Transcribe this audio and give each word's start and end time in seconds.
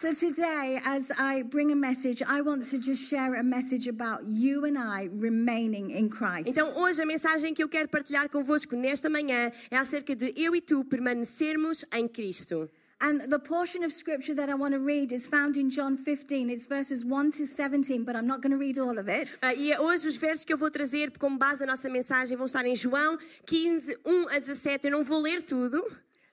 So 0.00 0.14
today, 0.14 0.78
as 0.84 1.10
I 1.18 1.42
bring 1.42 1.72
a 1.72 1.74
message, 1.74 2.22
I 2.22 2.40
want 2.40 2.64
to 2.70 2.78
just 2.78 3.02
share 3.10 3.34
a 3.34 3.42
message 3.42 3.88
about 3.88 4.28
you 4.28 4.64
and 4.64 4.78
I 4.78 5.08
remaining 5.10 5.90
in 5.90 6.08
Christ. 6.08 6.46
Então, 6.46 6.72
hoje 6.76 7.02
a 7.02 7.04
mensagem 7.04 7.52
que 7.52 7.64
eu 7.64 7.68
quero 7.68 7.88
partilhar 7.88 8.28
convosco 8.28 8.76
nesta 8.76 9.10
manhã 9.10 9.50
é 9.68 9.76
acerca 9.76 10.14
de 10.14 10.32
eu 10.36 10.54
e 10.54 10.60
tu 10.60 10.84
permanecermos 10.84 11.84
em 11.92 12.06
Cristo. 12.06 12.70
And 13.00 13.28
the 13.28 13.40
portion 13.40 13.82
of 13.84 13.92
scripture 13.92 14.36
that 14.36 14.48
I 14.48 14.54
want 14.54 14.72
to 14.74 14.80
read 14.80 15.12
is 15.12 15.26
found 15.26 15.58
in 15.58 15.68
John 15.68 15.96
15. 15.96 16.48
It's 16.48 16.68
verses 16.68 17.04
1 17.04 17.32
to 17.32 17.46
17, 17.46 18.04
but 18.04 18.14
I'm 18.14 18.28
not 18.28 18.40
going 18.40 18.52
to 18.52 18.58
read 18.58 18.78
all 18.78 19.00
of 19.00 19.08
it. 19.08 19.28
Ah, 19.42 19.52
e 19.52 19.76
hoje 19.76 20.06
os 20.06 20.16
versos 20.16 20.44
que 20.44 20.52
eu 20.52 20.58
vou 20.58 20.70
trazer 20.70 21.10
como 21.18 21.36
base 21.36 21.58
da 21.58 21.66
nossa 21.66 21.88
mensagem 21.88 22.36
vão 22.36 22.46
estar 22.46 22.64
em 22.64 22.76
João 22.76 23.18
15, 23.46 23.98
1 24.06 24.28
a 24.28 24.38
17. 24.38 24.86
Eu 24.86 24.92
não 24.92 25.02
vou 25.02 25.20
ler 25.20 25.42
tudo. 25.42 25.84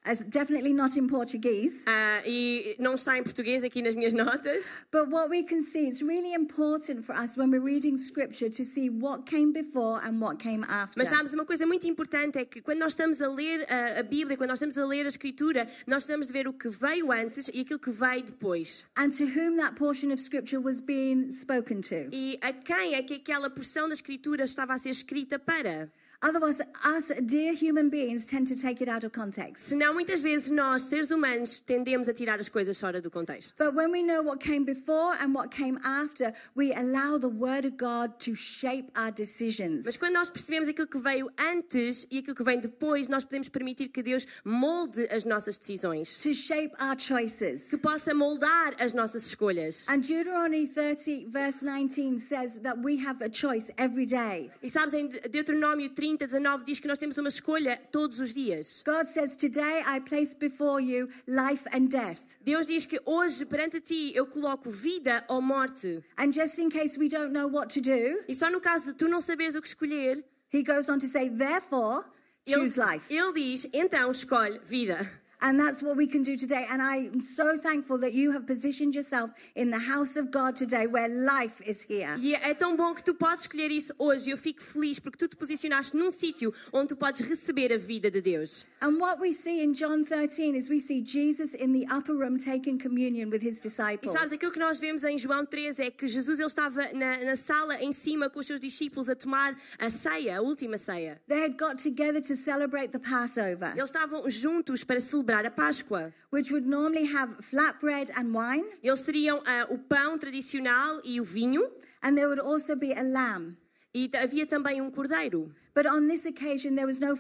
As 0.06 0.24
definitely 0.24 0.72
not 0.72 0.96
in 0.98 1.08
Portuguese. 1.08 1.84
ah, 1.88 2.22
e 2.26 2.76
não 2.80 2.94
está 2.94 3.18
em 3.18 3.24
português 3.24 3.64
aqui 3.64 3.82
nas 3.82 3.96
minhas 3.96 4.14
notas. 4.14 4.72
But 4.92 5.10
what 5.10 5.30
we 5.30 5.44
can 5.44 5.64
see, 5.64 5.88
it's 5.88 6.02
really 6.02 6.34
important 6.34 7.04
for 7.04 7.16
us 7.16 7.36
when 7.36 7.50
we're 7.50 7.64
reading 7.64 7.98
scripture 7.98 8.50
to 8.50 8.64
see 8.64 8.90
what 8.90 9.26
came 9.26 9.52
before 9.52 10.00
and 10.06 10.20
what 10.20 10.38
came 10.38 10.64
after. 10.66 10.96
Mas 10.98 11.10
sabes, 11.10 11.34
uma 11.34 11.44
coisa 11.46 11.66
muito 11.66 11.88
importante 11.88 12.38
é 12.38 12.46
que 12.46 12.62
quando 12.62 12.80
nós 12.80 12.94
estamos 12.94 13.22
a 13.22 13.28
ler 13.28 13.66
a, 13.68 14.00
a 14.00 14.04
Bíblia, 14.04 14.38
quando 14.38 14.50
nós 14.50 14.58
estamos 14.58 14.78
a 14.78 14.86
ler 14.86 15.06
a 15.06 15.10
Escritura, 15.10 15.68
nós 15.88 16.04
precisamos 16.04 16.28
de 16.28 16.34
ver 16.34 16.48
o 16.48 16.54
que 16.54 16.70
veio 16.70 17.12
antes 17.12 17.50
e 17.54 17.62
aquilo 17.62 17.80
que 17.80 17.92
veio 17.92 18.24
depois. 18.24 18.86
And 18.98 19.10
to 19.10 19.26
whom 19.26 19.58
that 19.58 19.76
portion 19.76 20.12
of 20.12 20.22
scripture 20.22 20.62
was 20.62 20.80
being 20.80 21.32
spoken 21.32 21.82
to. 21.82 22.10
E 22.12 22.38
a 22.42 22.54
quem 22.54 22.94
é 22.94 23.02
que 23.02 23.16
aquela 23.16 23.50
porção 23.50 23.88
da 23.88 23.96
Escritura 23.96 24.44
estava 24.46 24.74
a 24.74 24.78
ser 24.78 24.90
escrita 24.90 25.40
para? 25.40 25.90
Otherwise, 26.22 26.62
us 26.84 27.12
dear 27.26 27.54
human 27.54 27.90
beings 27.90 28.26
tend 28.26 28.48
to 28.48 28.56
take 28.60 28.82
it 28.82 28.90
out 28.90 29.04
of 29.06 29.12
context. 29.12 29.68
Senão, 29.68 29.94
muitas 29.94 30.22
vezes, 30.22 30.50
nós, 30.50 30.84
seres 30.84 31.12
humanos, 31.12 31.60
tendemos 31.60 32.08
a 32.08 32.14
tirar 32.14 32.40
as 32.40 32.50
coisas 32.50 32.80
fora 32.80 33.02
do 33.02 33.12
contexto. 33.12 33.54
But 33.58 33.76
when 33.76 33.92
we 33.92 34.02
know 34.02 34.22
what 34.24 34.40
came 34.40 34.64
before 34.66 35.14
and 35.22 35.34
what 35.36 35.50
came 35.50 35.78
after, 35.84 36.34
we 36.56 36.74
allow 36.74 37.20
the 37.20 37.28
Word 37.30 37.66
of 37.66 37.78
God 37.78 38.14
to 38.20 38.34
shape 38.36 38.88
our 38.96 39.12
decisions. 39.12 39.86
Mas 39.86 39.98
quando 39.98 40.14
nós 40.14 40.30
percebemos 40.30 40.70
aquilo 40.70 40.88
que 40.88 40.98
veio 41.00 41.30
antes 41.38 42.08
e 42.10 42.20
aquilo 42.20 42.36
que 42.36 42.44
vem 42.44 42.60
depois, 42.60 43.08
nós 43.08 43.24
podemos 43.24 43.50
permitir 43.50 43.90
que 43.90 44.02
Deus 44.02 44.26
molde 44.44 45.08
as 45.12 45.24
nossas 45.26 45.58
decisões, 45.58 46.18
To 46.20 46.34
shape 46.34 46.74
our 46.80 46.98
choices. 46.98 47.70
que 47.70 47.78
possa 47.78 48.14
moldar 48.14 48.74
as 48.80 48.94
nossas 48.94 49.26
escolhas. 49.26 49.88
And 49.90 50.00
Deuteronomy 50.02 50.68
30, 50.68 51.28
verse 51.30 51.60
19 51.64 52.20
says 52.20 52.58
that 52.64 52.80
we 52.84 53.06
have 53.06 53.22
a 53.24 53.30
choice 53.30 53.72
every 53.78 54.06
day. 54.06 54.50
E 54.64 54.70
sabes, 54.70 54.94
em 54.94 55.08
Deuteronômio 55.30 55.90
30, 55.90 56.05
19 56.14 56.66
diz 56.66 56.78
que 56.78 56.88
nós 56.90 56.98
temos 56.98 57.18
uma 57.18 57.30
escolha 57.30 57.82
todos 57.90 58.20
os 58.20 58.34
dias. 58.34 58.84
God 58.86 59.08
says, 59.08 59.38
Today 59.38 59.82
I 59.88 60.02
place 60.02 60.36
before 60.36 60.84
you 60.84 61.08
life 61.26 61.66
and 61.74 61.88
death. 61.88 62.20
Deus 62.42 62.68
diz 62.68 62.86
que 62.86 63.00
hoje, 63.06 63.46
perante 63.46 63.80
ti, 63.80 64.12
eu 64.14 64.26
coloco 64.28 64.70
vida 64.70 65.24
ou 65.30 65.42
morte. 65.42 66.04
And 66.18 66.34
just 66.34 66.60
in 66.60 66.70
case 66.70 67.00
we 67.00 67.08
don't 67.08 67.32
know 67.32 67.48
what 67.48 67.74
to 67.74 67.82
do, 67.82 68.22
E 68.28 68.36
só 68.36 68.52
no 68.52 68.60
caso 68.60 68.88
de 68.88 68.94
tu 68.94 69.08
não 69.08 69.22
saberes 69.22 69.56
o 69.56 69.62
que 69.62 69.70
escolher, 69.70 70.22
he 70.54 70.62
goes 70.62 70.90
on 70.90 71.00
to 71.00 71.08
say, 71.08 71.30
Therefore, 71.30 72.04
ele, 72.46 72.60
choose 72.62 72.78
life. 72.78 73.06
ele 73.10 73.32
diz, 73.34 73.68
então 73.74 74.12
escolhe 74.12 74.60
vida. 74.66 75.10
And 75.48 75.60
that's 75.60 75.84
what 75.84 75.96
we 75.96 76.08
can 76.08 76.24
do 76.24 76.36
today. 76.36 76.66
And 76.72 76.82
I'm 76.82 77.22
so 77.22 77.56
thankful 77.56 78.00
that 78.00 78.14
you 78.14 78.32
have 78.32 78.48
positioned 78.48 78.96
yourself 78.96 79.30
in 79.56 79.70
the 79.70 79.78
house 79.78 80.18
of 80.18 80.32
God 80.32 80.56
today 80.56 80.88
where 80.88 81.08
life 81.08 81.62
is 81.64 81.84
here. 81.88 82.18
E 82.20 82.34
é 82.34 82.56
tão 82.56 82.76
bom 82.76 82.96
que 82.96 83.04
tu 83.04 83.14
podes 83.14 83.42
escolher 83.42 83.70
isso 83.72 83.94
hoje. 84.00 84.30
e 84.30 84.32
Eu 84.32 84.38
fico 84.38 84.64
feliz 84.64 85.00
porque 85.00 85.18
tu 85.20 85.28
te 85.28 85.36
posicionaste 85.36 85.96
num 85.96 86.10
sítio 86.10 86.52
onde 86.74 86.88
tu 86.90 86.96
podes 86.96 87.22
receber 87.22 87.72
a 87.72 87.78
vida 87.78 88.10
de 88.10 88.22
Deus. 88.22 88.66
And 88.82 88.98
what 89.00 89.22
we 89.22 89.34
see 89.34 89.62
in 89.64 89.74
John 89.74 90.04
13 90.04 90.56
is 90.58 90.68
we 90.68 90.80
see 90.80 91.04
Jesus 91.06 91.54
in 91.54 91.74
the 91.74 91.86
upper 91.96 92.16
room 92.16 92.38
taking 92.40 92.80
communion 92.80 93.30
with 93.30 93.44
his 93.44 93.60
E 93.60 93.62
disciples. 93.62 94.14
sabes, 94.18 94.34
aquilo 94.34 94.52
que 94.52 94.60
nós 94.60 94.80
vemos 94.80 95.04
em 95.04 95.16
João 95.16 95.46
13 95.46 95.84
é 95.84 95.92
que 95.92 96.08
Jesus 96.08 96.40
ele 96.40 96.48
estava 96.48 96.90
na, 96.94 97.24
na 97.24 97.36
sala 97.36 97.76
em 97.84 97.92
cima 97.94 98.32
com 98.32 98.40
os 98.40 98.48
seus 98.48 98.60
discípulos 98.60 99.10
a 99.10 99.16
tomar 99.16 99.56
a 99.78 99.92
ceia, 99.92 100.40
a 100.40 100.42
última 100.42 100.80
ceia. 100.80 101.22
They 101.28 101.44
had 101.44 101.56
got 101.56 101.78
together 101.82 102.20
to 102.22 102.36
celebrate 102.36 102.90
the 102.90 103.00
Passover, 103.00 103.74
Eles 103.76 103.92
estavam 103.92 104.28
juntos 104.28 104.84
para 104.84 105.00
celebrar 105.00 105.35
a 105.44 105.50
Páscoa. 105.50 106.14
which 106.30 106.52
would 106.52 106.68
normally 106.68 107.12
have 107.12 107.36
flatbread 107.42 108.12
and 108.16 108.32
wine, 108.32 108.64
Eles 108.84 109.02
teriam 109.02 109.42
ah, 109.46 109.66
o 109.72 109.80
pão 109.80 110.20
tradicional 110.20 111.02
e 111.04 111.20
o 111.20 111.24
vinho, 111.24 111.68
and 112.04 112.16
there 112.16 112.28
would 112.28 112.40
also 112.40 112.76
be 112.76 112.94
a 112.94 113.02
lamb. 113.02 113.58
e 113.96 114.10
havia 114.14 114.46
também 114.46 114.82
um 114.82 114.92
cordeiro. 114.92 115.52
But 115.74 115.88
on 115.88 116.08
this 116.08 116.26
occasion, 116.26 116.76
there 116.76 116.86
was 116.86 117.00
no 117.02 117.16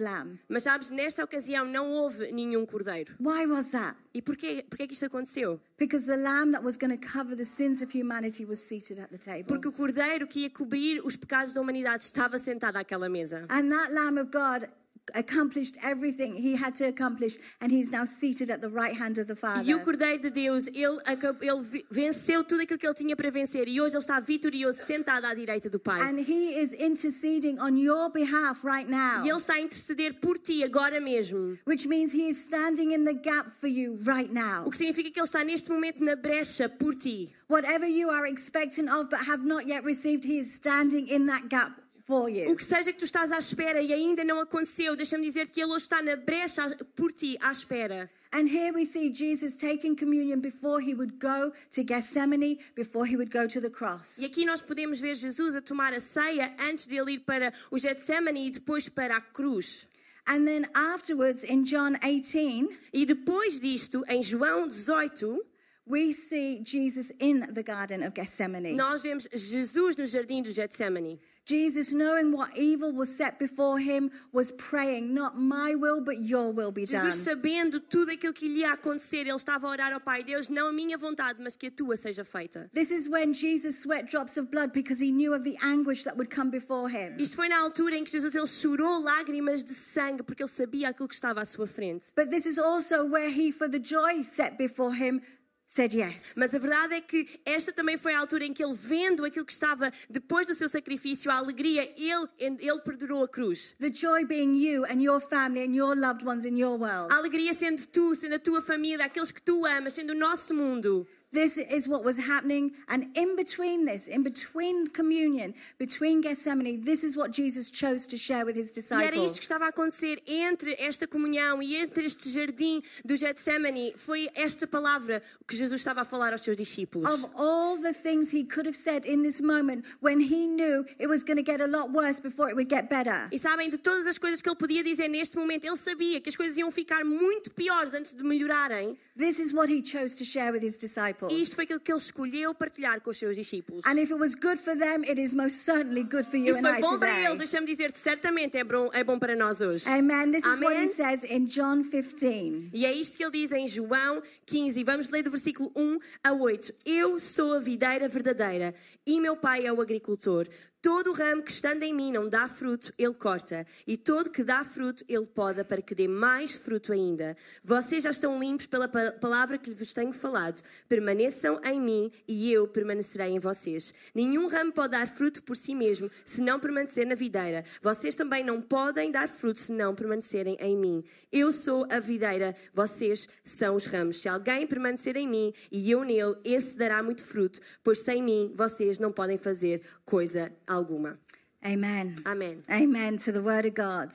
lamb. 0.00 0.38
Mas 0.48 0.62
sabes, 0.62 0.88
nesta 0.88 1.24
ocasião 1.24 1.64
não 1.64 1.90
houve 1.90 2.30
nenhum 2.30 2.64
cordeiro. 2.64 3.14
Why 3.20 3.44
was 3.46 3.70
that? 3.70 3.96
E 4.14 4.22
porquê, 4.22 4.64
porquê 4.70 4.86
que 4.86 4.94
isto 4.94 5.04
aconteceu? 5.06 5.60
Because 5.76 6.06
the 6.06 6.16
lamb 6.16 6.52
that 6.52 6.64
was 6.64 6.76
going 6.76 6.96
to 6.96 7.06
cover 7.06 7.36
the 7.36 7.44
sins 7.44 7.82
of 7.82 7.92
humanity 7.92 8.44
was 8.44 8.60
seated 8.60 9.00
at 9.00 9.10
the 9.10 9.18
table. 9.18 9.46
Porque 9.48 9.66
o 9.66 9.72
cordeiro 9.72 10.28
que 10.28 10.42
ia 10.42 10.50
cobrir 10.50 11.00
os 11.04 11.16
pecados 11.16 11.52
da 11.52 11.60
humanidade 11.60 12.04
estava 12.04 12.38
sentado 12.38 12.76
àquela 12.76 13.08
mesa. 13.08 13.46
And 13.48 13.68
that 13.70 13.92
Lamb 13.92 14.18
of 14.20 14.30
God 14.30 14.68
accomplished 15.14 15.76
everything 15.82 16.34
he 16.34 16.54
had 16.56 16.74
to 16.76 16.86
accomplish, 16.86 17.36
and 17.60 17.70
he's 17.72 17.90
now 17.90 18.04
seated 18.04 18.50
at 18.50 18.60
the 18.60 18.68
right 18.68 18.96
hand 18.96 19.18
of 19.18 19.26
the 19.26 19.36
Father. 19.36 19.62
E 19.68 19.74
o 19.74 19.80
Cordeiro 19.80 20.20
de 20.22 20.30
Deus, 20.30 20.66
ele, 20.68 20.98
ele 21.42 21.84
venceu 21.90 22.44
tudo 22.44 22.62
aquilo 22.62 22.78
que 22.78 22.86
ele 22.86 22.94
tinha 22.94 23.16
para 23.16 23.30
vencer 23.30 23.68
e 23.68 23.80
hoje 23.80 23.94
ele 23.94 24.02
está 24.02 24.20
vitorioso, 24.20 24.78
sentado 24.84 25.24
à 25.26 25.34
direita 25.34 25.68
do 25.70 25.78
Pai. 25.78 26.00
And 26.00 26.18
he 26.20 26.58
is 26.60 26.72
interceding 26.72 27.58
on 27.60 27.76
your 27.76 28.10
behalf 28.10 28.64
right 28.64 28.88
now, 28.88 29.24
E 29.24 29.28
ele 29.28 29.38
está 29.38 29.54
a 29.54 29.60
interceder 29.60 30.14
por 30.20 30.38
ti 30.38 30.62
agora 30.64 31.00
mesmo. 31.00 31.58
which 31.64 31.86
means 31.86 32.12
he 32.12 32.28
is 32.28 32.38
standing 32.38 32.92
in 32.92 33.04
the 33.04 33.14
gap 33.14 33.50
for 33.50 33.68
you 33.68 33.98
right 34.04 34.32
now. 34.32 34.64
O 34.66 34.70
que 34.70 34.78
significa 34.78 35.10
que 35.10 35.18
ele 35.20 35.26
está 35.26 35.44
neste 35.44 35.68
momento 35.70 36.02
na 36.02 36.14
brecha 36.16 36.68
por 36.68 36.94
ti. 36.94 37.32
Whatever 37.48 37.86
you 37.86 38.10
are 38.10 38.26
expectant 38.26 38.90
of 38.90 39.08
but 39.08 39.20
have 39.28 39.44
not 39.44 39.66
yet 39.66 39.82
received, 39.84 40.24
he 40.24 40.38
is 40.38 40.52
standing 40.54 41.06
in 41.08 41.26
that 41.26 41.48
gap 41.48 41.72
O 42.08 42.56
que 42.56 42.64
seja 42.64 42.90
que 42.90 42.98
tu 42.98 43.04
estás 43.04 43.30
à 43.30 43.38
espera 43.38 43.82
e 43.82 43.92
ainda 43.92 44.24
não 44.24 44.40
aconteceu, 44.40 44.96
deixa-me 44.96 45.26
dizer-te 45.26 45.52
que 45.52 45.60
ele 45.60 45.72
hoje 45.72 45.84
está 45.84 46.00
na 46.00 46.16
brecha 46.16 46.74
por 46.96 47.12
ti, 47.12 47.36
à 47.40 47.52
espera. 47.52 48.10
And 48.32 48.46
here 48.46 48.72
we 48.74 48.84
see 48.84 49.12
Jesus 49.12 49.56
taking 49.56 49.94
communion 49.94 50.40
before 50.40 50.80
he 50.80 50.94
would 50.94 51.18
go 51.18 51.52
to 51.70 51.82
Gethsemane, 51.82 52.58
before 52.74 53.06
he 53.06 53.16
would 53.16 53.30
go 53.30 53.46
to 53.46 53.60
the 53.60 53.70
cross. 53.70 54.16
E 54.18 54.24
aqui 54.24 54.46
nós 54.46 54.62
podemos 54.62 55.00
ver 55.00 55.14
Jesus 55.16 55.54
a 55.54 55.60
tomar 55.60 55.92
a 55.92 56.00
ceia 56.00 56.54
antes 56.58 56.86
de 56.86 56.96
ele 56.96 57.12
ir 57.12 57.20
para 57.20 57.52
o 57.70 57.78
Getsemane 57.78 58.46
e 58.46 58.50
depois 58.50 58.88
para 58.88 59.16
a 59.16 59.20
cruz. 59.20 59.86
And 60.26 60.44
then 60.44 60.66
afterwards, 60.74 61.42
in 61.44 61.64
John 61.64 61.96
18, 62.02 62.68
E 62.92 63.06
depois 63.06 63.58
disto, 63.58 64.04
em 64.08 64.22
João 64.22 64.68
18, 64.68 65.42
we 65.88 66.12
see 66.12 66.60
Jesus 66.60 67.10
in 67.18 67.48
the 67.52 67.62
Garden 67.62 68.02
of 68.02 68.14
Gethsemane. 68.14 68.76
nós 68.76 69.02
vemos 69.02 69.26
Jesus 69.32 69.96
no 69.96 70.04
jardim 70.04 70.42
do 70.42 70.50
Getsemane. 70.50 71.18
Jesus, 71.48 71.94
knowing 71.94 72.30
what 72.30 72.54
evil 72.58 72.92
was 72.92 73.16
set 73.16 73.38
before 73.38 73.78
him, 73.78 74.10
was 74.32 74.52
praying, 74.52 75.14
Not 75.14 75.38
my 75.38 75.74
will, 75.74 76.02
but 76.02 76.18
your 76.18 76.52
will 76.52 76.70
be 76.70 76.84
done. 76.84 77.06
Jesus, 77.06 77.24
sabendo 77.24 77.80
tudo 77.80 78.10
aquilo 78.12 78.34
que 78.34 78.46
lhe 78.48 78.60
ia 78.60 78.74
acontecer, 78.74 79.26
ele 79.26 79.34
estava 79.34 79.66
a 79.66 79.70
orar 79.70 79.92
ao 79.94 80.00
Pai: 80.00 80.22
Deus, 80.22 80.50
não 80.50 80.68
a 80.68 80.72
minha 80.72 80.98
vontade, 80.98 81.40
mas 81.42 81.56
que 81.56 81.68
a 81.68 81.70
tua 81.70 81.96
seja 81.96 82.22
feita. 82.22 82.68
This 82.74 82.90
is 82.90 83.08
when 83.08 83.32
Jesus 83.32 83.80
sweat 83.80 84.10
drops 84.10 84.36
of 84.36 84.50
blood 84.50 84.72
because 84.74 85.02
he 85.02 85.10
knew 85.10 85.32
of 85.32 85.42
the 85.42 85.56
anguish 85.62 86.04
that 86.04 86.18
would 86.18 86.28
come 86.28 86.50
before 86.50 86.90
him. 86.90 87.16
Isto 87.18 87.36
foi 87.36 87.48
na 87.48 87.58
altura 87.58 87.96
em 87.96 88.04
que 88.04 88.10
Jesus 88.10 88.34
ele 88.34 88.46
chorou 88.46 89.02
lágrimas 89.02 89.64
de 89.64 89.72
sangue 89.72 90.22
porque 90.22 90.42
ele 90.42 90.50
sabia 90.50 90.90
aquilo 90.90 91.08
que 91.08 91.14
estava 91.14 91.40
à 91.40 91.46
sua 91.46 91.66
frente. 91.66 92.12
But 92.14 92.28
this 92.28 92.44
is 92.44 92.58
also 92.58 93.06
where 93.06 93.30
he, 93.30 93.50
for 93.50 93.70
the 93.70 93.80
joy 93.80 94.22
set 94.22 94.58
before 94.58 94.94
him, 94.94 95.22
said 95.68 95.94
yes. 95.94 96.32
Mas 96.34 96.54
a 96.54 96.58
verdade 96.58 96.94
é 96.94 97.00
que 97.00 97.28
esta 97.44 97.72
também 97.72 97.98
foi 97.98 98.14
a 98.14 98.20
altura 98.20 98.44
em 98.44 98.52
que 98.54 98.64
ele, 98.64 98.74
vendo 98.74 99.24
aquilo 99.24 99.44
que 99.44 99.52
estava 99.52 99.92
depois 100.08 100.46
do 100.46 100.54
seu 100.54 100.68
sacrifício, 100.68 101.30
a 101.30 101.34
alegria, 101.34 101.82
ele, 101.96 102.28
ele 102.38 102.80
perdurou 102.80 103.22
a 103.22 103.28
cruz. 103.28 103.74
The 103.78 103.92
joy 103.92 104.24
being 104.24 104.56
you 104.56 104.84
and 104.86 105.02
your 105.02 105.20
family 105.20 105.60
and 105.60 105.76
your 105.76 105.94
loved 105.94 106.26
ones 106.26 106.46
in 106.46 106.56
your 106.56 106.78
world. 106.78 107.12
A 107.12 107.18
alegria 107.18 107.52
sendo 107.52 107.86
tu, 107.86 108.14
sendo 108.14 108.36
a 108.36 108.38
tua 108.38 108.62
família, 108.62 109.04
aqueles 109.04 109.30
que 109.30 109.42
tu 109.42 109.66
amas, 109.66 109.92
sendo 109.92 110.10
o 110.10 110.16
nosso 110.16 110.54
mundo. 110.54 111.06
This 111.30 111.58
is 111.58 111.86
what 111.86 112.04
was 112.04 112.18
happening. 112.18 112.72
And 112.88 113.08
in 113.14 113.36
between 113.36 113.84
this, 113.84 114.08
in 114.08 114.22
between 114.22 114.86
communion, 114.86 115.54
between 115.78 116.22
Gethsemane, 116.22 116.80
this 116.84 117.04
is 117.04 117.16
what 117.16 117.32
Jesus 117.32 117.70
chose 117.70 118.06
to 118.06 118.16
share 118.16 118.46
with 118.46 118.56
his 118.56 118.72
E 118.76 118.80
era 118.94 119.14
isto 119.14 119.14
que 119.14 119.20
disciples. 119.20 119.38
estava 119.38 119.64
a 119.66 119.68
acontecer 119.68 120.22
entre 120.26 120.74
esta 120.78 121.06
comunhão 121.06 121.62
e 121.62 121.76
entre 121.76 122.06
este 122.06 122.30
jardim 122.30 122.82
do 123.04 123.14
Getsemane. 123.16 123.92
Foi 123.96 124.28
esta 124.34 124.66
palavra 124.66 125.22
que 125.46 125.54
Jesus 125.54 125.80
estava 125.80 126.00
a 126.00 126.04
falar 126.04 126.32
aos 126.32 126.42
seus 126.42 126.56
discípulos. 126.56 127.12
Of 127.12 127.30
all 127.34 127.76
the 127.76 127.92
things 127.92 128.32
he 128.32 128.44
could 128.44 128.66
have 128.66 128.76
said 128.76 129.04
in 129.04 129.22
this 129.22 129.42
moment 129.42 129.84
when 130.00 130.20
he 130.20 130.46
knew 130.46 130.84
it 130.98 131.08
was 131.08 131.22
going 131.22 131.36
to 131.36 131.42
get 131.42 131.60
a 131.60 131.66
lot 131.66 131.90
worse 131.92 132.20
before 132.20 132.48
it 132.48 132.54
would 132.56 132.70
get 132.70 132.88
better. 132.88 133.28
E 133.30 133.38
sabem, 133.38 133.68
de 133.68 133.76
todas 133.76 134.06
as 134.06 134.16
coisas 134.16 134.40
que 134.40 134.48
ele 134.48 134.56
podia 134.56 134.82
dizer 134.82 135.08
neste 135.08 135.36
momento, 135.36 135.66
ele 135.66 135.76
sabia 135.76 136.20
que 136.22 136.30
as 136.30 136.36
coisas 136.36 136.56
iam 136.56 136.70
ficar 136.70 137.04
muito 137.04 137.50
piores 137.50 137.92
antes 137.92 138.14
de 138.14 138.22
melhorarem. 138.22 138.96
This 139.16 139.38
is 139.38 139.52
what 139.52 139.70
he 139.70 139.82
chose 139.82 140.16
to 140.16 140.24
share 140.24 140.52
with 140.52 140.62
his 140.62 140.78
E 140.78 141.17
disciples. 141.26 141.42
isto 141.42 141.54
foi 141.56 141.64
aquilo 141.64 141.80
que 141.80 141.90
ele 141.92 141.98
escolheu 141.98 142.54
partilhar 142.54 143.00
com 143.00 143.10
os 143.10 143.18
seus 143.18 143.34
discípulos. 143.36 143.84
And 143.86 143.98
if 143.98 144.10
it 144.10 144.18
was 144.20 144.34
good 144.34 144.58
for 144.60 144.76
them, 144.76 145.02
it 145.08 145.20
is 145.20 145.34
most 145.34 145.58
certainly 145.64 146.02
good 146.04 146.24
for 146.24 146.36
you 146.36 146.50
Isso 146.54 146.58
and 146.58 146.62
foi 146.70 146.78
I 146.78 146.80
bom 146.80 146.98
para 146.98 147.10
eles, 147.10 147.22
today. 147.24 147.38
deixa-me 147.38 147.66
dizer-te, 147.66 147.98
certamente 147.98 148.56
é 148.56 148.64
bom, 148.64 148.88
é 148.92 149.02
bom 149.04 149.18
para 149.18 149.34
nós 149.34 149.60
hoje. 149.60 149.88
Amen. 149.88 150.30
This 150.32 150.44
is 150.44 150.60
what 150.60 150.76
he 150.76 150.86
says 150.88 151.24
in 151.24 151.46
John 151.46 151.82
15. 151.82 152.70
E 152.72 152.86
é 152.86 152.92
isto 152.92 153.16
que 153.16 153.24
ele 153.24 153.32
diz 153.32 153.52
em 153.52 153.66
João 153.66 154.22
15, 154.46 154.84
vamos 154.84 155.10
ler 155.10 155.22
do 155.22 155.30
versículo 155.30 155.72
1 155.74 155.98
a 156.24 156.32
8. 156.32 156.72
Eu 156.84 157.18
sou 157.20 157.54
a 157.54 157.58
videira 157.58 158.08
verdadeira 158.08 158.74
e 159.06 159.20
meu 159.20 159.36
pai 159.36 159.66
é 159.66 159.72
o 159.72 159.80
agricultor. 159.80 160.46
Todo 160.80 161.12
ramo 161.12 161.42
que 161.42 161.50
estando 161.50 161.82
em 161.82 161.92
mim 161.92 162.12
não 162.12 162.28
dá 162.28 162.48
fruto, 162.48 162.92
ele 162.96 163.14
corta, 163.14 163.66
e 163.84 163.96
todo 163.96 164.30
que 164.30 164.44
dá 164.44 164.64
fruto, 164.64 165.04
ele 165.08 165.26
poda 165.26 165.64
para 165.64 165.82
que 165.82 165.92
dê 165.92 166.06
mais 166.06 166.52
fruto 166.52 166.92
ainda. 166.92 167.36
Vocês 167.64 168.04
já 168.04 168.10
estão 168.10 168.38
limpos 168.38 168.66
pela 168.66 168.86
pa- 168.86 169.10
palavra 169.10 169.58
que 169.58 169.72
vos 169.72 169.92
tenho 169.92 170.12
falado. 170.12 170.62
Permaneçam 170.88 171.60
em 171.64 171.80
mim 171.80 172.12
e 172.28 172.52
eu 172.52 172.68
permanecerei 172.68 173.30
em 173.30 173.40
vocês. 173.40 173.92
Nenhum 174.14 174.46
ramo 174.46 174.72
pode 174.72 174.92
dar 174.92 175.08
fruto 175.08 175.42
por 175.42 175.56
si 175.56 175.74
mesmo, 175.74 176.08
se 176.24 176.40
não 176.40 176.60
permanecer 176.60 177.04
na 177.04 177.16
videira. 177.16 177.64
Vocês 177.82 178.14
também 178.14 178.44
não 178.44 178.62
podem 178.62 179.10
dar 179.10 179.28
fruto 179.28 179.58
se 179.58 179.72
não 179.72 179.96
permanecerem 179.96 180.56
em 180.60 180.76
mim. 180.76 181.02
Eu 181.32 181.52
sou 181.52 181.88
a 181.90 181.98
videira, 181.98 182.54
vocês 182.72 183.28
são 183.44 183.74
os 183.74 183.84
ramos. 183.84 184.20
Se 184.20 184.28
alguém 184.28 184.64
permanecer 184.64 185.16
em 185.16 185.26
mim 185.26 185.52
e 185.72 185.90
eu 185.90 186.04
nele, 186.04 186.36
esse 186.44 186.76
dará 186.76 187.02
muito 187.02 187.24
fruto, 187.24 187.58
pois 187.82 187.98
sem 187.98 188.22
mim 188.22 188.52
vocês 188.54 188.96
não 189.00 189.10
podem 189.10 189.36
fazer 189.36 189.82
coisa 190.04 190.52
alguma. 190.68 191.18
Amen. 191.64 192.16
Amém. 192.24 192.62
Amen 192.70 193.16
to 193.18 193.32
the 193.32 193.42
word 193.42 193.66
of 193.66 193.74
God. 193.74 194.10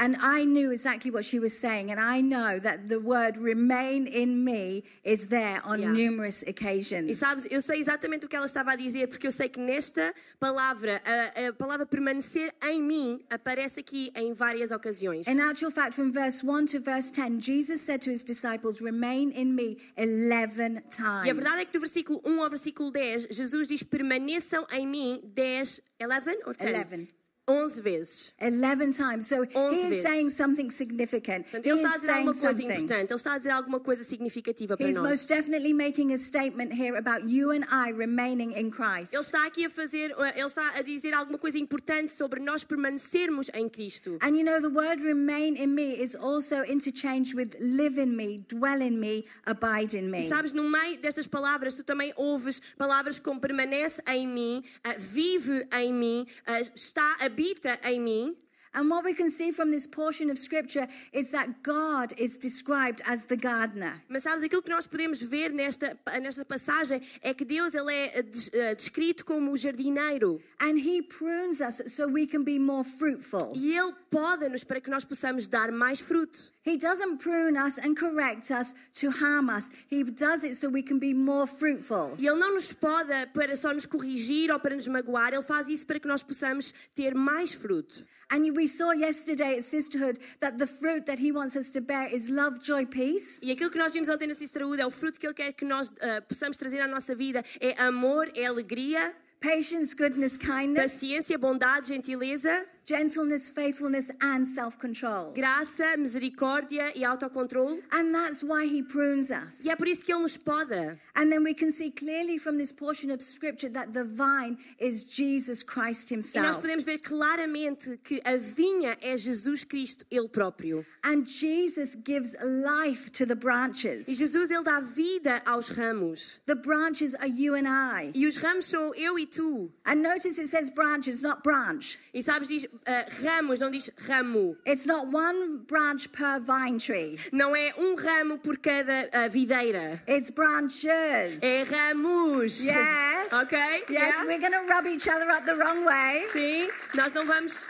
And 0.00 0.16
I 0.22 0.44
knew 0.44 0.70
exactly 0.70 1.10
what 1.10 1.24
she 1.24 1.40
was 1.40 1.52
saying, 1.58 1.90
and 1.90 1.98
I 2.00 2.20
know 2.22 2.60
that 2.60 2.88
the 2.88 3.00
word 3.00 3.36
remain 3.36 4.06
in 4.06 4.44
me 4.44 4.84
is 5.02 5.26
there 5.26 5.60
on 5.64 5.80
Yeah. 5.80 5.92
numerous 5.92 6.42
E 6.44 6.50
occasions. 6.50 7.18
sabes, 7.18 7.46
eu 7.50 7.60
sei 7.60 7.80
exatamente 7.80 8.24
o 8.24 8.28
que 8.28 8.36
ela 8.36 8.46
estava 8.46 8.70
a 8.72 8.76
dizer, 8.76 9.08
porque 9.08 9.26
eu 9.26 9.32
sei 9.32 9.48
que 9.48 9.58
nesta 9.58 10.14
palavra, 10.38 11.02
a, 11.04 11.48
a 11.48 11.52
palavra 11.52 11.84
permanecer 11.84 12.54
em 12.62 12.80
mim 12.80 13.20
aparece 13.28 13.80
aqui 13.80 14.12
em 14.14 14.32
várias 14.32 14.70
ocasiões. 14.70 15.26
In 15.26 15.40
actual 15.40 15.72
fact, 15.72 15.94
from 15.96 16.12
verse 16.12 16.44
1 16.46 16.66
to 16.66 16.80
verse 16.80 17.10
10, 17.10 17.40
Jesus 17.44 17.80
said 17.80 18.00
to 18.02 18.10
his 18.10 18.22
disciples, 18.22 18.80
Remain 18.80 19.32
in 19.32 19.54
me 19.56 19.78
11 19.96 20.82
times. 20.90 21.26
E 21.26 21.30
a 21.30 21.34
verdade 21.34 21.62
é 21.62 21.64
que 21.64 21.72
do 21.72 21.80
versículo 21.80 22.20
1 22.24 22.40
ao 22.42 22.48
versículo 22.48 22.92
10, 22.92 23.28
Jesus 23.30 23.66
diz: 23.66 23.82
permaneçam 23.82 24.64
em 24.70 24.86
mim 24.86 25.20
10, 25.34 25.80
11 26.00 26.38
ou 26.46 26.54
10? 26.54 26.62
Eleven. 26.72 27.08
11 27.48 27.80
vezes. 27.82 28.32
11 28.40 28.92
times. 28.92 29.26
So 29.26 29.42
he 29.42 29.48
is 29.80 29.88
vezes. 29.88 30.02
saying 30.02 30.30
something 30.30 30.70
significant. 30.70 31.44
Portanto, 31.50 31.64
He 31.64 31.70
ele 31.70 31.78
está 31.80 31.92
a 31.92 31.96
is 31.96 32.00
dizer 32.02 32.12
alguma 32.12 32.34
coisa 32.34 32.48
something. 32.48 32.66
importante, 32.74 33.10
ele 33.10 33.16
está 33.16 33.32
a 33.34 33.38
dizer 33.38 33.50
alguma 33.50 33.80
coisa 33.80 34.04
significativa 34.04 34.76
para 34.76 34.86
He's 34.86 34.96
nós. 34.96 35.08
most 35.10 35.28
definitely 35.28 35.72
making 35.72 36.12
a 36.12 36.18
statement 36.18 36.72
here 36.74 36.96
about 36.96 37.26
you 37.26 37.50
and 37.50 37.64
I 37.70 37.90
remaining 37.92 38.52
in 38.52 38.70
Christ. 38.70 39.12
Ele 39.14 39.22
está 39.22 39.46
aqui 39.46 39.64
a 39.64 39.70
fazer, 39.70 40.12
ele 40.36 40.46
está 40.46 40.74
a 40.76 40.82
dizer 40.82 41.14
alguma 41.14 41.38
coisa 41.38 41.58
importante 41.58 42.12
sobre 42.12 42.40
nós 42.40 42.62
permanecermos 42.64 43.48
em 43.54 43.68
Cristo. 43.68 44.18
And 44.22 44.36
you 44.36 44.44
know, 44.44 44.60
the 44.60 44.68
word 44.68 45.00
remain 45.02 45.56
in 45.56 45.74
me 45.74 45.94
is 46.02 46.14
also 46.14 46.62
interchanged 46.64 47.34
with 47.34 47.54
live 47.60 47.98
in 47.98 48.14
me, 48.16 48.44
dwell 48.48 48.82
in 48.82 48.98
me, 49.00 49.24
abide 49.46 49.94
in 49.96 50.06
E 50.08 50.10
me. 50.10 50.28
sabes, 50.28 50.52
no 50.52 50.64
meio 50.64 50.98
destas 50.98 51.26
palavras, 51.26 51.74
tu 51.74 51.82
também 51.82 52.12
ouves 52.16 52.60
palavras 52.76 53.18
como 53.18 53.40
permanece 53.40 54.02
em 54.06 54.26
mim, 54.28 54.62
ah, 54.84 54.94
vive 54.98 55.66
em 55.72 55.92
mim, 55.94 56.26
ah, 56.46 56.60
está, 56.74 57.16
habita 57.20 57.37
em 57.84 58.00
mim. 58.00 58.36
And 58.74 58.90
what 58.90 59.02
we 59.02 59.14
can 59.14 59.30
see 59.30 59.50
from 59.50 59.70
this 59.70 59.86
portion 59.86 60.28
of 60.30 60.38
scripture 60.38 60.86
is 61.12 61.30
that 61.30 61.62
God 61.62 62.12
is 62.18 62.36
described 62.36 63.00
as 63.06 63.24
the 63.24 63.36
gardener. 63.36 64.02
Mas 64.10 64.22
sabes, 64.24 64.42
aquilo 64.42 64.62
que 64.62 64.70
nós 64.70 64.86
podemos 64.86 65.22
ver 65.22 65.50
nesta, 65.50 65.98
nesta 66.20 66.44
passagem 66.44 67.00
é 67.22 67.32
que 67.32 67.46
Deus 67.46 67.74
ele 67.74 67.90
é 67.94 68.22
des- 68.22 68.50
ah, 68.52 68.74
descrito 68.74 69.24
como 69.24 69.52
o 69.52 69.56
jardineiro. 69.56 70.38
And 70.60 70.76
he 70.78 71.00
prunes 71.00 71.60
us 71.60 71.80
so 71.94 72.08
we 72.08 72.26
can 72.26 72.44
be 72.44 72.58
more 72.58 72.84
fruitful. 72.84 73.52
E 73.56 73.74
Ele 73.74 73.94
poda-nos 74.10 74.64
para 74.64 74.82
que 74.82 74.90
nós 74.90 75.02
possamos 75.02 75.46
dar 75.46 75.72
mais 75.72 75.98
fruto. 75.98 76.52
He 76.68 76.76
doesn't 76.76 77.16
prune 77.18 77.56
us 77.56 77.78
and 77.78 77.96
correct 77.96 78.50
us 78.50 78.74
to 79.00 79.10
harm 79.10 79.48
us. 79.48 79.70
He 79.88 80.02
does 80.02 80.44
it 80.44 80.54
so 80.56 80.68
we 80.68 80.82
can 80.82 80.98
be 80.98 81.14
more 81.14 81.46
fruitful. 81.46 82.14
E 82.18 82.26
Ele 82.26 82.38
não 82.38 82.52
nos 82.52 82.70
poda 82.72 83.26
para 83.32 83.56
só 83.56 83.72
nos 83.72 83.86
corrigir 83.86 84.50
ou 84.50 84.58
para 84.58 84.74
nos 84.76 84.86
magoar, 84.86 85.32
Ele 85.32 85.42
faz 85.42 85.68
isso 85.68 85.86
para 85.86 85.98
que 85.98 86.06
nós 86.06 86.22
possamos 86.22 86.74
ter 86.94 87.14
mais 87.14 87.54
fruto. 87.54 88.04
And 88.30 88.52
we 88.54 88.66
saw 88.66 88.92
yesterday 88.92 89.56
at 89.56 89.64
Sisterhood 89.64 90.20
that 90.40 90.58
the 90.58 90.66
fruit 90.66 91.06
that 91.06 91.18
he 91.18 91.32
wants 91.32 91.56
us 91.56 91.70
to 91.70 91.80
bear 91.80 92.14
is 92.14 92.28
love, 92.28 92.58
joy, 92.60 92.84
peace. 92.84 93.40
E 93.42 93.50
aquilo 93.50 93.70
que 93.70 93.78
nós 93.78 93.90
vimos 93.92 94.10
ontem 94.10 94.26
na 94.26 94.34
Sisterhood 94.34 94.78
é 94.78 94.86
o 94.86 94.90
fruto 94.90 95.18
que 95.18 95.26
Ele 95.26 95.34
quer 95.34 95.52
que 95.54 95.64
nós 95.64 95.90
ah, 96.02 96.20
possamos 96.20 96.58
trazer 96.58 96.80
à 96.80 96.86
nossa 96.86 97.14
vida: 97.14 97.42
é 97.60 97.80
amor, 97.82 98.30
é 98.34 98.44
alegria, 98.44 99.14
Patience, 99.40 99.94
goodness, 99.94 100.36
kindness, 100.36 100.92
paciência, 100.92 101.38
bondade, 101.38 101.88
gentileza, 101.88 102.66
gentleness, 102.88 103.50
faithfulness, 103.50 104.10
and 104.20 104.46
self 104.48 104.78
control. 104.78 105.32
graça, 105.34 105.96
misericórdia 105.98 106.90
e 106.96 107.04
autocontrole. 107.04 107.82
And 107.92 108.14
that's 108.14 108.42
why 108.42 108.66
he 108.66 108.82
prunes 108.82 109.30
us. 109.30 109.62
E 109.62 109.68
é 109.68 109.76
por 109.76 109.86
isso 109.86 110.02
que 110.02 110.10
Ele 110.12 110.22
nos 110.22 110.38
poda. 110.38 110.98
And 111.14 111.30
then 111.30 111.42
we 111.44 111.52
can 111.52 111.70
see 111.70 111.90
clearly 111.90 112.38
from 112.38 112.56
this 112.56 112.72
portion 112.72 113.10
of 113.10 113.22
scripture 113.22 113.68
that 113.70 113.92
the 113.92 114.04
vine 114.04 114.56
is 114.80 115.04
Jesus 115.04 115.62
Christ 115.62 116.10
E 116.10 116.16
nós 116.16 116.26
himself. 116.34 116.60
podemos 116.60 116.84
ver 116.84 116.98
claramente 116.98 117.98
que 118.02 118.22
a 118.24 118.36
vinha 118.38 118.96
é 119.02 119.16
Jesus 119.16 119.64
Cristo, 119.64 120.06
Ele 120.10 120.28
próprio. 120.28 120.84
And 121.04 121.24
Jesus 121.26 121.94
gives 121.94 122.34
life 122.42 123.10
to 123.10 123.26
the 123.26 123.34
E 123.34 123.36
branches. 123.36 124.06
Jesus, 124.06 124.50
Ele 124.50 124.62
dá 124.64 124.80
vida 124.80 125.42
aos 125.44 125.68
ramos. 125.68 126.40
The 126.46 126.54
branches 126.54 127.14
are 127.16 127.28
you 127.28 127.54
and 127.54 127.68
I. 127.68 128.12
E 128.14 128.26
os 128.26 128.36
ramos 128.38 128.64
sou 128.66 128.94
eu 128.94 129.18
e 129.18 129.26
tu. 129.26 129.70
And 129.84 129.96
notice 129.96 130.38
it 130.40 130.48
says 130.48 130.70
branches, 130.70 131.20
not 131.22 131.42
branch. 131.42 131.98
E 132.14 132.22
sabes, 132.22 132.48
diz 132.48 132.66
ah, 132.86 133.04
ramos, 133.22 133.60
não 133.60 133.70
diz 133.70 133.90
ramo. 134.06 134.56
It's 134.66 134.86
not 134.86 135.06
one 135.12 135.58
branch 135.66 136.08
per 136.10 136.40
vine 136.40 136.78
tree. 136.78 137.18
Não 137.32 137.54
é 137.54 137.72
um 137.78 137.94
ramo 137.96 138.38
por 138.38 138.58
cada 138.58 139.08
ah, 139.12 139.28
videira. 139.28 140.02
It's 140.08 140.30
branches. 140.30 141.42
É 141.42 141.62
ramos. 141.64 142.60
Yes. 142.64 143.32
Ok? 143.32 143.58
Yes, 143.58 143.90
Yeah? 143.90 144.24
we're 144.26 144.38
going 144.40 144.52
to 144.52 144.66
rub 144.72 144.86
each 144.86 145.08
other 145.08 145.30
up 145.30 145.44
the 145.44 145.54
wrong 145.56 145.84
way. 145.84 146.26
Sim, 146.32 146.68
nós 146.94 147.12
não 147.12 147.24
vamos 147.26 147.66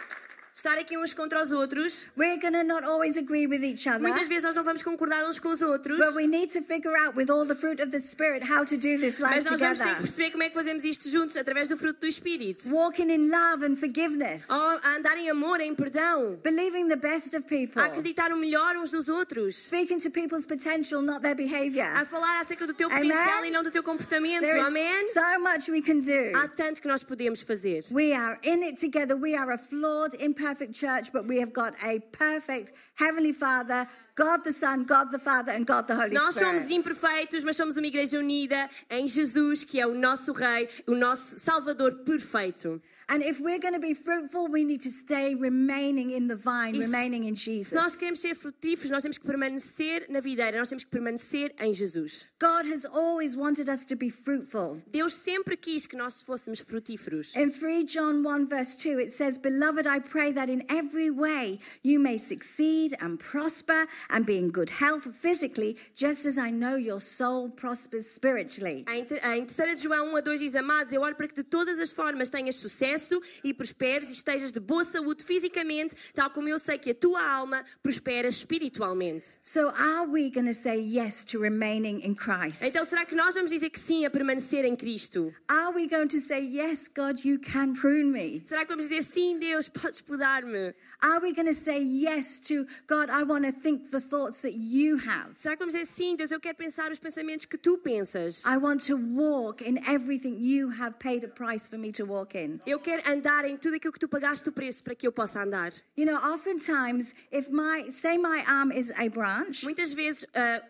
estar 0.58 0.76
aqui 0.76 0.98
uns 0.98 1.12
contra 1.14 1.40
os 1.40 1.52
outros. 1.52 2.04
We're 2.16 2.36
to 2.40 2.50
not 2.64 2.84
always 2.84 3.16
agree 3.16 3.46
with 3.46 3.62
each 3.62 3.88
other. 3.88 4.00
Muitas 4.00 4.26
vezes 4.26 4.42
nós 4.42 4.54
não 4.56 4.64
vamos 4.64 4.82
concordar 4.82 5.24
uns 5.24 5.38
com 5.38 5.50
os 5.50 5.62
outros. 5.62 5.96
But 5.98 6.16
we 6.16 6.26
need 6.26 6.52
to 6.52 6.62
figure 6.64 6.96
out 6.96 7.16
with 7.16 7.30
all 7.30 7.46
the 7.46 7.54
fruit 7.54 7.80
of 7.80 7.92
the 7.92 8.00
Spirit 8.00 8.42
how 8.42 8.64
to 8.64 8.76
do 8.76 8.98
this 8.98 9.20
life 9.20 9.36
Mas 9.36 9.44
nós 9.44 9.60
vamos 9.60 9.78
ter 9.78 9.84
que 9.84 9.90
together. 9.90 10.02
perceber 10.02 10.30
como 10.32 10.42
é 10.42 10.48
que 10.48 10.54
fazemos 10.56 10.84
isto 10.84 11.08
juntos, 11.08 11.36
através 11.36 11.68
do 11.68 11.76
fruto 11.76 12.00
do 12.00 12.06
Espírito. 12.08 12.68
Walking 12.70 13.08
in 13.08 13.30
love 13.30 13.64
and 13.64 13.76
forgiveness. 13.76 14.50
A 14.50 14.96
andar 14.96 15.16
em 15.16 15.30
amor, 15.30 15.60
em 15.60 15.72
perdão. 15.76 16.40
Believing 16.42 16.88
the 16.88 16.96
best 16.96 17.36
of 17.36 17.46
people. 17.46 17.80
A 17.80 17.86
acreditar 17.86 18.32
o 18.32 18.36
melhor 18.36 18.76
uns 18.76 18.90
dos 18.90 19.08
outros. 19.08 19.54
Speaking 19.66 19.98
to 19.98 20.10
people's 20.10 20.44
potential, 20.44 21.00
not 21.00 21.20
their 21.20 21.32
A 21.32 21.36
behavior. 21.36 22.04
falar 22.06 22.40
acerca 22.40 22.66
do 22.66 22.74
teu 22.74 22.90
Amen. 22.90 23.08
potencial 23.08 23.44
e 23.44 23.50
não 23.52 23.62
do 23.62 23.70
teu 23.70 23.84
comportamento. 23.84 24.40
There 24.40 24.58
Amém? 24.58 25.04
is 25.04 25.12
so 25.14 25.38
much 25.38 25.68
we 25.70 25.80
can 25.80 26.00
do. 26.00 26.36
Há 26.36 26.48
tanto 26.48 26.80
que 26.82 26.88
nós 26.88 27.04
podemos 27.04 27.42
fazer. 27.42 27.84
We 27.92 28.12
are 28.12 28.40
in 28.42 28.64
it 28.64 28.80
together. 28.80 29.16
We 29.16 29.36
are 29.36 29.52
a 29.52 29.58
flawed, 29.58 30.16
imperfect 30.20 30.47
church, 30.72 31.12
but 31.12 31.26
we 31.26 31.38
have 31.40 31.52
got 31.52 31.74
a 31.84 32.00
perfect 32.12 32.72
Heavenly 32.98 33.32
Father, 33.32 33.86
God 34.16 34.42
the 34.42 34.52
Son, 34.52 34.82
God 34.84 35.12
the 35.12 35.18
Father, 35.20 35.52
and 35.52 35.64
God 35.64 35.86
the 35.86 35.94
Holy 35.94 36.10
Nós 36.12 36.34
somos 36.34 36.68
imperfeitos, 36.68 37.44
mas 37.44 37.56
somos 37.56 37.76
uma 37.76 37.86
igreja 37.86 38.18
unida 38.18 38.68
em 38.90 39.06
Jesus, 39.06 39.62
que 39.62 39.78
é 39.78 39.86
o 39.86 39.94
nosso 39.94 40.32
Rei, 40.32 40.68
o 40.88 40.94
nosso 40.96 41.38
Salvador 41.38 42.02
perfeito. 42.04 42.82
And 43.08 43.22
if 43.22 43.40
we're 43.40 43.60
going 43.60 43.74
to 43.74 43.80
be 43.80 43.94
fruitful, 43.94 44.48
we 44.48 44.64
need 44.64 44.82
to 44.82 44.90
stay 44.90 45.34
remaining 45.36 46.10
in 46.10 46.26
the 46.26 46.34
vine, 46.34 46.74
E 46.74 46.80
remaining 46.80 47.24
in 47.28 47.36
Se 47.36 47.44
Jesus. 47.44 47.72
nós 47.72 47.94
queremos 47.94 48.20
ser 48.20 48.34
frutíferos, 48.34 48.90
nós 48.90 49.02
temos 49.02 49.18
que 49.18 49.24
permanecer 49.24 50.06
na 50.10 50.18
videira, 50.20 50.58
nós 50.58 50.68
temos 50.68 50.82
que 50.82 50.90
permanecer 50.90 51.54
em 51.60 51.72
Jesus. 51.72 52.26
God 52.40 52.66
has 52.66 52.84
always 52.84 53.36
wanted 53.36 53.70
us 53.70 53.86
to 53.86 53.96
be 53.96 54.10
fruitful. 54.10 54.82
Deus 54.90 55.14
sempre 55.14 55.56
quis 55.56 55.86
que 55.86 55.96
nós 55.96 56.22
fôssemos 56.22 56.58
frutíferos. 56.60 57.34
In 57.36 57.50
3 57.50 57.84
John 57.84 58.22
1, 58.26 58.46
verse 58.46 58.74
2, 58.76 58.98
it 58.98 59.12
says, 59.12 59.38
Beloved, 59.38 59.86
I 59.86 60.00
pray 60.00 60.32
that 60.32 60.50
in 60.50 60.64
every 60.68 61.08
way 61.08 61.60
you 61.84 62.00
may 62.00 62.18
succeed 62.18 62.87
and 63.00 63.18
prosper 63.18 63.86
and 64.10 64.24
be 64.24 64.36
in 64.38 64.50
good 64.50 64.70
health 64.70 65.06
physically, 65.20 65.76
just 65.94 66.26
as 66.26 66.38
I 66.38 66.50
know 66.50 66.76
your 66.76 67.00
soul 67.00 67.50
prospers 67.50 68.06
spiritually. 68.06 68.84
Em, 68.88 69.04
ter- 69.04 69.20
em 69.24 69.44
3 69.46 69.76
de 69.76 69.82
João 69.82 70.12
1 70.12 70.16
a 70.16 70.20
2 70.20 70.40
diz: 70.40 70.56
Amados, 70.56 70.92
eu 70.92 71.02
oro 71.02 71.14
para 71.14 71.28
que 71.28 71.34
de 71.34 71.44
todas 71.44 71.78
as 71.80 71.92
formas 71.92 72.30
tenhas 72.30 72.56
sucesso 72.56 73.20
e 73.44 73.52
prosperes 73.54 74.08
e 74.08 74.12
estejas 74.12 74.52
de 74.52 74.60
boa 74.60 74.84
saúde 74.84 75.24
fisicamente, 75.24 75.94
tal 76.14 76.30
como 76.30 76.48
eu 76.48 76.58
sei 76.58 76.78
que 76.78 76.90
a 76.90 76.94
tua 76.94 77.22
alma 77.22 77.64
prospera 77.82 78.28
espiritualmente. 78.28 79.26
So, 79.42 79.68
are 79.70 80.06
we 80.08 80.30
going 80.30 80.46
to 80.46 80.54
say 80.54 80.76
yes 80.80 81.24
to 81.26 81.38
remaining 81.40 82.00
in 82.04 82.14
Christ? 82.14 82.62
Então, 82.62 82.84
será 82.84 83.04
que 83.04 83.14
nós 83.14 83.34
vamos 83.34 83.50
dizer 83.50 83.70
que 83.70 83.80
sim 83.80 84.04
a 84.04 84.10
permanecer 84.10 84.64
em 84.64 84.76
Cristo? 84.76 85.32
Are 85.48 85.74
we 85.74 85.86
going 85.88 86.08
to 86.08 86.20
say, 86.20 86.38
Yes, 86.48 86.88
God, 86.88 87.24
you 87.24 87.38
can 87.38 87.72
prune 87.74 88.10
me? 88.10 88.42
Será 88.46 88.62
que 88.64 88.68
vamos 88.74 88.88
dizer 88.88 89.02
sim, 89.02 89.38
Deus, 89.38 89.68
podes 89.68 90.00
podar-me? 90.00 90.74
Are 91.02 91.20
we 91.22 91.32
going 91.32 91.46
to 91.46 91.54
say 91.54 91.78
yes 91.82 92.40
to 92.48 92.66
God, 92.86 93.10
I 93.10 93.22
want 93.24 93.44
to 93.44 93.52
think 93.52 93.90
the 93.90 94.00
thoughts 94.00 94.42
that 94.42 94.54
you 94.54 94.96
have? 94.98 95.34
Será 95.38 95.56
que 95.56 95.64
vamos 95.64 95.74
dizer 95.74 95.86
sim, 95.86 96.16
Deus, 96.16 96.30
eu 96.30 96.40
quero 96.40 96.56
pensar 96.56 96.90
os 96.90 96.98
pensamentos 96.98 97.44
que 97.46 97.58
tu 97.58 97.78
pensas? 97.78 98.42
I 98.44 98.56
want 98.56 98.84
to 98.86 98.96
walk 98.96 99.62
in 99.62 99.78
everything 99.86 100.36
you 100.40 100.70
have 100.70 100.98
paid 100.98 101.24
a 101.24 101.28
price 101.28 101.68
for 101.68 101.78
me 101.78 101.92
to 101.92 102.04
walk 102.04 102.36
in. 102.36 102.60
Eu 102.66 102.78
quero 102.78 103.02
andar 103.10 103.44
em 103.44 103.56
tudo 103.56 103.74
aquilo 103.76 103.92
que 103.92 103.98
tu 104.00 104.08
pagaste 104.08 104.48
o 104.48 104.52
preço 104.52 104.82
para 104.82 104.94
que 104.94 105.06
eu 105.06 105.12
possa 105.12 105.42
andar. 105.42 105.72
You 105.96 106.06
know, 106.06 106.16
oftentimes, 106.16 107.14
if 107.32 107.48
my, 107.50 107.90
say 107.92 108.16
my 108.18 108.42
arm 108.46 108.70
is 108.72 108.92
a 108.96 109.08
branch, 109.08 109.64
Muitas 109.64 109.92
vezes 109.94 110.24
ah, 110.34 110.62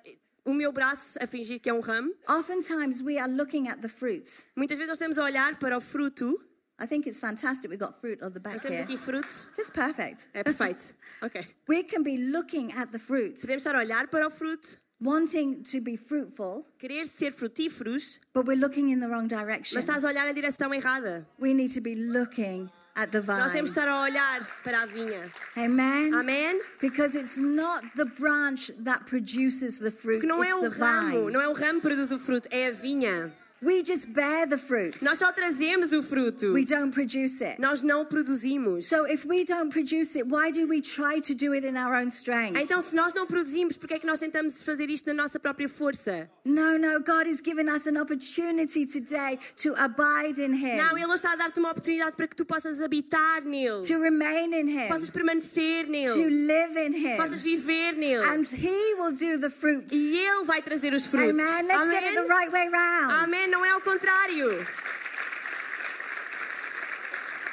o 0.44 0.52
meu 0.54 0.72
braço 0.72 1.18
a 1.22 1.26
fingir 1.26 1.60
que 1.60 1.68
é 1.68 1.74
um 1.74 1.80
ramo. 1.80 2.12
oftentimes 2.28 3.02
we 3.02 3.18
are 3.18 3.30
looking 3.30 3.68
at 3.68 3.80
the 3.80 3.88
fruit. 3.88 4.24
Muitas 4.56 4.78
vezes 4.78 4.88
nós 4.88 4.96
estamos 4.96 5.18
a 5.18 5.24
olhar 5.24 5.58
para 5.58 5.76
o 5.76 5.80
fruto. 5.80 6.40
I 6.80 6.86
think 6.86 7.06
it's 7.08 7.18
fantastic 7.20 7.70
we've 7.70 7.80
got 7.80 7.94
fruit 8.00 8.22
on 8.22 8.30
the 8.32 8.38
Nós 8.38 8.42
back 8.42 8.62
temos 8.62 8.76
here. 8.78 8.84
aqui 8.84 8.96
fruto. 8.96 9.46
Just 9.56 9.72
perfect. 9.72 10.28
É 10.32 10.42
perfeito. 10.44 10.94
Ok. 11.22 11.44
We 11.68 11.82
can 11.82 12.02
be 12.04 12.16
looking 12.16 12.72
at 12.72 12.92
the 12.92 12.98
fruit, 12.98 13.40
Podemos 13.40 13.62
estar 13.64 13.74
a 13.74 13.80
olhar 13.80 14.06
para 14.08 14.26
o 14.26 14.30
fruto, 14.30 14.78
wanting 15.00 15.62
to 15.64 15.80
be 15.80 15.96
fruitful, 15.96 16.64
querer 16.78 17.06
ser 17.08 17.32
frutíferos, 17.32 18.20
but 18.32 18.46
we're 18.46 18.58
looking 18.60 18.90
in 18.90 19.00
the 19.00 19.08
wrong 19.08 19.26
direction. 19.26 19.74
mas 19.76 19.84
estás 19.84 20.04
a 20.04 20.08
olhar 20.08 20.26
na 20.26 20.32
direção 20.32 20.72
errada. 20.72 21.26
We 21.40 21.52
need 21.54 21.72
to 21.74 21.80
be 21.80 21.94
looking 21.96 22.70
at 22.94 23.10
the 23.10 23.20
Nós 23.20 23.26
vine. 23.50 23.52
temos 23.52 23.72
de 23.72 23.78
estar 23.78 23.88
a 23.88 24.00
olhar 24.02 24.46
para 24.62 24.82
a 24.82 24.86
vinha. 24.86 25.30
Amen. 25.56 26.12
Amém? 26.14 26.60
Because 26.80 27.16
it's 27.18 27.36
not 27.36 27.84
the 27.96 28.04
branch 28.04 28.70
that 28.84 29.04
produces 29.06 29.78
the 29.80 29.90
fruit, 29.90 30.20
Porque 30.20 30.26
não 30.32 30.42
é 30.44 30.48
it's 30.50 30.56
o 30.58 30.70
the 30.70 30.76
ramo, 30.78 31.10
vine. 31.24 31.32
não 31.32 31.40
é 31.40 31.48
o 31.48 31.52
ramo 31.54 31.80
que 31.80 31.88
produz 31.88 32.12
o 32.12 32.18
fruto, 32.20 32.48
é 32.52 32.68
a 32.68 32.70
vinha. 32.70 33.32
We 33.60 33.82
just 33.82 34.12
bear 34.12 34.46
the 34.46 34.56
fruit. 34.56 35.02
Nós 35.02 35.18
só 35.18 35.32
trazemos 35.32 35.92
o 35.92 36.00
fruto. 36.00 36.52
We 36.52 36.64
don't 36.64 36.92
produce 36.92 37.42
it. 37.42 37.60
Nós 37.60 37.82
não 37.82 38.04
produzimos. 38.04 38.86
So 38.86 39.04
if 39.04 39.26
we 39.26 39.44
don't 39.44 39.72
produce 39.72 40.16
it, 40.16 40.28
why 40.32 40.52
do 40.52 40.68
we 40.68 40.80
try 40.80 41.20
to 41.20 41.34
do 41.34 41.52
it 41.52 41.66
in 41.66 41.76
our 41.76 41.92
own 41.92 42.08
strength? 42.08 42.56
Então, 42.56 42.80
se 42.80 42.94
nós 42.94 43.12
não 43.14 43.26
produzimos, 43.26 43.76
por 43.76 43.88
que 43.88 43.94
é 43.94 43.98
que 43.98 44.06
nós 44.06 44.20
tentamos 44.20 44.62
fazer 44.62 44.88
isto 44.88 45.08
na 45.08 45.24
nossa 45.24 45.40
própria 45.40 45.68
força? 45.68 46.30
No, 46.44 46.78
no, 46.78 47.00
God 47.00 47.26
has 47.26 47.40
given 47.44 47.68
us 47.68 47.88
an 47.88 48.00
opportunity 48.00 48.86
today 48.86 49.40
to 49.56 49.74
abide 49.76 50.40
in 50.40 50.54
Him, 50.54 50.76
Não, 50.76 50.96
Ele 50.96 51.12
está 51.14 51.32
a 51.32 51.36
dar-te 51.36 51.58
uma 51.58 51.72
oportunidade 51.72 52.14
para 52.14 52.28
que 52.28 52.36
tu 52.36 52.44
possas 52.44 52.80
habitar 52.80 53.42
nele, 53.44 53.82
to 53.82 54.00
remain 54.00 54.54
in 54.54 54.68
Him, 54.68 54.86
possas 54.86 55.10
permanecer 55.10 55.84
to 55.86 55.90
nele, 55.90 56.46
live 56.46 56.78
in 56.78 57.16
possas 57.16 57.44
Him, 57.44 57.56
viver 57.56 57.92
nele. 57.96 58.24
and 58.24 58.46
He 58.52 58.94
will 58.94 59.12
do 59.12 59.36
the 59.40 59.50
fruit. 59.50 59.92
E 59.92 60.16
Ele 60.16 60.44
vai 60.44 60.62
trazer 60.62 60.94
os 60.94 61.08
frutos. 61.08 61.30
Amen. 61.30 61.66
Let's 61.66 61.88
get 61.88 62.04
it 62.04 62.14
the 62.14 62.28
right 62.28 62.52
way 62.52 62.68
round. 62.68 63.24
Amém. 63.24 63.47
Não 63.50 63.64
é 63.64 63.70
ao 63.70 63.80
contrário. 63.80 64.66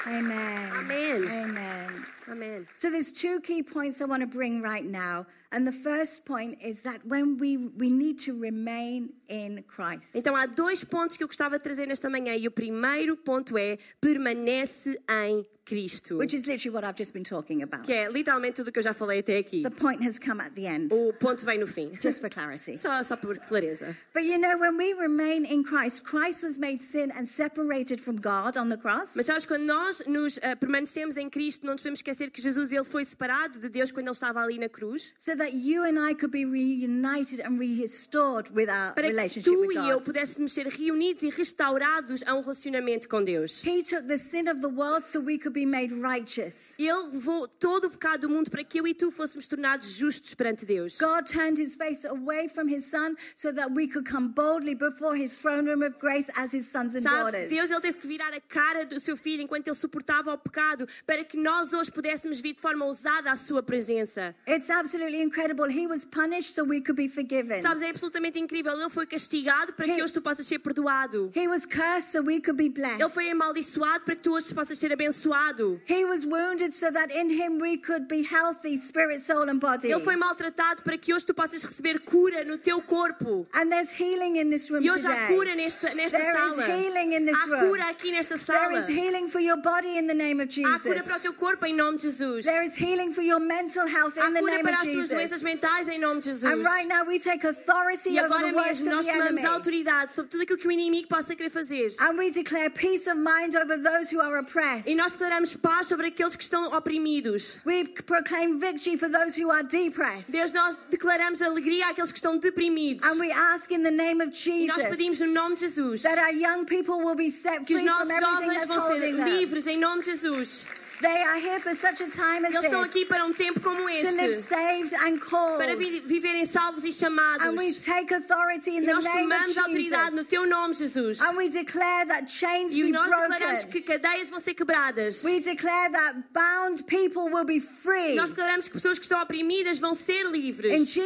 Amen. 0.06 0.72
Amen. 0.74 1.28
Amen. 1.28 2.06
Amém. 2.28 2.68
So 2.78 2.92
there's 2.92 3.12
two 3.12 3.40
key 3.42 3.64
points 3.64 4.02
I 4.02 4.06
want 4.06 4.22
to 4.22 4.28
bring 4.28 4.62
right 4.62 4.86
now. 4.86 5.26
And 5.56 5.66
the 5.66 5.72
first 5.72 6.26
point 6.26 6.58
is 6.62 6.82
that 6.82 7.00
when 7.08 7.38
we 7.38 7.56
we 7.56 7.90
need 7.90 8.20
to 8.26 8.34
remain 8.38 9.14
in 9.30 9.64
Christ. 9.64 10.14
Então 10.14 10.36
há 10.36 10.46
dois 10.46 10.84
pontos 10.84 11.16
que 11.16 11.24
eu 11.24 11.28
gostava 11.28 11.58
de 11.58 11.64
trazer 11.64 11.88
nesta 11.88 12.10
manhã. 12.10 12.36
E 12.36 12.46
o 12.46 12.52
primeiro 12.52 13.16
ponto 13.16 13.58
é 13.58 13.78
permanece 14.02 15.00
em 15.10 15.46
Cristo. 15.66 16.18
Which 16.18 16.36
is 16.36 16.46
literally 16.46 16.76
what 16.76 16.86
I've 16.86 16.98
just 16.98 17.14
been 17.14 17.24
talking 17.24 17.64
about. 17.64 17.84
Que 17.86 17.94
é 17.94 18.10
literalmente 18.10 18.58
tudo 18.58 18.68
o 18.68 18.72
que 18.72 18.80
eu 18.80 18.84
já 18.84 18.94
falei 18.94 19.20
até 19.20 19.38
aqui. 19.38 19.64
The 19.64 19.70
point 19.70 20.06
has 20.06 20.20
come 20.20 20.42
at 20.42 20.54
the 20.56 20.68
end, 20.68 20.94
O 20.94 21.14
ponto 21.14 21.44
vem 21.46 21.60
no 21.60 21.68
fim. 21.68 21.92
just 22.02 22.20
for 22.20 22.30
clarity. 22.30 22.78
Só, 22.86 23.02
só 23.04 23.16
por 23.16 23.38
clareza. 23.40 23.96
But 24.14 24.26
you 24.26 24.38
know, 24.38 24.58
when 24.60 24.78
we 24.78 24.94
remain 24.94 25.46
in 25.46 25.64
Christ, 25.64 26.04
Christ 26.04 26.44
was 26.44 26.58
made 26.58 26.84
sin 26.84 27.12
and 27.12 27.26
separated 27.26 28.00
from 28.00 28.18
God 28.18 28.58
on 28.58 28.70
the 28.70 28.78
cross. 28.78 29.12
Mas 29.16 29.26
sabes, 29.26 29.46
quando 29.46 29.64
nós 29.64 30.04
nos 30.06 30.38
ah, 30.44 30.56
permanecemos 30.56 31.18
em 31.18 31.30
Cristo, 31.30 31.66
não 31.66 31.74
nos 31.74 31.82
podemos 31.82 32.00
esquecer 32.00 32.30
que 32.30 32.42
Jesus 32.42 32.72
ele 32.72 32.84
foi 32.84 33.06
separado 33.06 33.60
de 33.60 33.70
Deus 33.70 33.92
quando 33.92 34.08
ele 34.08 34.14
estava 34.14 34.42
ali 34.42 34.60
na 34.60 34.70
cruz. 34.70 35.14
So 35.18 35.36
that 35.46 35.54
you 35.54 35.84
and 35.84 36.00
I 36.00 36.14
could 36.16 36.32
be 36.32 36.44
reunited 36.44 37.40
and 37.40 37.60
restored 37.60 38.50
with 38.56 38.68
our 38.68 38.94
Para 38.94 39.04
que 39.04 39.12
relationship 39.12 39.44
tu 39.54 39.60
with 39.68 39.76
e 39.76 39.90
eu 39.90 40.00
God. 40.00 40.06
pudéssemos 40.06 40.52
ser 40.52 40.68
reunidos 40.68 41.22
e 41.22 41.30
restaurados 41.30 42.24
a 42.26 42.34
um 42.34 42.42
relacionamento 42.42 43.08
com 43.08 43.24
Deus. 43.24 43.62
He 43.64 43.84
took 43.84 44.08
the 44.08 44.18
sin 44.18 44.48
of 44.48 44.60
the 44.62 44.70
world 44.70 45.06
so 45.06 45.20
we 45.20 45.38
could 45.38 45.54
be 45.54 45.66
made 45.66 45.94
righteous. 45.94 46.74
Ele 46.80 47.10
levou 47.14 47.48
todo 47.48 47.86
o 47.86 47.90
pecado 47.92 48.22
do 48.22 48.30
mundo 48.30 48.50
para 48.50 48.64
que 48.64 48.80
eu 48.80 48.88
e 48.88 48.94
tu 48.96 49.12
fôssemos 49.12 49.46
tornados 49.48 49.88
justos 49.90 50.34
perante 50.34 50.66
Deus. 50.66 50.98
God 50.98 51.28
turned 51.28 51.62
his 51.62 51.76
face 51.76 52.06
away 52.08 52.48
from 52.48 52.68
his 52.68 52.86
son 52.86 53.16
so 53.36 53.54
that 53.54 53.72
we 53.76 53.88
could 53.88 54.10
come 54.10 54.30
boldly 54.30 54.74
before 54.74 55.16
his 55.16 55.38
throne 55.38 55.70
room 55.70 55.84
of 55.84 56.00
grace 56.00 56.30
as 56.36 56.54
his 56.56 56.68
sons 56.68 56.96
and 56.96 57.04
daughters. 57.04 57.50
Deus 57.50 57.70
ele 57.70 57.82
teve 57.82 58.00
que 58.00 58.08
virar 58.08 58.34
a 58.34 58.42
cara 58.42 58.84
do 58.86 59.00
seu 59.00 59.16
filho 59.16 59.44
enquanto 59.44 59.68
ele 59.68 59.76
suportava 59.76 60.34
o 60.34 60.38
pecado 60.38 60.88
para 61.06 61.24
que 61.24 61.38
nós 61.38 61.72
hoje 61.72 61.92
pudéssemos 61.92 62.40
vir 62.42 62.56
de 62.56 62.62
forma 62.62 62.86
ousada 62.86 63.32
à 63.32 63.36
sua 63.36 63.62
presença. 63.62 64.36
It's 64.48 64.72
absolutely 64.72 65.22
incredible. 65.22 65.35
He 65.38 65.88
was 65.88 66.06
punished 66.06 66.56
so 66.56 66.64
we 66.64 66.80
could 66.82 66.96
be 66.96 67.08
forgiven. 67.08 67.62
Sabes, 67.62 67.82
é 67.82 67.90
absolutamente 67.90 68.40
incrível. 68.40 68.74
Ele 68.80 68.90
foi 68.90 69.06
castigado 69.06 69.74
para 69.74 69.86
que 69.86 70.02
hoje 70.02 70.14
tu 70.14 70.22
possas 70.22 70.46
ser 70.48 70.60
perdoado. 70.60 71.30
He 71.36 71.48
was 71.48 71.66
cursed 71.66 72.12
so 72.12 72.22
we 72.22 72.40
could 72.40 72.58
be 72.58 72.66
Ele 72.66 72.74
blessed. 72.74 73.10
foi 73.14 73.30
amaldiçoado 73.30 74.04
para 74.06 74.16
que 74.16 74.22
tu 74.22 74.34
hoje 74.34 74.54
possas 74.54 74.78
ser 74.78 74.92
abençoado. 74.94 75.80
He 75.88 76.06
was 76.06 76.26
wounded 76.26 76.74
so 76.74 76.92
that 76.92 77.12
in 77.14 77.30
him 77.30 77.60
we 77.60 77.78
could 77.78 78.08
be 78.08 78.24
healthy, 78.24 78.78
spirit, 78.78 79.22
soul, 79.22 79.50
and 79.50 79.60
body. 79.60 79.90
Ele 79.92 80.00
foi 80.04 80.16
maltratado 80.16 80.82
para 80.84 80.98
que 80.98 81.14
hoje 81.14 81.26
tu 81.26 81.34
possas 81.34 81.64
receber 81.64 82.00
cura 82.00 82.44
no 82.44 82.58
teu 82.58 82.82
corpo. 82.82 83.48
And 83.54 83.70
there's 83.70 83.92
healing 84.00 84.38
in 84.38 84.50
this 84.50 84.70
room 84.70 84.84
E 84.84 84.90
hoje 84.92 85.06
há 85.06 85.28
cura 85.28 85.56
nesta, 85.56 85.94
nesta 85.94 86.18
There 86.18 86.32
is 86.34 86.56
sala. 86.56 86.66
healing 86.68 87.14
in 87.14 87.26
this 87.26 87.36
Há 87.38 87.60
cura 87.60 87.90
aqui 87.90 88.12
nesta 88.12 88.36
There 88.38 88.46
sala. 88.46 88.80
is 88.80 88.88
healing 88.88 89.30
for 89.30 89.40
your 89.42 89.58
body 89.58 89.98
in 89.98 90.08
the 90.08 90.14
name 90.14 90.40
of 90.40 90.48
Há 90.50 90.80
cura 90.80 90.96
Jesus. 91.00 91.04
para 91.08 91.18
o 91.18 91.20
teu 91.20 91.34
corpo 91.34 91.66
em 91.66 91.74
nome 91.76 91.98
de 91.98 92.04
Jesus. 92.04 92.46
There 92.46 92.64
is 92.64 92.76
healing 92.76 93.14
for 93.14 93.22
your 93.24 93.40
mental 93.40 93.88
health 93.88 94.18
in 94.18 94.34
the 94.34 94.42
name 94.42 94.66
of 94.68 94.76
tuas 94.84 95.10
doenças 95.16 95.40
Jesus. 95.40 95.44
mentais 95.44 95.88
em 95.88 96.00
nome 96.00 96.20
de 96.22 96.26
Jesus. 96.28 96.46
And 96.46 96.64
right 96.64 96.88
now 96.88 97.04
we 97.06 97.20
take 97.20 97.46
authority 97.46 98.12
E 98.12 98.20
over 98.20 98.26
agora 98.26 98.48
the 98.52 98.56
works 98.58 98.80
mesmo 98.80 98.96
nós 98.96 99.06
the 99.06 99.12
tomamos 99.12 99.46
autoridade 99.46 100.14
sobre 100.14 100.30
tudo 100.32 100.44
aquilo 100.44 100.60
que 100.60 100.68
o 100.68 100.72
inimigo 100.72 101.08
possa 101.08 101.36
querer 101.36 101.50
fazer. 101.50 101.94
And 102.00 102.18
we 102.18 102.32
declare 102.32 102.70
peace 102.70 103.08
of 103.10 103.18
mind 103.18 103.56
over 103.56 103.78
those 103.82 104.14
who 104.14 104.22
are 104.22 104.38
oppressed. 104.40 104.88
E 104.90 104.96
nós 104.96 105.12
declaramos 105.14 105.56
paz 105.56 105.88
sobre 105.88 106.08
aqueles 106.08 106.36
que 106.36 106.44
estão 106.44 106.72
oprimidos. 106.76 107.58
We 107.66 107.86
proclaim 108.06 108.58
victory 108.60 108.98
for 108.98 109.10
those 109.10 109.42
who 109.42 109.52
are 109.52 109.64
depressed. 109.64 110.32
Deus, 110.32 110.52
nós 110.52 110.78
declaramos 110.90 111.42
alegria 111.42 111.88
àqueles 111.88 112.12
que 112.12 112.18
estão 112.18 112.38
deprimidos. 112.38 113.04
And 113.06 113.20
we 113.20 113.32
ask 113.32 113.72
in 113.72 113.84
the 113.84 113.92
name 113.92 114.22
of 114.22 114.32
E 114.46 114.68
nós 114.68 114.78
Jesus 114.78 114.90
pedimos 114.90 115.20
no 115.20 115.28
nome 115.28 115.56
de 115.56 115.62
Jesus 115.62 116.02
that 116.04 116.20
our 116.20 116.34
young 116.34 116.66
people 116.66 116.96
will 117.04 117.16
be 117.16 117.30
set 117.30 117.66
que 117.66 117.74
os 117.76 117.80
free 117.82 117.90
from 117.90 118.08
nossos 118.08 118.10
everything 118.10 118.36
jovens 118.36 118.56
that's 118.56 118.68
vão 118.68 118.80
holding 118.82 119.16
ser 119.16 119.24
them. 119.24 119.40
livres 119.40 119.68
em 119.68 119.78
nome 119.78 120.04
de 120.04 120.12
Jesus. 120.12 120.16
They 120.16 120.24
are 120.24 120.24
here 120.26 120.26
for 120.26 120.64
such 120.66 120.66
a 120.66 120.74
time 120.76 120.76
as 120.76 120.85
Eles 121.02 122.66
estão 122.66 122.82
aqui 122.82 123.06
para 123.06 123.26
um 123.26 123.34
tempo 123.34 123.60
como 123.60 123.78
to 123.80 123.86
live 123.86 124.30
este 124.30 124.42
saved 124.44 124.96
and 124.96 125.20
called. 125.20 125.58
para 125.58 125.76
vi- 125.76 126.02
viverem 126.06 126.46
salvos 126.46 126.84
e 126.84 126.92
chamados. 126.92 127.46
And 127.46 127.58
we 127.58 127.74
take 127.74 128.14
authority 128.14 128.72
in 128.72 128.84
E 128.84 128.88
nós 128.88 129.06
tomamos 129.06 129.58
autoridade 129.58 130.16
no 130.16 130.24
teu 130.24 130.46
nome, 130.46 130.74
Jesus. 130.74 131.22
And 131.22 131.36
we 131.36 131.50
declare 131.50 132.06
that 132.08 132.32
chains 132.32 132.74
E 132.74 132.84
be 132.84 132.92
nós 132.92 133.10
declaramos 133.10 133.64
que 133.66 133.82
cadeias 133.82 134.30
vão 134.30 134.40
ser 134.40 134.54
quebradas. 134.54 135.24
We 135.24 135.40
declare 135.40 135.92
that 135.92 136.16
bound 136.34 136.84
people 136.86 137.30
will 137.32 137.46
be 137.46 137.60
free. 137.60 138.16
Nós 138.16 138.30
declaramos 138.30 138.68
que 138.68 138.74
pessoas 138.74 138.98
que 138.98 139.06
estão 139.06 139.22
oprimidas 139.22 139.80
vão 139.80 139.94
ser 139.94 140.26
In 140.26 140.32
livres. 140.32 140.98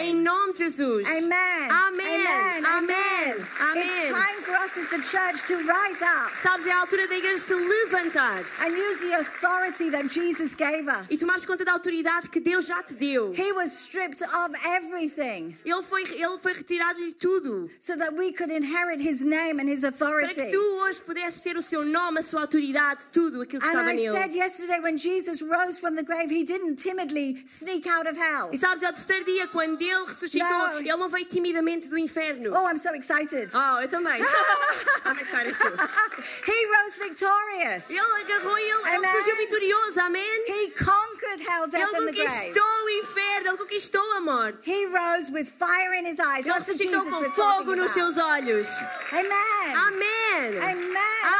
Em 0.00 0.14
nome 0.14 0.52
de 0.54 0.58
Jesus. 0.60 1.06
Amen. 1.06 1.70
Amém. 1.70 2.26
Amen. 2.64 3.44
Amém. 3.60 3.98
It's 3.98 4.08
time 4.08 4.42
for 4.42 4.56
us 4.56 4.78
as 4.78 4.90
the 4.90 5.02
church 5.02 5.44
to 5.46 5.56
rise 5.56 6.02
up 6.02 6.32
Sabes, 6.42 6.66
é 6.66 6.72
a 6.72 6.80
altura 6.80 7.06
da 7.08 7.16
igreja 7.16 7.38
se 7.38 7.54
levantar 7.54 8.42
and 8.60 8.76
use 8.76 8.98
the 9.00 9.17
authority 9.20 9.90
that 9.90 10.08
Jesus 10.08 10.54
gave 10.54 10.88
us. 10.88 11.10
e 11.10 11.16
tomares 11.18 11.44
conta 11.44 11.64
da 11.64 11.72
autoridade 11.72 12.28
que 12.28 12.40
Deus 12.40 12.66
já 12.66 12.82
te 12.82 12.94
deu. 12.94 13.32
He 13.34 13.52
was 13.52 13.72
stripped 13.72 14.22
of 14.22 14.54
everything 14.64 15.56
Ele 15.64 15.82
foi, 15.82 16.02
ele 16.02 16.38
foi 16.38 16.52
retirado-lhe 16.52 17.12
tudo. 17.14 17.68
so 17.80 17.96
that 17.96 18.14
we 18.14 18.32
could 18.32 18.50
inherit 18.52 19.00
his 19.00 19.24
name 19.24 19.60
and 19.60 19.68
his 19.68 19.84
authority. 19.84 20.34
Para 20.34 20.44
que 20.46 20.50
tu 20.50 20.60
hoje 20.82 21.00
pudesses 21.00 21.42
ter 21.42 21.56
o 21.56 21.62
seu 21.62 21.84
nome, 21.84 22.18
a 22.20 22.22
sua 22.22 22.42
autoridade, 22.42 23.06
tudo 23.12 23.42
aquilo 23.42 23.60
que 23.60 23.66
And 23.66 23.72
estava 23.72 23.92
I 23.92 23.96
nele. 23.96 24.12
said 24.18 24.32
yesterday 24.34 24.80
when 24.80 24.96
Jesus 24.96 25.42
rose 25.42 25.78
from 25.80 25.94
the 25.96 26.02
grave, 26.02 26.30
he 26.30 26.44
didn't 26.44 26.76
timidly 26.76 27.44
sneak 27.46 27.88
out 27.88 28.06
of 28.08 28.16
hell. 28.18 28.50
E 28.52 28.58
sabes, 28.58 28.82
ao 28.82 28.92
terceiro 28.92 29.24
dia, 29.24 29.46
quando 29.48 29.80
ele 29.80 30.04
ressuscitou, 30.06 30.48
Não. 30.48 30.78
ele 30.78 30.96
não 30.96 31.08
veio 31.08 31.26
timidamente 31.26 31.88
do 31.88 31.98
inferno. 31.98 32.50
Oh, 32.54 32.66
I'm 32.68 32.78
so 32.78 32.90
excited. 32.94 33.50
Oh, 33.54 33.80
eu 33.80 33.88
também. 33.88 34.20
I'm 35.04 35.18
excited 35.20 35.54
too. 35.54 35.76
he 36.46 36.66
rose 36.66 36.98
victorious. 36.98 37.90
Ele 37.90 38.00
agarrou 38.22 38.58
e 38.58 38.62
ele, 38.62 38.88
ele 39.08 39.18
fugiu 39.18 39.36
vitorioso, 39.36 40.00
amém? 40.00 40.44
He 40.46 40.70
conquered 40.70 41.40
hell, 41.42 41.66
death, 41.68 41.88
Ele 41.94 42.06
conquistou 42.06 42.84
o 42.84 42.90
inferno, 42.90 43.48
ele 43.48 43.56
conquistou 43.58 44.12
a 44.12 44.20
morte. 44.20 44.70
He 44.70 44.86
rose 44.86 45.30
with 45.32 45.46
fire 45.46 45.94
in 45.94 46.06
his 46.06 46.18
eyes. 46.18 46.44
Ele 46.44 46.54
ressuscitou 46.54 47.04
com 47.04 47.30
fogo 47.32 47.74
nos 47.76 47.90
seus 47.92 48.16
olhos. 48.16 48.68
Amen. 49.12 49.76
Amen. 49.76 50.58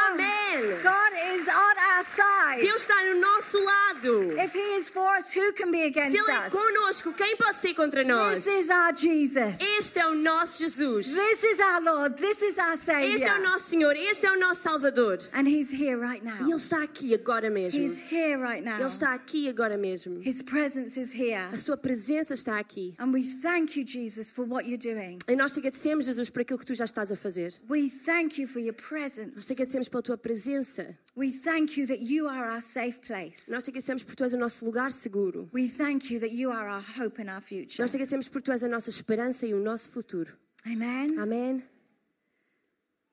Amém. 0.07 0.81
God 0.81 1.13
is 1.35 1.47
on 1.47 1.75
our 1.77 2.03
side. 2.15 2.61
Deus 2.61 2.81
está 2.81 2.95
no 3.03 3.19
nosso 3.19 3.63
lado. 3.63 4.31
If 4.39 4.53
He 4.53 4.77
is 4.77 4.89
for 4.89 5.07
us, 5.17 5.33
who 5.33 5.53
can 5.53 5.71
be 5.71 5.79
Se 5.79 5.87
against 5.87 6.17
Ele 6.17 6.31
é 6.31 6.49
conosco, 6.49 7.13
quem 7.13 7.35
pode 7.37 7.59
ser 7.61 7.73
contra 7.73 8.03
nós? 8.03 8.43
This 8.43 8.65
is 8.65 8.69
our 8.69 8.93
Jesus. 8.95 9.57
Este 9.77 9.99
é 9.99 10.07
o 10.07 10.15
nosso 10.15 10.59
Jesus. 10.63 11.13
This 11.13 11.43
is 11.43 11.59
our 11.59 11.81
Lord. 11.81 12.15
This 12.15 12.41
is 12.41 12.57
our 12.57 12.73
Este 12.73 12.91
é 12.91 12.95
o 12.97 13.19
Savior. 13.19 13.39
nosso 13.39 13.69
Senhor. 13.69 13.95
Este 13.95 14.25
é 14.25 14.31
o 14.31 14.39
nosso 14.39 14.61
Salvador. 14.61 15.19
And 15.33 15.47
He's 15.47 15.71
here 15.71 15.97
right 15.97 16.21
E 16.21 16.25
now. 16.25 16.41
Ele 16.41 16.55
está 16.55 16.81
aqui 16.83 17.13
agora 17.13 17.49
mesmo. 17.49 17.58
He's 17.67 17.99
here 18.11 18.37
right 18.37 18.65
Ele 18.65 18.77
now. 18.77 18.87
está 18.87 19.13
aqui 19.13 19.47
agora 19.49 19.77
mesmo. 19.77 20.21
His 20.21 20.41
presence 20.41 20.99
is 20.99 21.13
here. 21.13 21.47
A 21.51 21.57
sua 21.57 21.77
presença 21.77 22.33
está 22.33 22.59
aqui. 22.59 22.95
And 22.99 23.11
we 23.11 23.23
thank 23.23 23.77
you, 23.79 23.85
Jesus, 23.85 24.31
for 24.31 24.45
what 24.45 24.67
you're 24.67 24.77
doing. 24.77 25.19
E 25.27 25.35
nós 25.35 25.51
te 25.51 25.59
agradecemos, 25.59 26.05
Jesus, 26.05 26.29
por 26.29 26.41
aquilo 26.41 26.59
que 26.59 26.65
tu 26.65 26.73
já 26.73 26.85
estás 26.85 27.11
a 27.11 27.15
fazer. 27.15 27.53
We 27.69 27.89
thank 27.89 28.39
you 28.41 28.47
for 28.47 28.59
your 28.59 28.75
Nós 28.75 28.87
presence. 28.87 29.45
te 29.47 29.53
agradecemos 29.53 29.87
pela 29.89 30.01
tua 30.03 30.17
presença. 30.17 30.97
We 31.15 31.31
thank 31.31 31.79
you 31.79 31.85
that 31.87 31.99
you 32.01 32.27
are 32.27 32.53
our 32.55 32.61
safe 32.61 32.99
place. 33.01 33.49
Nós 33.49 33.63
te 33.63 33.69
agradecemos 33.71 34.03
por 34.03 34.15
tu 34.15 34.23
és 34.23 34.33
o 34.33 34.37
nosso 34.37 34.63
lugar 34.65 34.91
seguro. 34.91 35.49
We 35.53 35.67
thank 35.67 36.13
you 36.13 36.19
that 36.19 36.33
you 36.33 36.51
are 36.51 36.69
our 36.69 36.83
hope 36.97 37.21
and 37.21 37.29
our 37.33 37.41
future. 37.41 37.81
Nós 37.81 37.91
te 37.91 37.97
agradecemos 37.97 38.29
por 38.29 38.41
tu 38.41 38.51
és 38.51 38.63
a 38.63 38.67
nossa 38.67 38.89
esperança 38.89 39.45
e 39.45 39.53
o 39.53 39.59
nosso 39.59 39.89
futuro. 39.91 40.33
Amen. 40.65 41.17
Amém. 41.19 41.63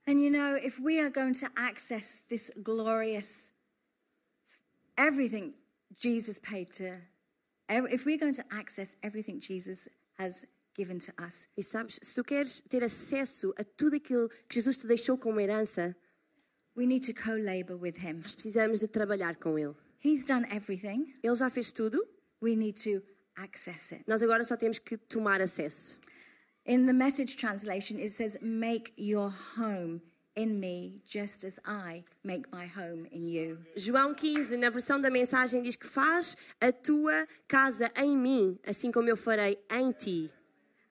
And 0.08 0.20
you 0.20 0.30
know, 0.30 0.54
if 0.56 0.78
we 0.78 1.00
are 1.00 1.10
going 1.10 1.32
to 1.34 1.50
access 1.56 2.22
this 2.28 2.52
glorious, 2.62 3.50
everything 4.96 5.54
Jesus 5.98 6.38
paid 6.38 6.72
to, 6.74 6.98
if 7.68 8.04
we're 8.04 8.18
going 8.18 8.34
to 8.34 8.44
access 8.50 8.96
everything 9.02 9.40
Jesus 9.40 9.88
has 10.18 10.44
given 10.74 10.98
to 11.00 11.12
us, 11.18 11.48
E 11.56 11.62
sabes, 11.62 11.98
se 12.02 12.14
tu 12.14 12.22
queres 12.22 12.60
ter 12.68 12.82
acesso 12.82 13.52
a 13.56 13.64
tudo 13.64 13.96
aquilo 13.96 14.28
que 14.48 14.54
Jesus 14.60 14.78
te 14.78 14.86
deixou 14.86 15.18
como 15.18 15.40
herança, 15.40 15.94
we 16.74 16.86
need 16.86 17.02
to 17.02 17.12
co 17.14 17.34
labor 17.34 17.76
with 17.76 17.96
Him. 17.98 18.20
nós 18.22 18.34
precisamos 18.34 18.80
de 18.80 18.88
trabalhar 18.88 19.36
com 19.36 19.58
Ele. 19.58 19.74
He's 20.04 20.24
done 20.24 20.46
everything, 20.50 21.14
Ele 21.22 21.34
já 21.34 21.48
fez 21.50 21.72
tudo, 21.72 22.06
we 22.42 22.54
need 22.54 22.74
to 22.82 23.02
access 23.36 23.92
it. 23.94 24.04
nós 24.06 24.22
agora 24.22 24.44
só 24.44 24.56
temos 24.56 24.78
que 24.78 24.96
tomar 24.96 25.40
acesso. 25.40 25.98
In 26.66 26.86
the 26.86 26.92
message 26.92 27.36
translation, 27.36 27.96
it 27.98 28.10
says, 28.10 28.36
Make 28.42 28.92
your 28.98 29.32
home 29.56 30.00
in 30.36 30.60
me 30.60 31.00
just 31.04 31.44
as 31.44 31.58
I 31.66 32.04
make 32.22 32.46
my 32.52 32.66
home 32.66 33.06
in 33.10 33.26
you. 33.28 33.58
João 33.74 34.14
15, 34.14 34.56
na 34.58 34.70
versão 34.70 35.00
da 35.00 35.10
mensagem, 35.10 35.62
diz 35.62 35.76
que 35.76 35.86
faz 35.86 36.36
a 36.60 36.70
tua 36.70 37.26
casa 37.48 37.90
em 37.96 38.16
mim, 38.16 38.58
assim 38.66 38.92
como 38.92 39.08
eu 39.08 39.16
farei 39.16 39.58
em 39.70 39.90
ti. 39.92 40.30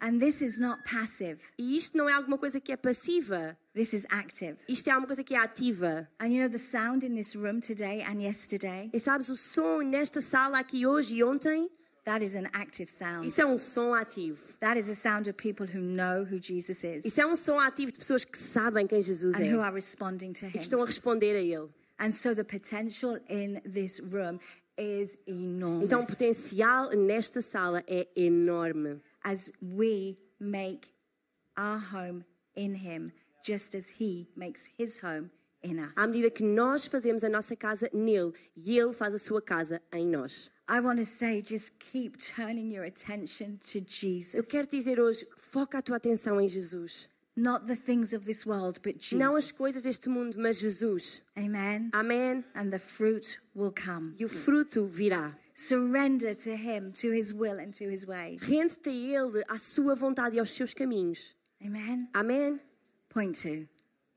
And 0.01 0.19
this 0.19 0.41
is 0.41 0.59
not 0.59 0.83
passive, 0.83 1.39
E 1.57 1.75
isto 1.77 1.97
não 1.97 2.09
é 2.09 2.13
alguma 2.13 2.37
coisa 2.37 2.59
que 2.59 2.71
é 2.71 2.75
passiva, 2.77 3.57
this 3.73 3.93
is 3.93 4.05
active. 4.09 4.57
isto 4.67 4.89
é 4.89 4.97
uma 4.97 5.07
coisa 5.07 5.23
que 5.23 5.33
é 5.33 5.37
ativa. 5.37 6.07
And 6.19 6.27
you 6.27 6.41
know 6.41 6.49
the 6.49 6.59
sound 6.59 7.05
in 7.05 7.15
this 7.15 7.35
room 7.35 7.59
today 7.61 8.01
and 8.03 8.21
yesterday? 8.21 8.89
E 8.93 8.99
sabes, 8.99 9.29
o 9.29 9.35
som 9.35 9.81
nesta 9.81 10.19
sala 10.21 10.59
aqui 10.59 10.85
hoje 10.85 11.15
e 11.15 11.23
ontem, 11.23 11.69
That 12.05 12.23
is 12.23 12.35
an 12.35 12.47
active 12.53 12.87
sound. 12.89 13.25
isso 13.27 13.41
é 13.41 13.45
um 13.45 13.57
som 13.57 13.93
ativo. 13.93 14.37
That 14.59 14.77
is 14.79 14.87
a 14.89 14.95
sound 14.95 15.27
of 15.27 15.35
people 15.37 15.65
who 15.65 15.79
know 15.81 16.23
who 16.23 16.37
Jesus 16.39 16.83
is 16.83 17.03
Isso 17.03 17.19
é 17.19 17.25
um 17.25 17.35
som 17.35 17.59
ativo 17.59 17.91
de 17.91 17.97
pessoas 17.97 18.23
que 18.23 18.37
sabem 18.37 18.85
quem 18.87 19.01
Jesus 19.01 19.35
and 19.35 19.43
é 19.43 19.51
who 19.53 19.59
are 19.61 19.73
responding 19.73 20.31
to 20.33 20.45
e 20.45 20.51
que 20.51 20.57
him. 20.57 20.61
estão 20.61 20.81
a 20.81 20.85
responder 20.85 21.35
a 21.35 21.41
Ele. 21.41 21.69
And 21.99 22.11
so 22.11 22.35
the 22.35 22.43
potential 22.43 23.17
in 23.29 23.59
this 23.65 23.99
room 24.01 24.39
is 24.77 25.17
enormous 25.25 25.85
Então 25.85 26.01
o 26.01 26.05
potencial 26.05 26.89
nesta 26.91 27.41
sala 27.41 27.83
é 27.87 28.07
enorme. 28.15 29.01
as 29.23 29.51
we 29.61 30.15
make 30.39 30.89
our 31.57 31.79
home 31.79 32.23
in 32.55 32.75
him 32.75 33.11
just 33.43 33.73
as 33.75 33.99
he 33.99 34.27
makes 34.35 34.67
his 34.77 34.99
home 35.01 35.31
in 35.63 35.79
us. 35.79 35.93
À 35.95 36.05
medida 36.05 36.29
que 36.29 36.43
nós 36.43 36.85
fazemos 36.85 37.23
a 37.23 37.29
nossa 37.29 37.55
casa 37.55 37.89
nele 37.93 38.31
e 38.55 38.77
ele 38.77 38.93
faz 38.93 39.13
a 39.13 39.17
sua 39.17 39.41
casa 39.41 39.81
em 39.91 40.05
nós. 40.05 40.51
I 40.67 40.79
want 40.79 40.97
to 40.97 41.05
say 41.05 41.41
just 41.41 41.71
keep 41.79 42.17
turning 42.17 42.71
your 42.71 42.85
attention 42.85 43.59
to 43.71 43.79
Eu 43.79 43.85
Jesus. 43.85 44.45
quero 44.49 44.65
te 44.67 44.77
dizer 44.77 44.99
hoje, 44.99 45.25
foca 45.51 45.77
a 45.77 45.81
tua 45.81 45.97
atenção 45.97 46.41
em 46.41 46.47
Jesus. 46.47 47.07
Not 47.37 47.65
the 47.67 47.75
things 47.75 48.13
of 48.13 48.25
this 48.25 48.45
world, 48.45 48.79
but 48.81 48.95
Não 49.11 49.35
as 49.35 49.45
Jesus. 49.45 49.51
coisas 49.51 49.83
deste 49.83 50.07
mundo, 50.09 50.37
mas 50.39 50.57
Jesus. 50.59 51.21
Amen. 51.37 51.89
Amém. 51.91 52.43
And 52.55 52.71
the 52.71 52.79
fruit 52.79 53.37
will 53.53 53.73
come. 53.73 54.15
E 54.17 54.23
o 54.25 54.29
fruto 54.29 54.85
virá. 54.87 55.35
Surrender 55.53 56.33
to 56.35 56.51
him, 56.55 56.91
to 56.93 57.11
his 57.11 57.33
will 57.33 57.59
and 57.59 57.71
to 57.71 57.89
his 57.89 58.05
way. 58.05 58.37
Rende-te 58.41 58.89
a 58.89 59.21
Ele, 59.21 59.43
à 59.47 59.57
sua 59.57 59.95
vontade 59.95 60.37
e 60.37 60.39
aos 60.39 60.49
seus 60.51 60.73
caminhos. 60.73 61.35
Amen. 61.61 62.09
Amém. 62.13 62.59
Point 63.09 63.41
two. 63.41 63.67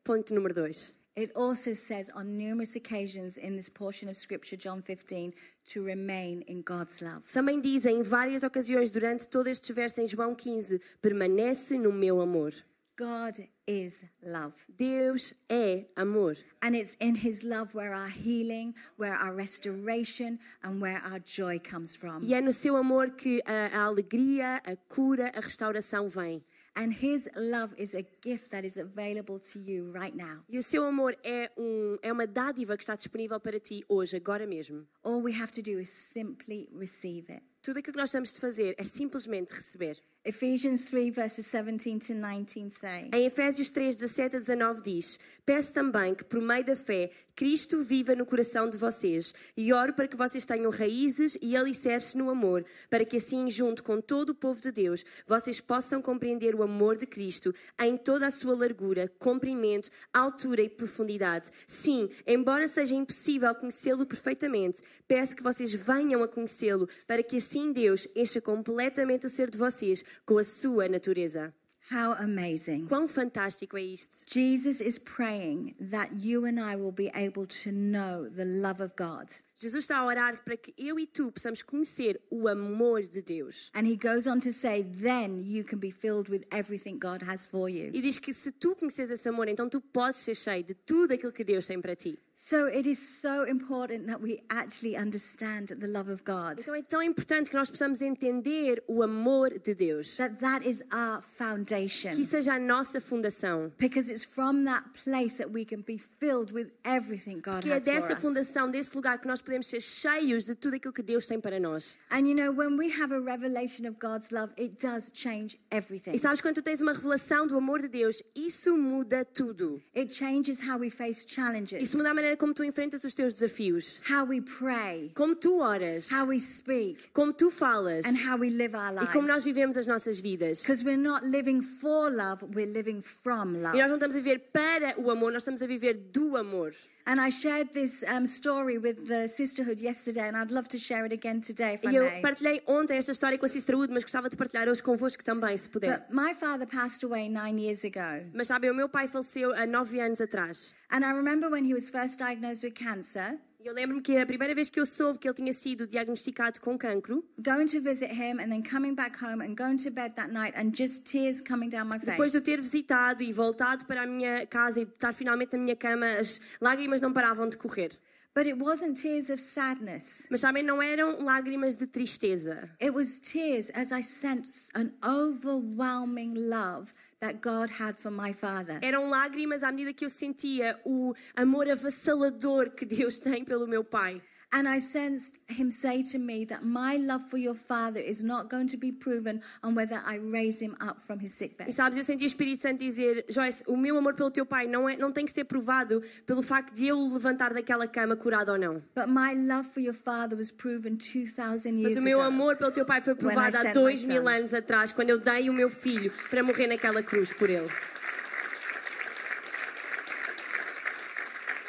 Ponto 0.04 0.32
número 0.34 0.54
dois. 0.54 0.94
It 1.18 1.32
also 1.34 1.74
says 1.74 2.12
on 2.14 2.38
numerous 2.38 2.76
occasions 2.76 3.38
in 3.38 3.56
this 3.56 3.68
portion 3.68 4.08
of 4.08 4.16
scripture, 4.16 4.54
John 4.54 4.82
15, 4.82 5.32
to 5.72 5.82
remain 5.82 6.42
in 6.46 6.62
God's 6.62 7.02
love. 7.02 7.24
Também 7.32 7.60
diz 7.60 7.86
em 7.86 8.04
várias 8.04 8.44
ocasiões 8.44 8.88
durante 8.88 9.26
todos 9.26 9.50
estes 9.50 9.74
versos 9.74 9.98
em 9.98 10.06
João 10.06 10.32
15: 10.32 10.80
permanece 11.02 11.76
no 11.76 11.90
meu 11.90 12.20
amor. 12.20 12.54
God 12.96 13.36
is 13.66 14.04
love. 14.22 14.54
Deus 14.68 15.34
é 15.48 15.86
amor. 15.96 16.36
And 16.62 16.76
it's 16.76 16.96
in 17.00 17.16
his 17.16 17.42
love 17.42 17.74
where 17.74 17.92
our 17.92 18.10
healing, 18.10 18.74
where 18.96 19.16
our 19.16 19.34
restoration, 19.34 20.38
and 20.62 20.80
where 20.80 21.02
our 21.04 21.18
joy 21.18 21.58
comes 21.58 21.96
from. 21.96 22.22
E 22.22 22.32
é 22.32 22.40
no 22.40 22.52
seu 22.52 22.76
amor 22.76 23.10
que 23.10 23.42
a, 23.44 23.76
a 23.76 23.82
alegria, 23.86 24.62
a 24.64 24.76
cura, 24.88 25.32
a 25.34 25.40
restauração 25.40 26.08
vem. 26.08 26.44
And 26.78 26.92
his 26.92 27.28
love 27.34 27.74
is 27.76 27.92
a 27.92 28.04
gift 28.22 28.52
that 28.52 28.64
is 28.64 28.76
available 28.76 29.40
to 29.52 29.58
you 29.58 29.90
right 29.92 30.14
now. 30.14 30.44
E 30.48 30.58
o 30.58 30.62
seu 30.62 30.84
amor 30.84 31.12
é, 31.24 31.50
um, 31.58 31.98
é 32.00 32.12
uma 32.12 32.24
dádiva 32.24 32.76
que 32.76 32.84
está 32.84 32.94
disponível 32.94 33.40
para 33.40 33.58
ti 33.58 33.84
hoje, 33.88 34.16
agora 34.16 34.46
mesmo. 34.46 34.86
All 35.02 35.20
we 35.20 35.32
have 35.32 35.50
to 35.50 35.60
do 35.60 35.80
is 35.80 35.90
simply 35.90 36.68
receive 36.72 37.32
it. 37.32 37.42
Tudo 37.62 37.80
aquilo 37.80 37.94
que 37.94 38.00
nós 38.00 38.10
temos 38.10 38.30
de 38.30 38.38
fazer 38.38 38.76
é 38.78 38.84
simplesmente 38.84 39.52
receber. 39.52 40.00
Ephesians 40.24 40.84
3, 40.90 41.14
verses 41.14 41.46
17 41.46 41.98
to 41.98 42.12
19 42.12 42.70
say, 42.70 43.08
Em 43.14 43.24
Efésios 43.24 43.70
3, 43.70 43.94
17 43.94 44.36
a 44.36 44.38
19 44.40 44.82
diz: 44.82 45.18
Peço 45.46 45.72
também 45.72 46.14
que, 46.14 46.24
por 46.24 46.40
meio 46.42 46.64
da 46.64 46.76
fé, 46.76 47.10
Cristo 47.34 47.82
viva 47.82 48.16
no 48.16 48.26
coração 48.26 48.68
de 48.68 48.76
vocês, 48.76 49.32
e 49.56 49.72
oro 49.72 49.94
para 49.94 50.08
que 50.08 50.16
vocês 50.16 50.44
tenham 50.44 50.70
raízes 50.70 51.38
e 51.40 51.56
alicerces 51.56 52.14
no 52.14 52.28
amor, 52.28 52.64
para 52.90 53.04
que 53.04 53.18
assim, 53.18 53.48
junto 53.48 53.82
com 53.84 54.00
todo 54.00 54.30
o 54.30 54.34
povo 54.34 54.60
de 54.60 54.72
Deus, 54.72 55.04
vocês 55.24 55.60
possam 55.60 56.02
compreender 56.02 56.54
o 56.54 56.64
amor 56.64 56.96
de 56.96 57.06
Cristo 57.06 57.54
em 57.80 57.96
toda 57.96 58.26
a 58.26 58.30
sua 58.32 58.56
largura, 58.56 59.10
comprimento, 59.20 59.88
altura 60.12 60.62
e 60.62 60.68
profundidade. 60.68 61.48
Sim, 61.66 62.08
embora 62.26 62.66
seja 62.66 62.94
impossível 62.94 63.54
conhecê-lo 63.54 64.04
perfeitamente, 64.04 64.82
peço 65.06 65.36
que 65.36 65.42
vocês 65.42 65.72
venham 65.72 66.24
a 66.24 66.28
conhecê-lo, 66.28 66.88
para 67.06 67.22
que 67.22 67.36
assim 67.38 67.72
Deus 67.72 68.08
encha 68.16 68.40
completamente 68.40 69.26
o 69.26 69.30
ser 69.30 69.48
de 69.48 69.56
vocês 69.56 70.04
com 70.24 70.38
a 70.38 70.44
sua 70.44 70.88
natureza. 70.88 71.52
How 71.90 72.12
amazing. 72.22 72.86
Quão 72.86 73.08
fantástico 73.08 73.78
é 73.78 73.82
isto! 73.82 74.26
Jesus 74.30 74.82
is 74.82 74.98
praying 74.98 75.74
that 75.90 76.10
you 76.22 76.44
and 76.44 76.60
I 76.60 76.76
will 76.76 76.92
be 76.92 77.10
able 77.14 77.46
to 77.62 77.72
know 77.72 78.28
the 78.28 78.44
love 78.44 78.82
of 78.82 78.92
God. 78.94 79.28
Jesus 79.56 79.84
está 79.84 79.98
a 79.98 80.04
orar 80.04 80.44
para 80.44 80.56
que 80.58 80.74
eu 80.76 81.00
e 81.00 81.06
tu 81.06 81.32
possamos 81.32 81.62
conhecer 81.62 82.20
o 82.30 82.46
amor 82.46 83.04
de 83.04 83.22
Deus. 83.22 83.70
And 83.74 83.86
he 83.86 83.96
goes 83.96 84.26
on 84.26 84.38
to 84.40 84.52
say, 84.52 84.82
then 84.82 85.42
you 85.42 85.64
can 85.64 85.78
be 85.78 85.90
filled 85.90 86.28
with 86.28 86.42
everything 86.52 86.98
God 86.98 87.22
has 87.22 87.46
for 87.46 87.70
you. 87.70 87.90
E 87.94 88.02
diz 88.02 88.18
que 88.18 88.34
se 88.34 88.52
tu 88.52 88.76
conheces 88.76 89.10
esse 89.10 89.26
amor, 89.26 89.48
então 89.48 89.66
tu 89.66 89.80
podes 89.80 90.20
ser 90.20 90.34
cheio 90.34 90.62
de 90.62 90.74
tudo 90.74 91.14
aquilo 91.14 91.32
que 91.32 91.42
Deus 91.42 91.66
tem 91.66 91.80
para 91.80 91.96
ti. 91.96 92.18
So 92.40 92.66
it 92.68 92.86
is 92.88 92.98
so 93.20 93.42
important 93.44 94.06
that 94.06 94.20
we 94.22 94.40
actually 94.48 94.96
understand 94.96 95.68
the 95.80 95.88
love 95.88 96.08
of 96.08 96.22
God. 96.24 96.60
Então 96.60 96.72
é 96.74 96.82
tão 96.82 97.02
importante 97.02 97.50
que 97.50 97.56
nós 97.56 97.68
possamos 97.68 98.00
entender 98.00 98.80
o 98.86 99.02
amor 99.02 99.58
de 99.58 99.74
Deus. 99.74 100.16
That 100.16 100.36
that 100.38 100.64
is 100.66 100.82
our 100.92 101.20
Que 101.20 101.26
foundation. 101.36 102.12
isso 102.12 102.30
seja 102.30 102.54
a 102.54 102.58
nossa 102.60 103.00
fundação. 103.00 103.72
Because 103.76 104.08
it's 104.10 104.24
from 104.24 104.64
that 104.64 104.84
place 105.04 105.36
that 105.38 105.50
we 105.52 105.64
can 105.64 105.82
be 105.82 105.98
filled 105.98 106.52
with 106.52 106.70
everything 106.84 107.40
God 107.40 107.60
Que 107.62 107.70
é 107.72 107.74
has 107.76 107.84
for 107.84 107.92
dessa 107.92 108.12
us. 108.14 108.20
fundação, 108.20 108.70
desse 108.70 108.94
lugar, 108.94 109.18
que 109.20 109.26
nós 109.26 109.42
podemos 109.42 109.66
ser 109.66 109.80
cheios 109.80 110.44
de 110.44 110.54
tudo 110.54 110.76
aquilo 110.76 110.94
que 110.94 111.02
Deus 111.02 111.26
tem 111.26 111.40
para 111.40 111.58
nós. 111.58 111.98
And 112.10 112.20
you 112.28 112.36
know, 112.36 112.52
when 112.52 112.78
we 112.78 112.88
have 113.02 113.12
a 113.12 113.20
revelation 113.20 113.84
of 113.88 113.98
God's 113.98 114.30
love, 114.30 114.52
it 114.56 114.76
does 114.80 115.10
change 115.12 115.58
everything. 115.72 116.12
E 116.14 116.18
sabes, 116.18 116.40
quando 116.40 116.54
tu 116.54 116.62
tens 116.62 116.80
uma 116.80 116.92
revelação 116.92 117.48
do 117.48 117.56
amor 117.56 117.80
de 117.82 117.88
Deus, 117.88 118.22
isso 118.34 118.76
muda 118.78 119.24
tudo. 119.24 119.82
It 119.94 120.14
changes 120.14 120.60
how 120.66 120.78
we 120.78 120.88
face 120.88 121.26
challenges. 121.28 121.82
Isso 121.82 121.96
muda 121.96 122.10
a 122.10 122.14
maneira 122.14 122.27
maneira 122.28 122.36
como 122.36 122.52
tu 122.52 122.62
enfrentas 122.62 123.02
os 123.04 123.14
teus 123.14 123.32
desafios, 123.34 124.00
how 124.10 124.24
we 124.26 124.40
pray, 124.40 125.10
como 125.14 125.34
tu 125.34 125.60
oras, 125.62 126.10
how 126.12 126.26
we 126.26 126.38
speak, 126.38 126.98
como 127.12 127.32
tu 127.32 127.50
falas 127.50 128.04
and 128.04 128.16
how 128.28 128.36
we 128.38 128.50
live 128.50 128.74
our 128.76 128.92
e 129.02 129.06
como 129.12 129.26
nós 129.26 129.44
lives. 129.44 129.44
vivemos 129.44 129.76
as 129.76 129.86
nossas 129.86 130.20
vidas. 130.20 130.60
Because 130.60 130.84
we're 130.84 130.96
not 131.00 131.24
living 131.24 131.62
for 131.62 132.10
love, 132.10 132.44
we're 132.54 132.70
living 132.70 133.00
from 133.00 133.54
E 133.56 133.60
nós 133.60 133.72
love. 133.74 133.88
não 133.88 133.94
estamos 133.94 134.16
a 134.16 134.18
viver 134.20 134.38
para 134.52 134.94
o 135.00 135.10
amor, 135.10 135.32
nós 135.32 135.42
estamos 135.42 135.62
a 135.62 135.66
viver 135.66 135.94
do 135.94 136.36
amor. 136.36 136.74
And 137.08 137.22
I 137.22 137.30
shared 137.30 137.72
this 137.72 138.04
um, 138.06 138.26
story 138.26 138.76
with 138.76 139.08
the 139.08 139.28
sisterhood 139.28 139.80
yesterday, 139.80 140.28
and 140.28 140.36
I'd 140.36 140.50
love 140.50 140.68
to 140.68 140.78
share 140.78 141.06
it 141.06 141.12
again 141.12 141.40
today 141.40 141.72
if 141.72 141.82
I 141.82 141.90
eu 141.90 142.04
may. 142.04 142.20
partilhei 142.20 142.60
ontem 142.66 142.98
esta 142.98 143.12
história 143.12 143.38
com 143.38 143.46
a 143.46 143.48
Sister 143.48 143.74
mas 143.88 144.04
gostava 144.04 144.28
de 144.28 144.36
partilhar 144.36 144.68
hoje 144.68 144.82
convosco 144.82 145.24
também, 145.24 145.56
se 145.56 145.70
puder. 145.70 145.88
But 145.88 146.14
my 146.14 146.34
father 146.34 146.66
passed 146.66 147.02
away 147.02 147.30
nine 147.30 147.58
years 147.58 147.82
ago. 147.82 148.28
Mas 148.34 148.48
sabem, 148.48 148.70
o 148.70 148.74
meu 148.74 148.90
pai 148.90 149.08
faleceu 149.08 149.54
há 149.54 149.66
nove 149.66 149.98
anos 149.98 150.20
atrás. 150.20 150.74
And 150.90 151.02
I 151.02 151.12
remember 151.12 151.48
when 151.50 151.64
he 151.64 151.72
was 151.72 151.88
first 151.88 152.18
diagnosed 152.18 152.62
with 152.62 152.74
cancer, 152.74 153.38
eu 153.64 153.74
lembro-me 153.74 154.00
que 154.00 154.16
a 154.16 154.24
primeira 154.24 154.54
vez 154.54 154.70
que 154.70 154.78
eu 154.78 154.86
soube 154.86 155.18
que 155.18 155.26
ele 155.26 155.34
tinha 155.34 155.52
sido 155.52 155.86
diagnosticado 155.86 156.60
com 156.60 156.78
cancro, 156.78 157.24
going 157.42 157.66
to 157.66 157.80
visit 157.80 158.12
him 158.12 158.38
and 158.40 158.48
then 158.48 158.62
coming 158.62 158.94
back 158.94 159.22
home 159.22 159.44
and 159.44 159.54
going 159.54 159.76
to 159.76 159.90
bed 159.90 160.14
that 160.14 160.32
night 160.32 160.56
and 160.56 160.72
just 160.74 161.04
tears 161.04 161.40
coming 161.40 161.68
down 161.68 161.88
my 161.88 161.98
depois 161.98 162.30
de 162.30 162.38
face. 162.38 162.50
eu 162.50 162.56
ter 162.56 162.60
visitado 162.60 163.22
e 163.22 163.32
voltado 163.32 163.84
para 163.84 164.02
a 164.02 164.06
minha 164.06 164.46
casa 164.46 164.80
e 164.80 164.84
de 164.84 164.92
estar 164.92 165.12
finalmente 165.12 165.56
na 165.56 165.62
minha 165.62 165.76
cama, 165.76 166.06
as 166.06 166.40
lágrimas 166.60 167.00
não 167.00 167.12
paravam 167.12 167.48
de 167.48 167.56
correr. 167.56 167.90
But 168.38 168.46
it 168.46 168.62
wasn't 168.62 168.96
tears 168.96 169.30
of 169.30 169.40
sadness. 169.40 170.28
Mas 170.30 170.42
sabem, 170.42 170.62
não 170.62 170.80
eram 170.80 171.24
lágrimas 171.24 171.74
de 171.74 171.88
tristeza. 171.88 172.70
It 172.80 172.94
was 172.94 173.18
tears 173.18 173.68
as 173.74 173.90
I 173.90 174.00
sensed 174.00 174.70
an 174.76 174.92
overwhelming 175.04 176.34
love 176.36 176.94
that 177.18 177.40
God 177.40 177.68
had 177.80 177.96
for 177.96 178.12
my 178.12 178.32
father. 178.32 178.78
Eram 178.80 179.10
lágrimas 179.10 179.64
à 179.64 179.72
medida 179.72 179.92
que 179.92 180.04
eu 180.04 180.08
sentia 180.08 180.80
o 180.84 181.14
amor 181.34 181.68
avassalador 181.68 182.70
que 182.70 182.86
Deus 182.86 183.18
tem 183.18 183.44
pelo 183.44 183.66
meu 183.66 183.82
pai. 183.82 184.22
And 184.50 184.66
I 184.66 184.78
sensed 184.80 185.38
him 185.46 185.70
say 185.70 186.02
to 186.04 186.18
me 186.18 186.46
that 186.46 186.64
my 186.64 186.96
love 186.96 187.28
for 187.28 187.36
your 187.36 187.54
father 187.54 188.00
is 188.00 188.24
not 188.24 188.48
going 188.48 188.66
to 188.68 188.78
be 188.78 188.90
proven 188.90 189.42
on 189.62 189.74
whether 189.74 190.00
I 190.06 190.16
raise 190.16 190.62
him 190.62 190.74
up 190.80 191.02
from 191.02 191.20
his 191.20 191.34
sick 191.34 191.54
E 191.66 191.72
sabes, 191.72 191.98
eu 191.98 192.04
senti 192.04 192.24
o 192.24 192.26
Espírito 192.26 192.62
Santo 192.62 192.78
dizer: 192.78 193.26
Joyce, 193.28 193.62
o 193.66 193.76
meu 193.76 193.98
amor 193.98 194.14
pelo 194.14 194.30
teu 194.30 194.46
pai 194.46 194.66
não, 194.66 194.88
é, 194.88 194.96
não 194.96 195.12
tem 195.12 195.26
que 195.26 195.32
ser 195.32 195.44
provado 195.44 196.02
pelo 196.24 196.42
facto 196.42 196.74
de 196.74 196.86
eu 196.86 196.98
o 196.98 197.12
levantar 197.12 197.52
daquela 197.52 197.86
cama 197.86 198.16
curado 198.16 198.52
ou 198.52 198.58
não. 198.58 198.82
But 198.96 199.08
my 199.08 199.34
love 199.34 199.68
for 199.68 199.80
your 199.80 199.94
father 199.94 200.38
was 200.38 200.50
proven 200.50 200.96
2,000 200.96 201.82
Mas 201.82 201.92
years 201.92 201.96
o 201.98 202.02
meu 202.02 202.22
amor 202.22 202.56
pelo 202.56 202.70
teu 202.70 202.86
pai 202.86 203.02
foi 203.02 203.14
provado 203.14 203.54
há 203.54 203.72
dois 203.74 204.02
mil 204.02 204.26
anos 204.26 204.54
atrás, 204.54 204.92
quando 204.92 205.10
eu 205.10 205.18
dei 205.18 205.50
o 205.50 205.52
meu 205.52 205.68
filho 205.68 206.10
para 206.30 206.42
morrer 206.42 206.68
naquela 206.68 207.02
cruz 207.02 207.34
por 207.34 207.50
ele. 207.50 207.68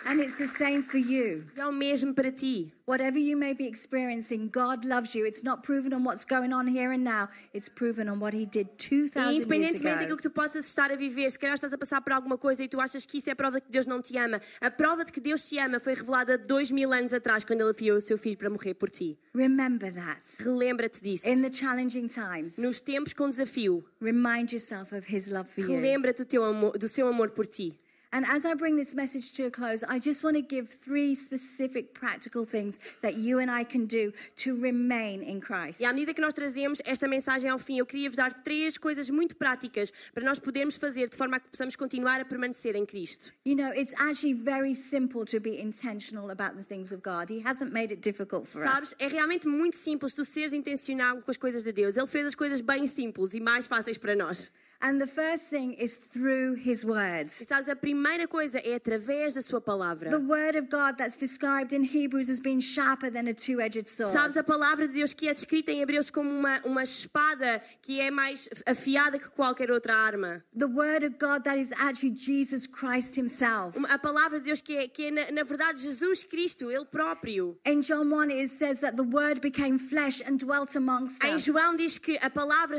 And 0.09 0.19
it's 0.21 0.39
the 0.39 0.47
same 0.47 0.81
for 0.81 0.97
you. 0.97 1.45
E 1.55 1.59
é 1.59 1.65
o 1.67 1.71
mesmo 1.71 2.15
para 2.15 2.31
ti. 2.31 2.73
Whatever 2.87 3.19
you 3.19 3.37
may 3.37 3.53
be 3.53 3.67
experiencing, 3.67 4.49
God 4.51 4.83
loves 4.83 5.13
you. 5.13 5.23
It's 5.27 5.43
not 5.43 5.61
proven 5.61 5.93
on 5.93 6.03
what's 6.03 6.25
going 6.25 6.51
on 6.51 6.65
here 6.67 6.91
and 6.91 7.03
now, 7.03 7.29
it's 7.53 7.69
proven 7.69 8.09
on 8.09 8.19
what 8.19 8.33
He 8.35 8.47
did 8.47 8.69
E 8.69 8.89
2,000 8.89 9.21
years 9.21 9.35
independentemente 9.45 9.83
daquilo 9.99 10.13
ago. 10.13 10.17
que 10.17 10.23
tu 10.23 10.31
possas 10.31 10.65
estar 10.65 10.91
a 10.91 10.95
viver, 10.95 11.29
se 11.29 11.37
calhar 11.37 11.53
estás 11.53 11.71
a 11.71 11.77
passar 11.77 12.01
por 12.01 12.13
alguma 12.13 12.39
coisa 12.39 12.63
e 12.63 12.67
tu 12.67 12.79
achas 12.81 13.05
que 13.05 13.19
isso 13.19 13.29
é 13.29 13.35
prova 13.35 13.59
de 13.59 13.67
que 13.67 13.71
Deus 13.71 13.85
não 13.85 14.01
te 14.01 14.17
ama, 14.17 14.41
a 14.59 14.71
prova 14.71 15.05
de 15.05 15.11
que 15.11 15.21
Deus 15.21 15.47
te 15.47 15.59
ama 15.59 15.79
foi 15.79 15.93
revelada 15.93 16.35
dois 16.39 16.71
mil 16.71 16.91
anos 16.91 17.13
atrás, 17.13 17.43
quando 17.43 17.61
Ele 17.61 17.69
enviou 17.69 17.97
o 17.97 18.01
seu 18.01 18.17
filho 18.17 18.37
para 18.37 18.49
morrer 18.49 18.73
por 18.73 18.89
ti. 18.89 19.19
Remember 19.35 19.93
that. 19.93 20.21
Relembra-te 20.39 21.03
disso. 21.03 21.29
In 21.29 21.43
the 21.43 21.51
challenging 21.51 22.07
times, 22.07 22.57
Nos 22.57 22.79
tempos 22.79 23.13
com 23.13 23.29
desafio, 23.29 23.85
remind 24.01 24.51
yourself 24.51 24.95
of 24.95 25.05
His 25.15 25.27
love 25.27 25.47
for 25.47 25.61
you. 25.61 25.69
relembra-te 25.69 26.23
do, 26.23 26.71
do 26.71 26.87
seu 26.87 27.07
amor 27.07 27.29
por 27.29 27.45
ti. 27.45 27.79
And 28.11 28.25
as 28.25 28.43
I 28.43 28.55
bring 28.55 28.75
this 28.75 28.95
message 28.95 29.33
to 29.33 29.45
a 29.45 29.51
close, 29.51 29.83
I 29.83 29.99
just 29.99 30.23
want 30.23 30.35
to 30.35 30.41
give 30.41 30.69
three 30.69 31.13
specific 31.13 31.93
practical 31.93 32.43
things 32.43 32.79
that 33.01 33.17
you 33.17 33.37
and 33.37 33.51
I 33.51 33.63
can 33.63 33.85
do 33.85 34.13
to 34.37 34.59
remain 34.59 35.21
in 35.21 35.39
Christ. 35.39 35.79
E 35.79 35.85
à 35.85 35.93
medida 35.93 36.11
que 36.11 36.21
nós 36.21 36.33
trazemos 36.33 36.81
esta 36.85 37.07
mensagem 37.07 37.51
ao 37.51 37.59
fim, 37.59 37.77
eu 37.77 37.85
queria 37.85 38.09
vos 38.09 38.15
dar 38.17 38.33
três 38.33 38.79
coisas 38.79 39.11
muito 39.11 39.35
práticas 39.35 39.93
para 40.11 40.23
nós 40.23 40.39
podermos 40.39 40.75
fazer 40.75 41.07
de 41.07 41.15
forma 41.15 41.37
a 41.37 41.39
que 41.39 41.49
possamos 41.49 41.75
continuar 41.75 42.19
a 42.19 42.25
permanecer 42.25 42.75
em 42.75 42.83
Cristo. 42.83 43.31
You 43.45 43.55
know, 43.55 43.71
it's 43.75 43.93
actually 43.93 44.33
very 44.33 44.73
simple 44.73 45.23
to 45.25 45.39
be 45.39 45.61
intentional 45.61 46.31
about 46.31 46.57
the 46.57 46.63
things 46.63 46.91
of 46.91 47.03
God. 47.03 47.29
He 47.29 47.43
hasn't 47.45 47.71
made 47.71 47.93
it 47.93 48.01
difficult 48.01 48.47
for 48.47 48.63
us. 48.63 48.71
Sabes, 48.71 48.95
é 48.97 49.07
realmente 49.07 49.47
muito 49.47 49.77
simples 49.77 50.15
tu 50.15 50.25
seres 50.25 50.51
intencional 50.51 51.21
com 51.21 51.29
as 51.29 51.37
coisas 51.37 51.63
de 51.63 51.71
Deus. 51.71 51.95
Ele 51.95 52.07
fez 52.07 52.25
as 52.25 52.33
coisas 52.33 52.59
bem 52.59 52.87
simples 52.87 53.35
e 53.35 53.39
mais 53.39 53.67
fáceis 53.67 53.99
para 53.99 54.15
nós. 54.15 54.51
And 54.81 54.99
the 54.99 55.07
first 55.07 55.43
thing 55.43 55.73
is 55.73 55.97
through 55.97 56.55
His 56.55 56.85
Word. 56.85 57.27
E 57.41 57.45
sabes, 57.45 57.67
a 57.67 57.75
primeira 57.75 58.27
coisa 58.27 58.59
é 58.59 58.75
através 58.75 59.33
da 59.33 59.41
sua 59.41 59.59
palavra. 59.59 60.09
The 60.09 60.19
Word 60.19 60.57
of 60.57 60.69
God 60.69 60.97
that's 60.97 61.17
described 61.17 61.73
in 61.73 61.83
Hebrews 61.83 62.29
as 62.29 62.39
being 62.39 62.61
sharper 62.61 63.11
than 63.11 63.27
a 63.27 63.33
two 63.33 63.59
edged 63.59 63.89
sword. 63.89 64.13
Sabes, 64.13 64.37
a 64.37 64.43
palavra 64.43 64.87
de 64.87 64.93
Deus 64.93 65.13
que 65.13 65.27
é 65.27 65.33
descrita 65.33 65.71
em 65.71 65.81
Hebreus 65.81 66.09
como 66.09 66.29
uma, 66.29 66.61
uma 66.63 66.83
espada 66.83 67.61
que 67.81 67.99
é 67.99 68.09
mais 68.09 68.47
afiada 68.65 69.19
que 69.19 69.29
qualquer 69.29 69.69
outra 69.69 69.93
arma. 69.93 70.41
The 70.57 70.67
Word 70.67 71.05
of 71.05 71.17
God 71.19 71.43
that 71.43 71.59
is 71.59 71.73
actually 71.73 72.15
Jesus 72.15 72.65
Christ 72.65 73.17
Himself. 73.17 73.77
A 73.89 73.97
palavra 73.97 74.39
de 74.39 74.45
Deus 74.45 74.61
que 74.61 74.77
é, 74.77 74.87
que 74.87 75.07
é 75.07 75.11
na, 75.11 75.31
na 75.31 75.43
verdade, 75.43 75.81
Jesus 75.81 76.23
Cristo, 76.23 76.71
Ele 76.71 76.85
próprio. 76.85 77.57
In 77.65 77.81
John 77.81 78.09
1, 78.09 78.31
it 78.31 78.49
says 78.49 78.79
that 78.79 78.95
the 78.95 79.03
Word 79.03 79.41
became 79.41 79.77
flesh 79.77 80.21
and 80.25 80.37
dwelt 80.37 80.73
amongst 80.77 81.21
Em 81.21 81.35
us. 81.35 81.43
João 81.43 81.75
diz 81.75 81.97
que 81.97 82.17
a 82.21 82.29
palavra 82.29 82.77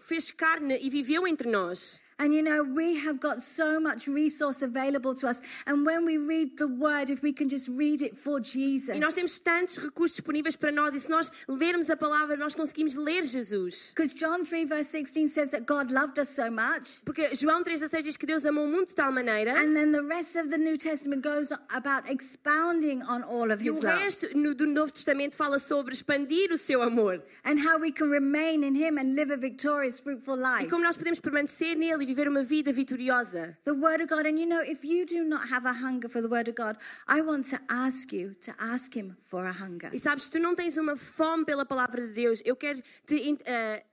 fez, 0.00 0.30
carne 0.30 0.78
e 0.80 0.88
viveu 0.88 1.26
entre 1.34 1.50
nós. 1.50 2.00
And 2.18 2.32
you 2.34 2.42
know, 2.42 2.62
we 2.62 2.96
have 3.04 3.18
got 3.20 3.42
so 3.42 3.80
much 3.80 4.06
resource 4.06 4.62
available 4.62 5.14
to 5.16 5.26
us. 5.28 5.40
And 5.66 5.84
when 5.84 6.04
we 6.04 6.16
read 6.16 6.56
the 6.56 6.68
Word, 6.68 7.10
if 7.10 7.22
we 7.22 7.32
can 7.32 7.48
just 7.48 7.68
read 7.68 8.02
it 8.02 8.16
for 8.16 8.40
Jesus. 8.40 8.94
E 8.96 9.00
nós 9.00 9.14
temos 9.14 9.38
tantos 9.40 9.78
recursos 9.78 10.16
disponíveis 10.16 10.56
para 10.56 10.70
nós, 10.70 10.94
e 10.94 11.00
se 11.00 11.10
nós 11.10 11.30
lermos 11.48 11.90
a 11.90 11.96
palavra, 11.96 12.36
nós 12.36 12.54
conseguimos 12.54 12.94
ler 12.94 13.24
Jesus. 13.24 13.92
Because 13.94 14.14
John 14.14 14.44
3, 14.44 14.64
verse 14.68 14.88
16 14.90 15.28
says 15.32 15.50
that 15.50 15.66
God 15.66 15.90
loved 15.90 16.18
us 16.20 16.28
so 16.28 16.50
much. 16.50 17.00
Porque 17.04 17.34
João 17.34 17.62
3,16 17.64 18.02
diz 18.02 18.16
que 18.16 18.26
Deus 18.26 18.46
amou 18.46 18.64
o 18.66 18.68
mundo 18.68 18.86
de 18.86 18.94
tal 18.94 19.10
maneira 19.12 19.52
And 19.58 19.74
then 19.74 19.92
the 19.92 20.02
rest 20.02 20.36
of 20.36 20.48
the 20.50 20.58
New 20.58 20.76
Testament 20.76 21.22
goes 21.22 21.50
about 21.74 22.08
expounding 22.08 23.02
on 23.02 23.22
all 23.22 23.50
of 23.50 23.62
e 23.62 23.70
o 23.70 23.74
his 23.74 23.82
love 23.82 23.98
resto 24.02 24.28
no- 24.36 24.54
do 24.54 24.66
Novo 24.66 24.92
Testamento 24.92 25.36
fala 25.36 25.58
sobre 25.58 25.94
expandir 25.94 26.52
o 26.52 26.58
seu 26.58 26.82
amor 26.82 27.22
and 27.44 27.58
how 27.58 27.78
we 27.78 27.90
can 27.90 28.08
remain 28.10 28.62
in 28.62 28.74
him 28.74 28.98
and 28.98 29.14
live 29.14 29.32
a 29.32 29.36
victorious, 29.36 29.98
fruitful 30.00 30.36
life. 30.36 30.64
e 30.64 30.70
como 30.70 30.84
nós 30.84 30.96
podemos 30.96 31.20
permanecer 31.20 31.76
nele 31.76 32.03
e 32.04 32.06
viver 32.06 32.28
uma 32.28 32.42
vida 32.42 32.72
vitoriosa. 32.72 33.56
The 33.64 33.72
Word 33.72 34.02
of 34.02 34.08
God. 34.08 34.26
And 34.26 34.38
you 34.38 34.46
know, 34.46 34.62
if 34.62 34.84
you 34.84 35.04
do 35.06 35.24
not 35.24 35.50
have 35.50 35.66
a 35.66 35.72
hunger 35.72 36.08
for 36.08 36.20
the 36.22 36.28
Word 36.28 36.48
of 36.48 36.54
God, 36.54 36.76
I 37.08 37.22
want 37.22 37.48
to 37.50 37.58
ask 37.68 38.12
you 38.12 38.34
to 38.42 38.52
ask 38.58 38.94
Him 38.96 39.16
for 39.24 39.44
a 39.46 39.52
hunger. 39.52 39.90
E 39.92 39.98
sabes, 39.98 40.28
tu 40.28 40.38
não 40.38 40.54
tens 40.54 40.76
uma 40.76 40.96
fome 40.96 41.44
pela 41.44 41.64
palavra 41.64 42.06
de 42.06 42.12
Deus, 42.12 42.40
eu 42.44 42.54
quero 42.56 42.82
te 43.06 43.38
eh, 43.46 43.84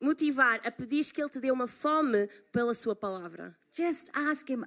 motivar 0.00 0.60
a 0.64 0.70
pedir 0.70 1.04
que 1.12 1.20
Ele 1.22 1.30
te 1.30 1.40
dê 1.40 1.50
uma 1.50 1.66
fome 1.66 2.28
pela 2.52 2.74
sua 2.74 2.96
palavra. 2.96 3.56
Just 3.70 4.10
ask 4.14 4.48
Him, 4.50 4.64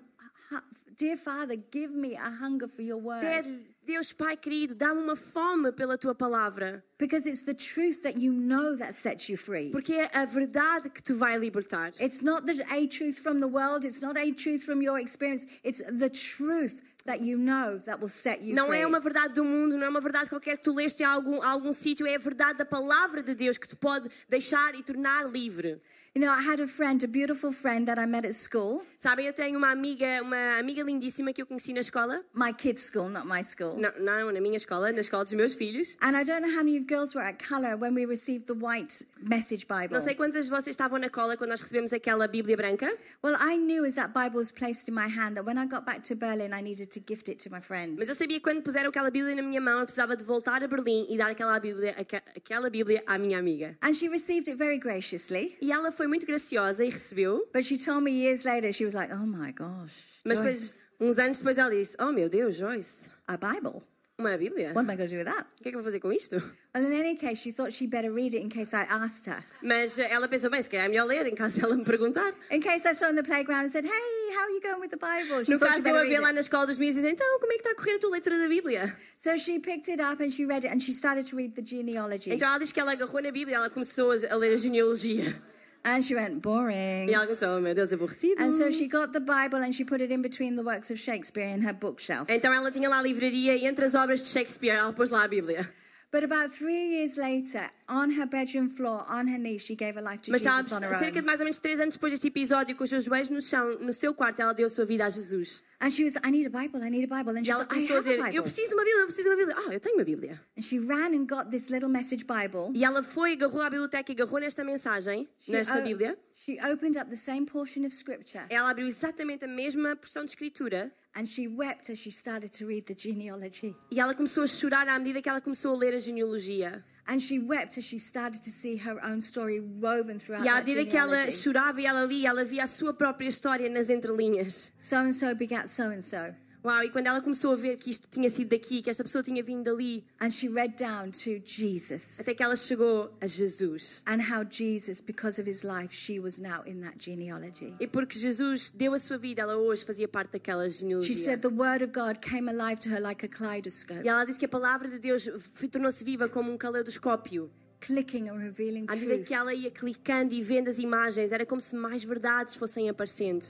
"Hu- 0.51 0.61
Dear 0.95 1.17
Father, 1.17 1.57
give 1.71 1.91
me 1.93 2.15
a 2.15 2.29
hunger 2.29 2.67
for 2.69 2.81
your 2.83 3.01
Word. 3.01 3.21
Pede, 3.25 3.72
Deus 3.85 4.13
Pai 4.13 4.37
querido, 4.37 4.73
dá-me 4.75 5.01
uma 5.01 5.15
fome 5.15 5.71
pela 5.71 5.97
tua 5.97 6.15
palavra, 6.15 6.83
Because 6.97 7.27
it's 7.27 7.41
the 7.41 7.53
truth 7.53 8.01
that 8.03 8.17
you 8.17 8.31
know 8.31 8.77
that 8.77 8.93
sets 8.93 9.27
you 9.27 9.37
free. 9.37 9.71
porque 9.71 9.93
é 9.93 10.09
a 10.13 10.23
verdade 10.25 10.89
que 10.89 11.01
te 11.01 11.11
vai 11.13 11.37
libertar. 11.37 11.91
It's 11.99 12.21
not 12.21 12.45
the, 12.45 12.63
a 12.71 12.87
truth 12.87 13.19
from 13.19 13.39
the 13.41 13.47
world, 13.47 13.85
it's 13.85 14.01
not 14.01 14.17
a 14.17 14.31
truth 14.33 14.63
from 14.63 14.81
your 14.81 14.99
experience, 14.99 15.45
it's 15.63 15.81
the 15.81 16.09
truth 16.09 16.81
that 17.05 17.21
you 17.23 17.37
know 17.37 17.79
that 17.85 17.99
will 17.99 18.09
set 18.09 18.41
you 18.41 18.55
Não 18.55 18.67
free. 18.67 18.79
é 18.81 18.87
uma 18.87 18.99
verdade 18.99 19.33
do 19.33 19.43
mundo, 19.43 19.77
não 19.77 19.85
é 19.85 19.89
uma 19.89 20.01
verdade 20.01 20.29
qualquer 20.29 20.57
que 20.57 20.63
tu 20.63 20.73
leste 20.73 21.03
em 21.03 21.05
algum, 21.05 21.41
algum 21.43 21.73
sítio, 21.73 22.07
é 22.07 22.15
a 22.15 22.19
verdade 22.19 22.57
da 22.57 22.65
palavra 22.65 23.21
de 23.21 23.35
Deus 23.35 23.57
que 23.57 23.67
te 23.67 23.75
pode 23.75 24.09
deixar 24.29 24.73
e 24.75 24.83
tornar 24.83 25.29
livre. 25.29 25.81
You 26.15 26.21
know, 26.23 26.31
I 26.31 26.41
had 26.47 26.61
a 26.61 26.67
friend, 26.67 27.03
a 27.03 27.07
beautiful 27.07 27.51
friend 27.51 27.87
that 27.87 27.99
I 27.99 28.05
met 28.05 28.23
at 28.25 28.35
school, 28.35 28.83
Sabem, 28.99 29.25
eu 29.25 29.33
tenho 29.33 29.57
uma 29.57 29.71
amiga, 29.71 30.21
uma 30.21 30.59
amiga 30.59 30.83
lindíssima 30.83 31.33
que 31.33 31.41
eu 31.41 31.45
conheci 31.47 31.73
na 31.73 31.79
escola. 31.81 32.23
my 32.35 32.53
kids' 32.53 32.83
school, 32.83 33.09
not 33.09 33.25
my 33.27 33.43
school. 33.43 33.75
Não, 33.79 33.91
não, 33.99 34.31
na 34.31 34.39
minha 34.39 34.55
escola, 34.55 34.91
na 34.91 35.01
escola 35.01 35.23
dos 35.23 35.33
meus 35.33 35.55
filhos. 35.55 35.97
And 36.01 36.15
I 36.15 36.23
don't 36.23 36.41
know 36.41 36.51
how 36.55 36.63
many 36.63 36.77
of 36.77 36.85
girls 36.87 37.15
were 37.15 37.25
at 37.27 37.39
Color 37.43 37.77
when 37.77 37.95
we 37.95 38.05
received 38.05 38.45
the 38.45 38.53
white 38.53 39.03
message 39.21 39.65
Bible. 39.67 39.91
Não 39.97 40.01
sei 40.01 40.13
quantas 40.13 40.45
de 40.45 40.51
vocês 40.51 40.67
estavam 40.75 40.99
na 40.99 41.09
cola 41.09 41.35
quando 41.35 41.49
nós 41.49 41.61
recebemos 41.61 41.91
aquela 41.91 42.27
Bíblia 42.27 42.55
branca, 42.55 42.95
Well, 43.23 43.35
I 43.39 43.57
knew 43.57 43.83
as 43.83 43.95
that 43.95 44.13
Bible 44.13 44.37
was 44.37 44.51
placed 44.51 44.87
in 44.87 44.93
my 44.93 45.07
hand 45.09 45.35
that 45.35 45.45
when 45.45 45.57
I 45.57 45.65
got 45.65 45.83
back 45.83 46.03
to 46.09 46.15
Berlin, 46.15 46.53
I 46.53 46.61
needed 46.61 46.91
to 46.93 47.03
gift 47.07 47.29
it 47.29 47.43
to 47.43 47.53
my 47.53 47.61
friend. 47.61 47.95
mas 47.99 48.07
eu 48.09 48.15
sabia 48.15 48.37
que 48.37 48.43
quando 48.43 48.61
puseram 48.61 48.89
aquela 48.89 49.09
Bíblia 49.09 49.35
na 49.35 49.41
minha 49.41 49.59
mão, 49.61 49.79
eu 49.79 49.85
precisava 49.85 50.15
de 50.15 50.23
voltar 50.23 50.63
a 50.63 50.67
Berlim 50.67 51.05
e 51.09 51.17
dar 51.17 51.31
aquela 51.31 51.59
Bíblia, 51.59 51.95
aque- 51.97 52.21
aquela 52.35 52.69
Bíblia 52.69 53.03
à 53.07 53.17
minha 53.17 53.37
amiga. 53.39 53.77
And 53.81 53.93
she 53.93 54.07
received 54.07 54.49
it 54.49 54.55
very 54.57 54.77
graciously. 54.77 55.57
E 55.61 55.71
ela 55.71 55.91
foi 55.91 56.07
muito 56.07 56.25
graciosa 56.25 56.83
e 56.85 56.89
recebeu, 56.89 57.47
But 57.53 57.63
she 57.65 57.77
told 57.77 58.03
me 58.03 58.11
years 58.11 58.43
later, 58.43 58.71
she 58.73 58.85
was 58.85 58.93
like, 58.93 59.11
oh 59.13 59.25
my 59.25 59.51
gosh, 59.51 59.93
mas 60.25 60.39
depois, 60.39 60.75
uns 60.99 61.17
anos 61.17 61.37
depois, 61.37 61.57
ela 61.57 61.69
disse: 61.69 61.95
Oh 61.99 62.11
meu 62.11 62.29
Deus, 62.29 62.55
Joyce, 62.55 63.09
a 63.27 63.35
Bible. 63.37 63.81
Uma 64.19 64.37
Bíblia? 64.37 64.73
What 64.75 64.85
am 64.85 64.91
I 64.91 64.95
going 64.95 65.07
to 65.09 65.15
do 65.15 65.17
with 65.17 65.25
that? 65.25 65.47
O 65.59 65.63
que 65.63 65.69
é 65.69 65.71
que 65.71 65.75
eu 65.75 65.81
vou 65.81 65.83
fazer 65.83 65.99
com 65.99 66.13
isto? 66.13 66.35
Well, 66.75 66.85
in 66.85 66.93
any 66.93 67.15
case, 67.15 67.41
she 67.41 67.51
thought 67.51 67.73
she'd 67.73 67.89
better 67.89 68.11
read 68.13 68.35
it 68.35 68.43
in 68.43 68.47
case 68.49 68.71
I 68.75 68.83
asked 68.87 69.25
her. 69.27 69.43
Mas 69.59 69.97
eh, 69.97 70.07
ela 70.07 70.27
pensou, 70.27 70.51
bem, 70.51 70.61
se 70.61 70.69
calhar 70.69 70.85
é 70.85 70.87
melhor 70.87 71.07
ler 71.07 71.25
em 71.25 71.33
caso 71.33 71.59
ela 71.65 71.75
me 71.75 71.83
perguntar. 71.83 72.31
In 72.51 72.59
case 72.61 72.87
I 72.87 72.93
saw 72.93 73.07
her 73.07 73.11
in 73.11 73.15
the 73.15 73.23
playground 73.23 73.65
and 73.65 73.71
said, 73.71 73.85
hey, 73.85 74.35
how 74.37 74.43
are 74.43 74.51
you 74.51 74.61
going 74.61 74.79
with 74.79 74.91
the 74.91 74.97
Bible? 74.97 75.43
She 75.43 75.51
No 75.51 75.57
thought 75.57 75.69
caso 75.71 75.77
she'd 75.77 75.83
de 75.83 75.89
eu 75.89 75.93
better 75.93 76.05
a 76.05 76.09
ver 76.09 76.09
read 76.09 76.21
lá 76.21 76.27
it. 76.29 76.35
na 76.35 76.41
escola 76.41 76.67
dos 76.67 76.77
meses 76.77 76.97
e 76.97 77.01
dizer, 77.01 77.09
então, 77.13 77.39
como 77.39 77.51
é 77.53 77.55
que 77.55 77.61
está 77.61 77.71
a 77.71 77.75
correr 77.75 77.95
a 77.95 77.99
tua 77.99 78.11
leitura 78.11 78.37
da 78.37 78.47
Bíblia? 78.47 78.95
So 79.17 79.35
she 79.35 79.59
picked 79.59 79.89
it 79.89 79.99
up 79.99 80.21
and 80.23 80.29
she 80.29 80.45
read 80.45 80.63
it 80.63 80.71
and 80.71 80.79
she 80.79 80.93
started 80.93 81.27
to 81.31 81.35
read 81.35 81.55
the 81.55 81.63
genealogy. 81.65 82.31
Então 82.31 82.47
ela 82.47 82.59
diz 82.59 82.71
que 82.71 82.79
ela 82.79 82.91
agarrou 82.91 83.19
na 83.19 83.31
Bíblia, 83.31 83.55
ela 83.57 83.69
começou 83.71 84.11
a 84.11 84.15
a 84.31 84.35
ler 84.37 84.53
a 84.53 84.57
genealogia. 84.57 85.41
And 85.85 86.01
she 86.01 86.15
went, 86.15 86.41
boring. 86.41 87.09
E 87.09 87.13
ela 87.13 87.25
começou, 87.25 87.57
oh 87.57 87.59
meu 87.59 87.75
Deus, 87.75 87.91
aborrecido. 87.91 88.41
And 88.41 88.53
so 88.53 88.71
she 88.71 88.87
got 88.87 89.11
the 89.11 89.19
Bible 89.19 89.57
and 89.57 89.73
she 89.73 89.83
put 89.83 90.01
it 90.01 90.13
in 90.13 90.21
between 90.21 90.55
the 90.55 90.63
works 90.63 90.89
of 90.89 90.97
Shakespeare 90.97 91.53
in 91.53 91.61
her 91.61 91.73
bookshelf. 91.73 92.29
Então 92.29 92.53
ela 92.53 92.71
tinha 92.71 92.87
lá 92.87 92.99
a 92.99 93.01
livraria 93.01 93.55
e 93.55 93.65
entre 93.65 93.83
as 93.85 93.93
obras 93.93 94.21
de 94.21 94.29
Shakespeare 94.29 94.77
ela 94.77 94.93
pôs 94.93 95.09
lá 95.09 95.23
a 95.23 95.27
Bíblia. 95.27 95.69
But 96.13 96.23
about 96.23 96.51
three 96.51 96.93
years 96.93 97.17
later, 97.17 97.71
on 97.89 98.11
her 98.11 98.27
bedroom 98.27 98.69
floor, 98.69 99.03
on 99.09 99.25
her 99.25 99.39
knees, 99.39 99.65
she 99.65 99.75
gave 99.75 99.95
her 99.95 100.01
life 100.03 100.21
to 100.21 100.31
Mas 100.31 100.43
Jesus 100.43 100.67
sabes, 100.67 100.99
cerca 100.99 101.19
de 101.19 101.25
mais 101.25 101.39
ou 101.39 101.45
menos 101.45 101.57
três 101.57 101.79
anos 101.79 101.95
depois 101.95 102.13
deste 102.13 102.27
episódio, 102.27 102.75
com 102.75 102.83
os 102.83 102.89
seus 102.91 103.05
joelhos 103.05 103.31
no 103.31 103.41
chão, 103.41 103.79
no 103.79 103.91
seu 103.91 104.13
quarto, 104.13 104.39
ela 104.39 104.53
deu 104.53 104.67
a 104.67 104.69
sua 104.69 104.85
vida 104.85 105.07
a 105.07 105.09
Jesus. 105.09 105.63
And 105.81 105.89
she 105.89 106.03
was, 106.03 106.15
I 106.17 106.29
need 106.29 106.45
a 106.45 106.51
Bible, 106.51 106.85
I 106.85 106.91
need 106.91 107.11
a 107.11 107.17
Bible. 107.17 107.35
And 107.35 107.43
she 107.43 107.49
ela 107.49 107.63
was 107.63 107.67
like, 107.67 107.83
I 107.83 107.87
começou 107.87 107.95
a 107.95 107.99
a 107.99 108.03
dizer, 108.03 108.35
eu 108.35 108.43
preciso 108.43 108.69
de 108.69 108.75
uma 108.75 108.83
Bíblia, 108.83 109.01
eu 109.01 109.05
preciso 109.07 109.23
de 109.23 109.29
uma 109.29 109.37
Bíblia. 109.37 109.55
Ah, 109.57 109.73
eu 109.73 109.79
tenho 109.79 109.95
uma 109.95 110.03
Bíblia. 110.03 110.41
And 110.55 110.61
she 110.61 110.77
ran 110.77 111.15
and 111.15 111.25
got 111.25 111.49
this 111.49 111.69
little 111.71 111.89
message 111.89 112.25
Bible. 112.25 112.71
E 112.75 112.85
ela 112.85 113.01
foi, 113.01 113.33
agarrou 113.33 113.63
à 113.63 113.69
biblioteca 113.71 114.11
e 114.11 114.13
agarrou 114.13 114.39
nesta 114.39 114.63
mensagem, 114.63 115.27
She, 115.39 115.51
nesta 115.51 115.81
Bíblia. 115.81 116.15
she 116.31 116.59
opened 116.61 116.95
up 116.95 117.09
the 117.09 117.17
same 117.17 117.47
portion 117.47 117.85
of 117.85 117.95
scripture 117.95 118.45
Ela 118.51 118.69
abriu 118.69 118.85
exatamente 118.85 119.45
a 119.45 119.47
mesma 119.47 119.95
porção 119.95 120.23
de 120.23 120.29
escritura 120.29 120.93
and 121.15 121.27
she 121.27 121.47
wept 121.47 121.89
as 121.89 121.99
she 121.99 122.11
started 122.11 122.51
to 122.51 122.65
read 122.65 122.85
the 122.85 122.95
genealogy. 122.95 123.75
e 123.91 123.99
ela 123.99 124.13
começou 124.13 124.43
a 124.43 124.47
chorar 124.47 124.87
à 124.87 124.97
medida 124.99 125.21
que 125.21 125.29
ela 125.29 125.41
começou 125.41 125.73
a 125.73 125.77
ler 125.77 125.93
a 125.93 125.99
genealogia. 125.99 126.83
And 127.05 127.19
she 127.19 127.37
wept 127.37 127.77
as 127.77 127.83
she 127.83 127.99
started 127.99 128.41
to 128.43 128.49
see 128.49 128.77
her 128.77 128.97
own 129.03 129.19
story 129.19 129.59
woven 129.59 130.19
throughout 130.19 130.45
E 130.45 130.49
à 130.49 130.55
medida 130.55 130.85
que 130.85 130.95
ela 130.95 131.29
chorava 131.29 131.81
e 131.81 131.85
ela 131.85 132.05
lia, 132.05 132.29
ela 132.29 132.45
via 132.45 132.63
a 132.63 132.67
sua 132.67 132.93
própria 132.93 133.27
história 133.27 133.69
nas 133.69 133.89
entrelinhas. 133.89 134.71
So 134.79 134.95
and 134.95 135.11
so 135.11 135.35
begat 135.35 135.67
so 135.67 135.83
and 135.83 136.01
so. 136.01 136.33
Uau, 136.63 136.83
e 136.83 136.89
quando 136.89 137.07
ela 137.07 137.19
começou 137.21 137.51
a 137.51 137.55
ver 137.55 137.77
que 137.77 137.89
isto 137.89 138.07
tinha 138.09 138.29
sido 138.29 138.49
daqui, 138.49 138.81
que 138.81 138.89
esta 138.89 139.03
pessoa 139.03 139.21
tinha 139.21 139.43
vindo 139.43 139.63
dali, 139.63 140.03
And 140.21 140.31
she 140.31 140.47
read 140.47 140.75
down 140.77 141.11
to 141.11 141.41
Jesus 141.45 142.19
até 142.19 142.33
que 142.33 142.41
ela 142.41 142.55
chegou 142.55 143.11
a 143.19 143.27
Jesus. 143.27 144.01
and 144.07 144.21
how 144.31 144.43
Jesus, 144.49 145.01
because 145.01 145.39
of 145.41 145.49
his 145.49 145.63
life, 145.63 145.93
she 145.93 146.19
was 146.19 146.39
now 146.39 146.63
in 146.65 146.79
that 146.81 146.97
genealogy. 146.97 147.73
E 147.79 147.87
porque 147.87 148.17
Jesus 148.17 148.71
deu 148.71 148.93
a 148.93 148.99
sua 148.99 149.17
vida, 149.17 149.41
ela 149.41 149.57
hoje 149.57 149.83
fazia 149.83 150.07
parte 150.07 150.31
daquela 150.31 150.69
She 150.69 150.79
genealogia. 150.79 151.15
said 151.15 151.41
the 151.41 151.49
word 151.53 151.83
of 151.83 151.91
God 151.91 152.19
came 152.21 152.49
alive 152.49 152.79
to 152.79 152.89
her 152.89 153.01
like 153.01 153.25
a 153.25 153.29
kaleidoscope, 153.29 154.01
E 154.05 154.07
ela 154.07 154.23
disse 154.25 154.39
que 154.39 154.45
a 154.45 154.49
palavra 154.49 154.89
de 154.89 154.99
Deus 154.99 155.27
tornou-se 155.71 156.03
viva 156.03 156.29
como 156.29 156.51
um 156.51 156.57
caleidoscópio. 156.57 157.51
Clicking 157.85 158.29
and 158.29 158.37
revealing 158.37 158.85
À 158.87 158.95
medida 158.95 159.15
truth. 159.15 159.27
que 159.27 159.33
ela 159.33 159.53
ia 159.53 159.69
clicando 159.71 160.33
e 160.33 160.41
vendo 160.41 160.69
as 160.69 160.77
imagens, 160.79 161.31
era 161.31 161.45
como 161.45 161.59
se 161.61 161.75
mais 161.75 162.03
verdades 162.03 162.55
fossem 162.55 162.89
aparecendo. 162.89 163.45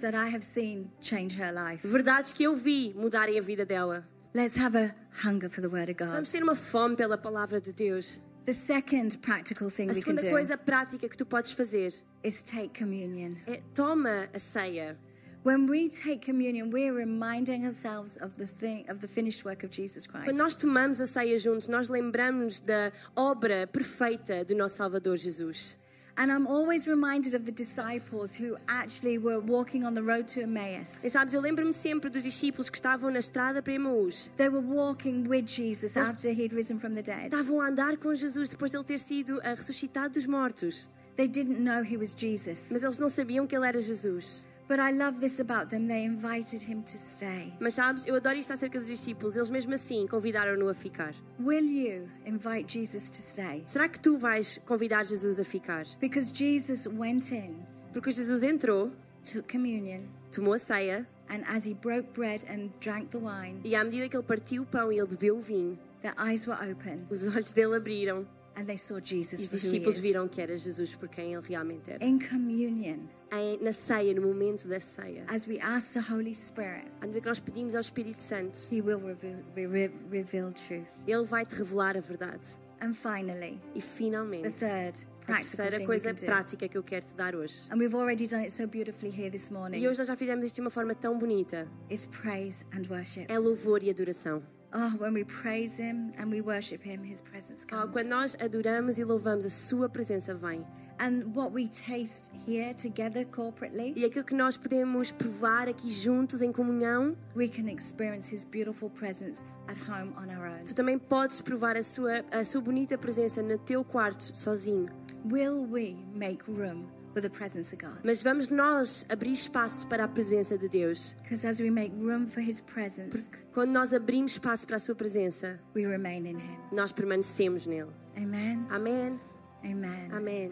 That 0.00 0.14
I 0.16 0.34
have 0.34 0.42
seen 0.44 0.90
change 1.00 1.40
her 1.40 1.52
life. 1.52 1.86
Verdades 1.86 2.32
que 2.32 2.44
eu 2.44 2.56
vi 2.56 2.92
mudarem 2.96 3.38
a 3.38 3.42
vida 3.42 3.64
dela. 3.66 4.06
Let's 4.34 4.56
have 4.58 4.76
a 4.76 4.94
hunger 5.24 5.48
for 5.50 5.60
the 5.62 5.68
word 5.68 5.90
of 5.90 5.94
God. 5.98 6.12
Vamos 6.14 6.30
ter 6.30 6.42
uma 6.42 6.54
fome 6.54 6.96
pela 6.96 7.16
palavra 7.18 7.60
de 7.60 7.72
Deus. 7.72 8.20
The 8.46 8.52
second 8.52 9.18
practical 9.20 9.70
thing 9.70 9.84
A 9.84 9.86
we 9.88 9.94
can 9.94 10.00
segunda 10.00 10.22
do 10.22 10.30
coisa 10.30 10.56
prática 10.58 11.08
que 11.08 11.16
tu 11.16 11.24
podes 11.24 11.52
fazer 11.52 11.94
is 12.22 12.42
take 12.42 12.78
communion. 12.78 13.36
é 13.46 13.62
toma 13.74 14.28
a 14.34 14.38
ceia. 14.38 14.98
When 15.44 15.66
we 15.66 15.90
take 15.90 16.22
communion, 16.24 16.70
we're 16.70 16.94
reminding 16.94 17.66
ourselves 17.66 18.16
of 18.16 18.38
the 18.38 18.46
thing 18.46 18.86
of 18.88 19.00
the 19.00 19.06
finished 19.06 19.44
work 19.44 19.62
of 19.62 19.70
Jesus 19.70 20.06
Christ. 20.06 20.24
Quando 20.24 20.38
nós 20.38 20.54
tomamos 20.54 21.02
a 21.02 21.06
ceia 21.06 21.36
juntos, 21.36 21.68
nós 21.68 21.88
lembramos 21.90 22.60
da 22.60 22.90
obra 23.14 23.66
perfeita 23.66 24.42
do 24.42 24.54
nosso 24.54 24.76
Salvador 24.76 25.18
Jesus. 25.18 25.76
And 26.16 26.32
I'm 26.32 26.46
always 26.46 26.88
reminded 26.88 27.34
of 27.34 27.44
the 27.44 27.52
disciples 27.52 28.40
who 28.40 28.56
actually 28.66 29.18
were 29.18 29.38
walking 29.38 29.84
on 29.84 29.92
the 29.92 30.00
road 30.00 30.32
to 30.32 30.40
Emmaus. 30.40 31.04
E 31.04 31.10
sabes, 31.10 31.34
eu 31.34 31.42
lembro-me 31.42 31.74
sempre 31.74 32.08
dos 32.08 32.22
discípulos 32.22 32.70
que 32.70 32.78
estavam 32.78 33.10
na 33.10 33.18
estrada 33.18 33.60
para 33.60 33.74
Emaús. 33.74 34.30
They 34.38 34.48
were 34.48 34.66
walking 34.66 35.28
with 35.28 35.44
Jesus 35.44 35.94
after 35.98 36.32
he'd 36.32 36.54
risen 36.54 36.78
from 36.78 36.94
the 36.94 37.02
dead. 37.02 37.26
Estavam 37.26 37.60
a 37.60 37.68
andar 37.68 37.98
com 37.98 38.14
Jesus 38.14 38.48
depois 38.48 38.70
de 38.70 38.78
ele 38.78 38.84
ter 38.84 38.98
sido 38.98 39.38
ah, 39.44 39.52
ressuscitado 39.52 40.14
dos 40.14 40.24
mortos. 40.24 40.88
They 41.16 41.28
didn't 41.28 41.60
know 41.60 41.84
he 41.84 41.98
was 41.98 42.14
Jesus. 42.16 42.70
Mas 42.70 42.82
eles 42.82 42.96
não 42.96 43.10
sabiam 43.10 43.46
que 43.46 43.54
ele 43.54 43.66
era 43.66 43.78
Jesus. 43.78 44.42
But 44.66 44.80
I 44.80 44.92
love 44.92 45.20
this 45.20 45.40
about 45.40 45.68
them. 45.68 45.84
They 45.84 46.04
invited 46.04 46.62
him 46.62 46.82
to 46.84 46.96
stay. 46.96 47.52
Mas 47.60 47.74
sabes, 47.74 48.06
eu 48.06 48.14
adoro 48.14 48.36
isto 48.36 48.52
acerca 48.52 48.78
dos 48.78 48.88
discípulos. 48.88 49.36
Eles 49.36 49.50
mesmo 49.50 49.74
assim 49.74 50.06
convidaram-no 50.06 50.68
a 50.68 50.74
ficar. 50.74 51.14
Will 51.38 51.64
you 51.64 52.08
invite 52.24 52.72
Jesus 52.72 53.10
to 53.10 53.20
stay? 53.20 53.62
Será 53.66 53.88
que 53.88 54.00
tu 54.00 54.16
vais 54.16 54.58
convidar 54.64 55.04
Jesus 55.04 55.38
a 55.38 55.44
ficar? 55.44 55.84
Because 56.00 56.32
Jesus 56.32 56.86
went 56.86 57.30
in, 57.30 57.56
Porque 57.92 58.10
Jesus 58.10 58.42
entrou, 58.42 58.90
took 59.24 59.46
communion, 59.52 60.08
tomou 60.32 60.54
a 60.54 60.58
ceia 60.58 61.06
and 61.28 61.42
as 61.46 61.66
he 61.66 61.74
broke 61.74 62.12
bread 62.12 62.44
and 62.48 62.70
drank 62.80 63.10
the 63.10 63.18
wine, 63.18 63.60
e 63.64 63.74
à 63.74 63.84
medida 63.84 64.08
que 64.08 64.16
ele 64.16 64.22
partiu 64.22 64.62
o 64.62 64.66
pão 64.66 64.92
e 64.92 64.98
ele 64.98 65.06
bebeu 65.06 65.36
o 65.36 65.40
vinho, 65.40 65.78
their 66.02 66.14
eyes 66.18 66.46
were 66.46 66.58
open 66.70 67.06
os 67.10 67.26
olhos 67.26 67.52
dele 67.52 67.76
abriram 67.76 68.26
e 68.56 69.42
os 69.42 69.48
discípulos 69.48 69.96
is. 69.96 70.00
viram 70.02 70.28
que 70.28 70.40
era 70.40 70.56
Jesus 70.56 70.94
por 70.94 71.08
quem 71.08 71.34
ele 71.34 71.42
realmente 71.46 71.90
era. 71.90 72.04
In 72.04 72.18
communion, 72.18 73.00
Em- 73.32 73.58
Na 73.60 73.72
ceia, 73.72 74.14
no 74.14 74.22
momento 74.22 74.68
da 74.68 74.78
ceia, 74.78 75.24
as 75.28 75.46
we 75.48 75.58
ask 75.60 75.92
the 75.94 76.12
Holy 76.12 76.32
Spirit, 76.34 76.86
à 77.00 77.06
medida 77.06 77.20
que 77.20 77.26
nós 77.26 77.40
pedimos 77.40 77.74
ao 77.74 77.80
Espírito 77.80 78.22
Santo, 78.22 78.56
he 78.70 78.80
will 78.80 78.98
reveal, 79.00 79.42
re- 79.56 79.90
reveal 80.10 80.50
truth. 80.52 80.88
ele 81.06 81.24
vai 81.24 81.44
te 81.44 81.54
revelar 81.56 81.96
a 81.96 82.00
verdade. 82.00 82.56
And 82.80 82.92
finally, 82.92 83.58
E 83.74 83.80
the 83.80 83.86
finalmente, 83.86 84.50
third 84.50 85.08
a 85.26 85.36
terceira 85.36 85.84
coisa 85.86 86.12
prática 86.14 86.68
que 86.68 86.76
eu 86.76 86.82
quero 86.82 87.06
te 87.06 87.14
dar 87.16 87.34
hoje. 87.34 87.54
And 87.70 87.76
we've 87.78 87.94
already 87.96 88.26
done 88.26 88.42
it 88.42 88.52
so 88.52 88.66
beautifully 88.66 89.10
here 89.10 89.30
this 89.30 89.50
morning. 89.50 89.78
E 89.78 89.88
hoje 89.88 89.98
nós 89.98 90.06
já 90.08 90.14
fizemos 90.16 90.44
isto 90.44 90.56
de 90.56 90.60
uma 90.60 90.70
forma 90.70 90.94
tão 90.94 91.18
bonita. 91.18 91.66
is 91.90 92.06
praise 92.06 92.64
and 92.72 92.82
worship. 92.90 93.24
É 93.28 93.38
louvor 93.38 93.82
e 93.82 93.90
adoração. 93.90 94.42
Oh, 94.76 94.90
when 94.98 95.14
we 95.14 95.22
praise 95.24 95.78
Him 95.80 96.10
and 96.18 96.32
we 96.32 96.40
worship 96.40 96.82
Him, 96.84 97.04
His 97.04 97.20
presence 97.20 97.64
Oh, 97.72 97.76
comes. 97.76 97.92
quando 97.92 98.08
nós 98.08 98.36
adoramos 98.40 98.98
e 98.98 99.04
louvamos, 99.04 99.44
a 99.44 99.48
sua 99.48 99.88
presença 99.88 100.34
vem. 100.34 100.64
And 100.98 101.32
what 101.34 101.52
we 101.52 101.68
taste 101.68 102.30
here 102.46 102.74
together 102.74 103.24
corporately, 103.24 103.92
E 103.96 104.04
aquilo 104.04 104.24
que 104.24 104.34
nós 104.34 104.56
podemos 104.56 105.10
provar 105.12 105.68
aqui 105.68 105.90
juntos 105.90 106.40
em 106.42 106.50
comunhão, 106.52 107.16
we 107.36 107.48
can 107.48 107.68
experience 107.68 108.34
His 108.34 108.44
beautiful 108.44 108.90
presence 108.90 109.44
at 109.68 109.76
home 109.88 110.12
on 110.16 110.28
our 110.28 110.46
own. 110.48 110.64
tu 110.64 110.74
também 110.74 110.98
podes 110.98 111.40
provar 111.40 111.76
a 111.76 111.82
sua, 111.82 112.24
a 112.32 112.42
sua 112.44 112.60
bonita 112.60 112.98
presença 112.98 113.42
no 113.42 113.56
teu 113.58 113.84
quarto, 113.84 114.36
sozinho. 114.36 114.88
Will 115.24 115.64
we 115.70 115.96
make 116.14 116.44
room 116.50 116.86
for 117.14 117.22
the 117.22 117.30
presence 117.30 117.72
of 117.74 117.80
God? 117.80 118.00
Mas 118.04 118.22
vamos 118.22 118.48
nós 118.50 119.06
abrir 119.08 119.32
espaço 119.32 119.86
para 119.86 120.04
a 120.04 120.08
presença 120.08 120.58
de 120.58 120.68
Deus. 120.68 121.14
Because 121.22 121.46
as 121.46 121.60
we 121.60 121.70
make 121.70 121.94
room 121.96 122.26
for 122.26 122.40
His 122.42 122.60
presence, 122.60 123.30
Quando 123.54 123.70
nós 123.70 123.94
abrimos 123.94 124.32
espaço 124.32 124.66
para 124.66 124.76
a 124.76 124.80
sua 124.80 124.94
presença, 124.94 125.58
we 125.74 125.86
remain 125.86 126.26
in 126.26 126.36
Him. 126.38 126.58
nós 126.72 126.92
permanecemos 126.92 127.64
nele. 127.66 127.90
Amen. 128.16 128.66
Amém. 128.68 129.18
Amen. 129.64 130.08
Amém. 130.12 130.50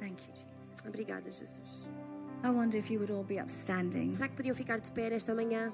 Thank 0.00 0.22
you, 0.26 0.34
Jesus. 0.34 0.86
Obrigada, 0.88 1.30
Jesus. 1.30 1.60
I 2.42 2.50
wonder 2.50 2.76
if 2.78 2.90
you 2.90 2.98
would 2.98 3.12
all 3.12 3.22
be 3.22 3.38
upstanding. 3.38 4.14
Será 4.16 4.26
que 4.28 4.34
podiam 4.34 4.54
ficar 4.56 4.80
de 4.80 4.90
pé 4.90 5.12
esta 5.14 5.32
manhã? 5.32 5.72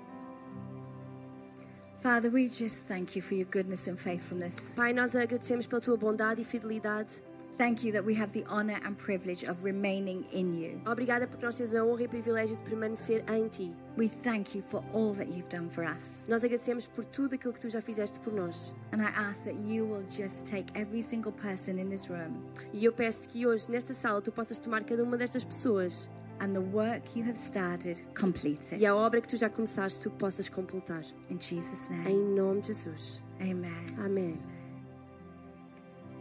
Father, 2.01 2.31
we 2.31 2.47
just 2.47 2.85
thank 2.87 3.17
you 3.17 3.23
for 3.23 3.35
your 3.35 3.47
goodness 3.51 3.88
and 3.88 3.97
faithfulness. 3.97 4.55
Pai, 4.77 4.93
nós 4.93 5.17
agradecemos 5.17 5.67
pela 5.67 5.81
tua 5.81 5.97
bondade 5.97 6.43
e 6.43 6.45
fidelidade. 6.45 7.23
Thank 7.59 7.83
you 7.85 7.90
that 7.94 8.05
we 8.05 8.14
have 8.14 8.33
the 8.33 8.44
honor 8.49 8.79
and 8.85 8.97
privilege 8.97 9.42
of 9.42 9.64
remaining 9.64 10.25
in 10.33 10.55
you. 10.55 10.81
Obrigada 10.87 11.27
porque 11.27 11.44
nós 11.44 11.57
temos 11.57 11.75
a 11.75 11.85
honra 11.85 12.03
e 12.03 12.07
o 12.07 12.09
privilégio 12.09 12.57
de 12.57 12.62
permanecer 12.62 13.25
em 13.29 13.49
ti. 13.49 13.75
We 13.97 14.09
thank 14.09 14.57
you 14.57 14.62
for 14.62 14.85
all 14.92 15.12
that 15.16 15.27
you've 15.29 15.49
done 15.49 15.68
for 15.71 15.83
us. 15.85 16.25
Nós 16.29 16.44
agradecemos 16.44 16.87
por 16.87 17.05
tudo 17.05 17.35
aquilo 17.35 17.53
que 17.53 17.59
tu 17.61 17.68
já 17.68 17.81
fizeste 17.81 18.21
por 18.21 18.33
nós. 18.33 18.73
And 18.92 19.03
I 19.03 19.07
ask 19.12 19.42
that 19.42 19.57
you 19.59 19.85
will 19.87 20.07
just 20.09 20.47
take 20.47 20.66
every 20.79 21.03
single 21.03 21.33
person 21.33 21.79
in 21.81 21.88
this 21.90 22.09
room 22.09 22.44
E 22.73 22.85
eu 22.85 22.92
peço 22.92 23.29
que 23.29 23.44
hoje, 23.44 23.68
nesta 23.68 23.92
sala, 23.92 24.23
tu 24.23 24.31
possas 24.31 24.59
tomar 24.61 24.85
cada 24.85 25.03
uma 25.03 25.16
destas 25.16 25.42
pessoas 25.44 26.09
and 26.40 26.53
the 26.53 26.61
work 26.61 27.18
you 27.18 27.25
have 27.29 27.37
started, 27.37 28.01
complete 28.16 28.71
e 28.71 28.75
it. 28.77 28.87
a 28.87 28.94
obra 28.94 29.21
que 29.21 29.27
tu 29.27 29.37
já 29.37 29.51
começaste, 29.51 29.99
tu 29.99 30.12
possas 30.12 30.49
completar. 30.49 31.03
In 31.29 31.40
Jesus' 31.40 31.90
Em 31.90 31.97
name. 32.05 32.37
nome 32.40 32.61
de 32.61 32.68
Jesus. 32.68 33.21
Amen. 33.40 33.73
Amém. 33.99 34.38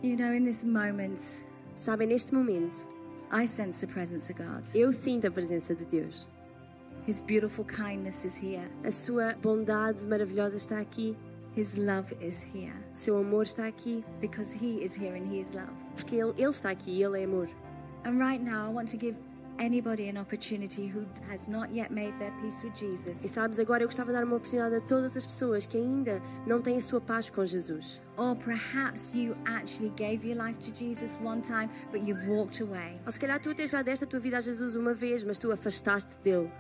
You 0.02 0.16
know, 0.16 0.32
in 0.34 0.44
this 0.46 0.64
moment, 0.64 1.20
Sabem, 1.76 2.08
neste 2.08 2.34
momento, 2.34 2.88
I 3.32 3.46
sense 3.46 3.82
the 3.86 3.92
presence 3.92 4.30
of 4.32 4.38
God. 4.38 4.64
eu 4.74 4.92
sinto 4.92 5.28
a 5.28 5.32
presença 5.32 5.76
de 5.76 5.86
Deus. 5.86 6.28
His 7.06 7.22
beautiful 7.22 7.66
kindness 7.66 8.26
is 8.26 8.36
here, 8.38 8.68
A 8.84 8.92
sua 8.92 9.36
bondade 9.42 10.04
maravilhosa 10.06 10.58
está 10.58 10.80
aqui. 10.80 11.16
His 11.56 11.76
love 11.76 12.14
is 12.22 12.44
here 12.54 12.74
O 12.94 12.98
seu 12.98 13.18
amor 13.18 13.44
está 13.44 13.66
aqui. 13.68 14.04
because 14.22 14.54
He 14.54 14.84
is 14.84 14.96
here 14.96 15.16
and 15.16 15.26
He 15.32 15.40
is 15.40 15.54
love. 15.56 15.72
Porque 15.96 16.16
Ele, 16.16 16.34
ele 16.38 16.50
está 16.50 16.70
aqui 16.70 16.92
e 16.92 17.04
Ele 17.04 17.20
é 17.22 17.24
amor. 17.24 17.48
And 18.06 18.20
right 18.20 18.42
now, 18.44 18.70
I 18.70 18.74
want 18.74 18.90
to 18.92 18.98
give 18.98 19.16
anybody 19.60 20.10
an 20.10 20.18
opportunity 20.18 20.88
who 20.88 21.06
has 21.30 21.48
not 21.48 21.72
yet 21.74 21.92
made 21.92 22.14
their 22.20 22.32
peace 22.42 22.64
with 22.64 22.74
E 22.76 22.80
Jesus, 22.80 23.32
sabes, 23.32 23.60
agora 23.60 23.84
eu 23.84 23.88
gostava 23.88 24.12
de 24.12 24.18
dar 24.18 24.26
uma 24.26 24.36
oportunidade 24.36 24.76
a 24.76 24.82
todas 24.82 25.16
as 25.18 25.26
pessoas 25.26 25.66
que 25.66 25.78
ainda 25.78 26.22
não 26.46 26.62
têm 26.62 26.78
a 26.78 26.82
sua 26.82 27.02
paz 27.02 27.30
com 27.30 27.46
Jesus. 27.46 28.02
or 28.18 28.36
perhaps 28.36 29.14
you 29.14 29.36
actually 29.46 29.92
gave 29.96 30.26
your 30.26 30.36
life 30.38 30.58
to 30.60 30.72
Jesus 30.72 31.18
one 31.24 31.42
time, 31.42 31.70
but 31.92 32.02
you've 32.02 32.28
walked 32.28 32.62
away. 32.62 33.00
Ou 33.06 33.12
se 33.12 33.20
calhar 33.20 33.40
tu 33.40 33.50
até 33.52 33.68
já 33.68 33.82
deste 33.82 34.04
a 34.04 34.08
tua 34.08 34.20
vida 34.20 34.38
a 34.38 34.42
Jesus 34.42 34.76
uma 34.76 34.94
vez, 34.94 35.24
mas 35.24 35.38
tu 35.38 35.52
afastaste 35.52 36.10
dele. 36.24 36.52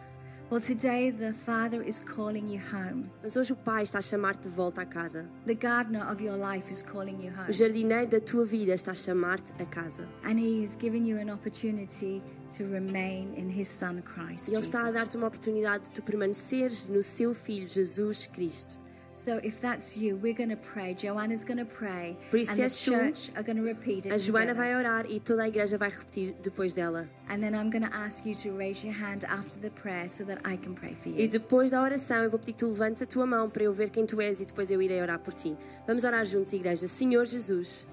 Well, 0.50 0.62
today 0.62 1.10
the 1.12 1.34
Father 1.34 1.84
is 1.84 2.00
calling 2.00 2.48
you 2.48 2.60
home. 2.72 3.10
Mas 3.22 3.36
hoje 3.36 3.52
o 3.52 3.56
Pai 3.58 3.84
está 3.84 4.00
a 4.00 4.02
chamar-te 4.02 4.44
de 4.44 4.50
volta 4.50 4.82
à 4.82 4.86
casa. 4.86 5.26
The 5.46 5.54
gardener 5.54 6.10
of 6.10 6.24
your 6.24 6.38
life 6.38 6.72
is 6.72 6.82
calling 6.82 7.18
you 7.22 7.32
O 7.34 7.42
home. 7.42 7.52
jardineiro 7.52 8.08
da 8.10 8.22
tua 8.22 8.46
vida 8.46 8.74
está 8.74 8.92
a 8.92 8.96
chamar-te 8.96 9.52
a 9.62 9.66
casa. 9.66 10.08
And 10.24 10.40
He 10.40 10.64
is 10.64 10.78
giving 10.80 11.06
you 11.06 11.18
an 11.18 11.30
opportunity 11.30 12.24
to 12.58 12.64
remain 12.64 13.34
in 13.36 13.50
His 13.50 13.68
Son 13.68 14.02
Christ. 14.02 14.48
E 14.48 14.54
Ele 14.54 14.60
está 14.62 14.88
a 14.88 14.92
dar-te 14.92 15.18
uma 15.18 15.28
oportunidade 15.28 15.86
de 15.86 15.92
tu 15.92 16.02
permaneceres 16.02 16.88
no 16.88 17.04
seu 17.04 17.34
Filho, 17.34 17.68
Jesus 17.68 18.26
Cristo. 18.28 18.78
So 19.26 19.40
if 19.44 19.60
that's 19.60 19.98
you, 19.98 20.16
we're 20.16 20.34
going 20.34 20.50
to 20.52 20.56
pray. 20.56 20.94
Joanna's 20.94 21.44
going 21.44 21.58
to 21.58 21.66
pray. 21.66 22.16
Por 22.30 22.38
isso, 22.40 22.52
and 22.52 22.58
the 22.60 22.70
church 22.70 23.30
are 23.36 23.44
going 23.44 23.58
to 23.58 23.64
repeat 23.64 24.06
it. 24.06 24.12
A 24.14 24.16
Joana 24.16 24.54
together. 24.54 24.56
vai 24.56 24.76
orar 24.76 25.06
e 25.10 25.20
toda 25.20 25.44
a 25.44 25.48
igreja 25.48 25.78
vai 25.78 25.90
repetir 25.90 26.34
depois 26.42 26.74
dela. 26.74 27.10
And 27.28 27.40
then 27.42 27.54
I'm 27.54 27.70
going 27.70 27.84
to 27.84 27.94
ask 27.94 28.26
you 28.26 28.34
to 28.36 28.56
raise 28.58 28.86
your 28.86 28.94
hand 28.96 29.26
after 29.28 29.60
the 29.60 29.70
prayer 29.72 30.08
so 30.08 30.24
that 30.26 30.40
I 30.46 30.56
can 30.56 30.74
pray 30.76 30.96
for 30.96 31.10
E 31.10 31.24
you. 31.24 31.30
depois 31.30 31.72
da 31.72 31.82
oração 31.82 32.24
eu 32.24 32.30
vou 32.30 32.40
pedir 32.40 32.54
que 32.54 32.60
tu 32.60 32.68
levantes 32.68 33.02
a 33.02 33.06
tua 33.06 33.26
mão 33.26 33.50
para 33.50 33.64
eu 33.64 33.74
ver 33.74 33.90
quem 33.90 34.06
tu 34.06 34.22
és 34.22 34.40
e 34.40 34.46
depois 34.46 34.72
eu 34.72 34.82
irei 34.82 35.02
orar 35.02 35.20
por 35.20 35.34
ti. 35.34 35.58
Vamos 35.86 36.04
orar 36.06 36.24
juntos, 36.24 36.54
igreja. 36.54 36.88
Senhor 36.88 37.26
Jesus, 37.26 37.86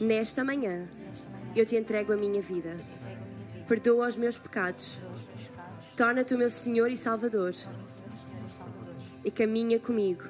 nesta 0.00 0.42
manhã 0.42 0.88
eu 1.54 1.66
te 1.66 1.76
entrego 1.76 2.12
a 2.12 2.16
minha 2.16 2.40
vida. 2.40 2.76
Perdoa 3.68 4.06
os 4.08 4.16
meus 4.16 4.38
pecados. 4.38 5.00
Torna-te 5.96 6.34
o 6.34 6.38
meu 6.38 6.48
Senhor 6.48 6.90
e 6.90 6.96
Salvador. 6.96 7.52
E 9.24 9.30
caminha 9.30 9.80
comigo, 9.80 10.22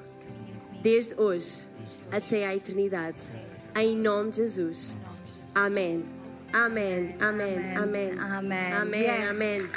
desde 0.81 1.15
hoje 1.19 1.65
até 2.11 2.45
à 2.45 2.55
eternidade. 2.55 3.17
Em 3.75 3.95
nome 3.95 4.31
de 4.31 4.37
Jesus. 4.37 4.95
Amém. 5.53 6.05
Amém. 6.53 7.15
Amém. 7.19 7.75
Amém. 7.75 8.19
Amém. 8.73 9.01
Yes. 9.01 9.31
Amém. 9.31 9.69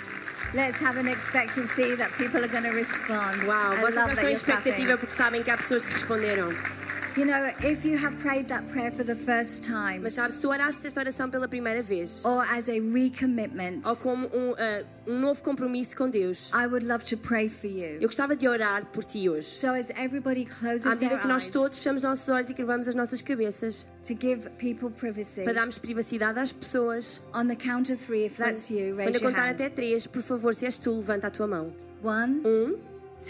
Let's 0.52 0.80
have 0.80 0.98
an 0.98 1.06
expectancy 1.06 1.94
that 1.96 2.10
people 2.18 2.42
are 2.42 2.48
going 2.48 2.64
to 2.64 2.70
respond. 2.70 3.46
Uau, 3.46 3.72
I 3.72 3.80
vocês 3.80 4.06
estão 4.08 4.28
em 4.28 4.32
expectativa 4.32 4.98
porque 4.98 5.14
sabem 5.14 5.42
que 5.42 5.50
há 5.50 5.56
pessoas 5.56 5.84
que 5.84 5.92
responderam. 5.92 6.48
You 7.16 7.26
know, 7.26 7.52
if 7.62 7.84
you 7.84 7.96
have 7.98 8.18
prayed 8.18 8.46
that 8.48 8.68
prayer 8.70 8.92
for 8.92 9.02
the 9.04 9.16
first 9.16 9.64
time 9.64 9.98
Mas 10.02 10.14
sabes, 10.14 10.34
se 10.36 10.40
tu 10.42 10.48
oraste 10.48 10.86
esta 10.86 11.00
oração 11.00 11.28
pela 11.28 11.48
primeira 11.48 11.82
vez, 11.82 12.24
or 12.24 12.44
as 12.48 12.68
a 12.68 12.74
recommitment, 12.74 13.80
ou 13.84 13.96
como 13.96 14.26
um, 14.28 14.54
ah, 14.56 14.84
um 15.08 15.18
novo 15.18 15.42
compromisso 15.42 15.96
com 15.96 16.08
Deus, 16.08 16.50
I 16.54 16.66
would 16.68 16.86
love 16.86 17.04
to 17.06 17.16
pray 17.16 17.48
for 17.48 17.66
eu 17.66 17.94
you. 17.94 18.00
gostava 18.02 18.36
de 18.36 18.46
orar 18.46 18.86
por 18.92 19.02
ti 19.02 19.28
hoje. 19.28 19.48
So 19.48 19.68
as 19.72 19.90
everybody 19.90 20.44
closes 20.44 20.86
À 20.86 20.90
medida 20.90 21.18
que 21.18 21.26
nós 21.26 21.48
todos 21.48 21.78
fechamos 21.78 22.00
nossos 22.00 22.28
olhos 22.28 22.48
e 22.48 22.54
curvamos 22.54 22.86
as 22.86 22.94
nossas 22.94 23.20
cabeças, 23.22 23.88
to 24.06 24.14
give 24.14 24.48
people 24.58 24.90
privacy, 24.90 25.42
para 25.42 25.54
darmos 25.54 25.78
privacidade 25.78 26.38
às 26.38 26.52
pessoas, 26.52 27.20
on 27.34 27.48
the 27.48 27.56
count 27.56 27.92
of 27.92 28.00
three, 28.00 28.26
if 28.26 28.36
that's 28.36 28.70
you, 28.70 28.94
quando 28.94 28.98
raise 28.98 29.14
eu 29.16 29.20
your 29.20 29.30
contar 29.32 29.46
hand. 29.48 29.50
até 29.54 29.68
três, 29.68 30.06
por 30.06 30.22
favor, 30.22 30.54
se 30.54 30.64
és 30.64 30.78
tu, 30.78 30.92
levanta 30.94 31.26
a 31.26 31.30
tua 31.30 31.48
mão. 31.48 31.74
One, 32.04 32.40
Um, 32.46 32.78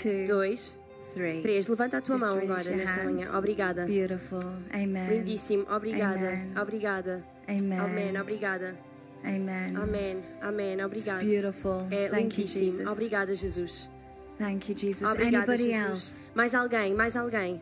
two, 0.00 0.26
dois, 0.28 0.76
three. 1.14 1.42
três. 1.42 1.66
Levanta 1.66 1.98
a 1.98 2.00
tua 2.00 2.18
Just 2.18 2.30
mão 2.30 2.38
agora, 2.42 2.76
nesta 2.76 3.04
manhã. 3.04 3.36
Obrigada. 3.36 3.86
Beautiful. 3.86 4.40
Amen. 4.72 5.08
Lindíssimo. 5.08 5.66
Obrigada. 5.70 6.28
Amen. 6.28 6.52
Obrigada. 6.60 7.24
Amen. 7.48 7.78
Amém. 7.78 8.20
Obrigada. 8.20 8.76
Amen. 9.24 9.76
Amém. 9.76 10.24
Amém. 10.40 10.76
It's 10.94 11.06
beautiful. 11.24 11.86
É 11.90 12.08
Thank 12.08 12.40
you, 12.40 12.46
lindíssimo. 12.46 12.64
Jesus. 12.64 12.86
Obrigada, 12.86 13.34
Jesus. 13.34 13.90
Thank 14.38 14.70
you, 14.70 14.78
Jesus. 14.78 15.02
Obrigada, 15.02 15.52
Anybody 15.52 15.70
Jesus. 15.70 15.90
else? 15.90 16.12
Mais 16.34 16.54
alguém, 16.54 16.94
mais 16.94 17.16
alguém. 17.16 17.60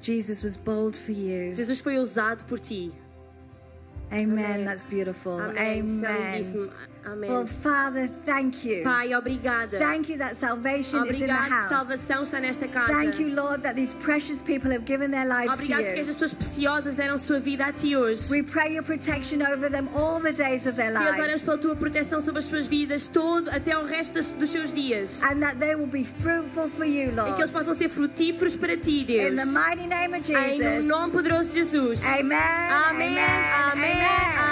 Jesus 0.00 0.42
was 0.44 0.56
bold 0.56 0.96
for 0.96 1.12
you. 1.12 1.54
Jesus 1.54 1.80
foi 1.80 1.98
usado 1.98 2.44
por 2.44 2.58
ti. 2.58 2.92
Amen. 4.10 4.44
Amém. 4.44 4.64
That's 4.64 4.84
beautiful. 4.84 5.40
É 5.56 5.80
Amen. 5.80 6.70
Amém. 7.06 7.30
Well, 7.30 7.46
Father, 7.46 8.08
thank 8.24 8.64
you. 8.64 8.82
Pai, 8.82 9.14
obrigada. 9.14 9.78
Thank 9.78 10.08
you 10.10 10.18
that 10.18 10.36
salvation 10.36 11.04
is 11.06 11.20
in 11.20 11.20
the 11.20 11.26
que 11.26 11.32
house. 11.32 11.68
salvação 11.68 12.24
está 12.24 12.40
nesta 12.40 12.66
casa. 12.66 12.92
Thank 12.92 13.20
you, 13.20 13.28
Lord, 13.32 13.62
that 13.62 13.76
these 13.76 13.94
precious 13.94 14.42
people 14.42 14.72
have 14.72 14.84
given 14.84 15.10
their 15.12 15.24
lives 15.24 15.54
to 15.56 15.62
Obrigado 15.62 15.84
porque 15.84 15.94
you. 15.94 16.00
estas 16.00 16.16
pessoas 16.16 16.34
preciosas 16.34 16.96
deram 16.96 17.16
sua 17.18 17.38
vida 17.38 17.64
a 17.66 17.72
ti 17.72 17.96
hoje. 17.96 18.28
We 18.30 18.42
pray 18.42 18.74
your 18.74 18.82
protection 18.82 19.40
over 19.40 19.70
them 19.70 19.88
all 19.94 20.20
the 20.20 20.32
days 20.32 20.66
of 20.66 20.74
their 20.76 20.90
Deus, 20.92 21.00
oramos 21.06 21.26
lives. 21.28 21.42
pela 21.42 21.58
tua 21.58 21.76
proteção 21.76 22.20
sobre 22.20 22.40
as 22.40 22.44
suas 22.46 22.66
vidas 22.66 23.06
todo, 23.06 23.50
até 23.50 23.78
o 23.78 23.84
resto 23.84 24.20
dos 24.34 24.50
seus 24.50 24.72
dias. 24.72 25.22
And 25.22 25.40
that 25.40 25.58
they 25.60 25.76
will 25.76 25.86
be 25.86 26.02
fruitful 26.04 26.68
for 26.70 26.84
you, 26.84 27.10
E 27.10 27.14
que 27.14 27.20
eles 27.20 27.36
Lord. 27.38 27.52
possam 27.52 27.74
ser 27.74 27.88
frutíferos 27.88 28.56
para 28.56 28.76
ti, 28.76 29.04
Deus. 29.04 29.30
In 29.30 29.36
the 29.36 29.44
mighty 29.46 29.86
name 29.86 30.12
of 30.16 30.28
Em 30.32 30.58
Jesus. 30.58 30.84
nome 30.84 31.12
poderoso 31.12 31.50
de 31.50 31.54
Jesus. 31.60 32.02
Amen. 32.04 32.36
Amém. 32.36 33.16
Amém. 33.16 33.92
Amém. 33.92 33.92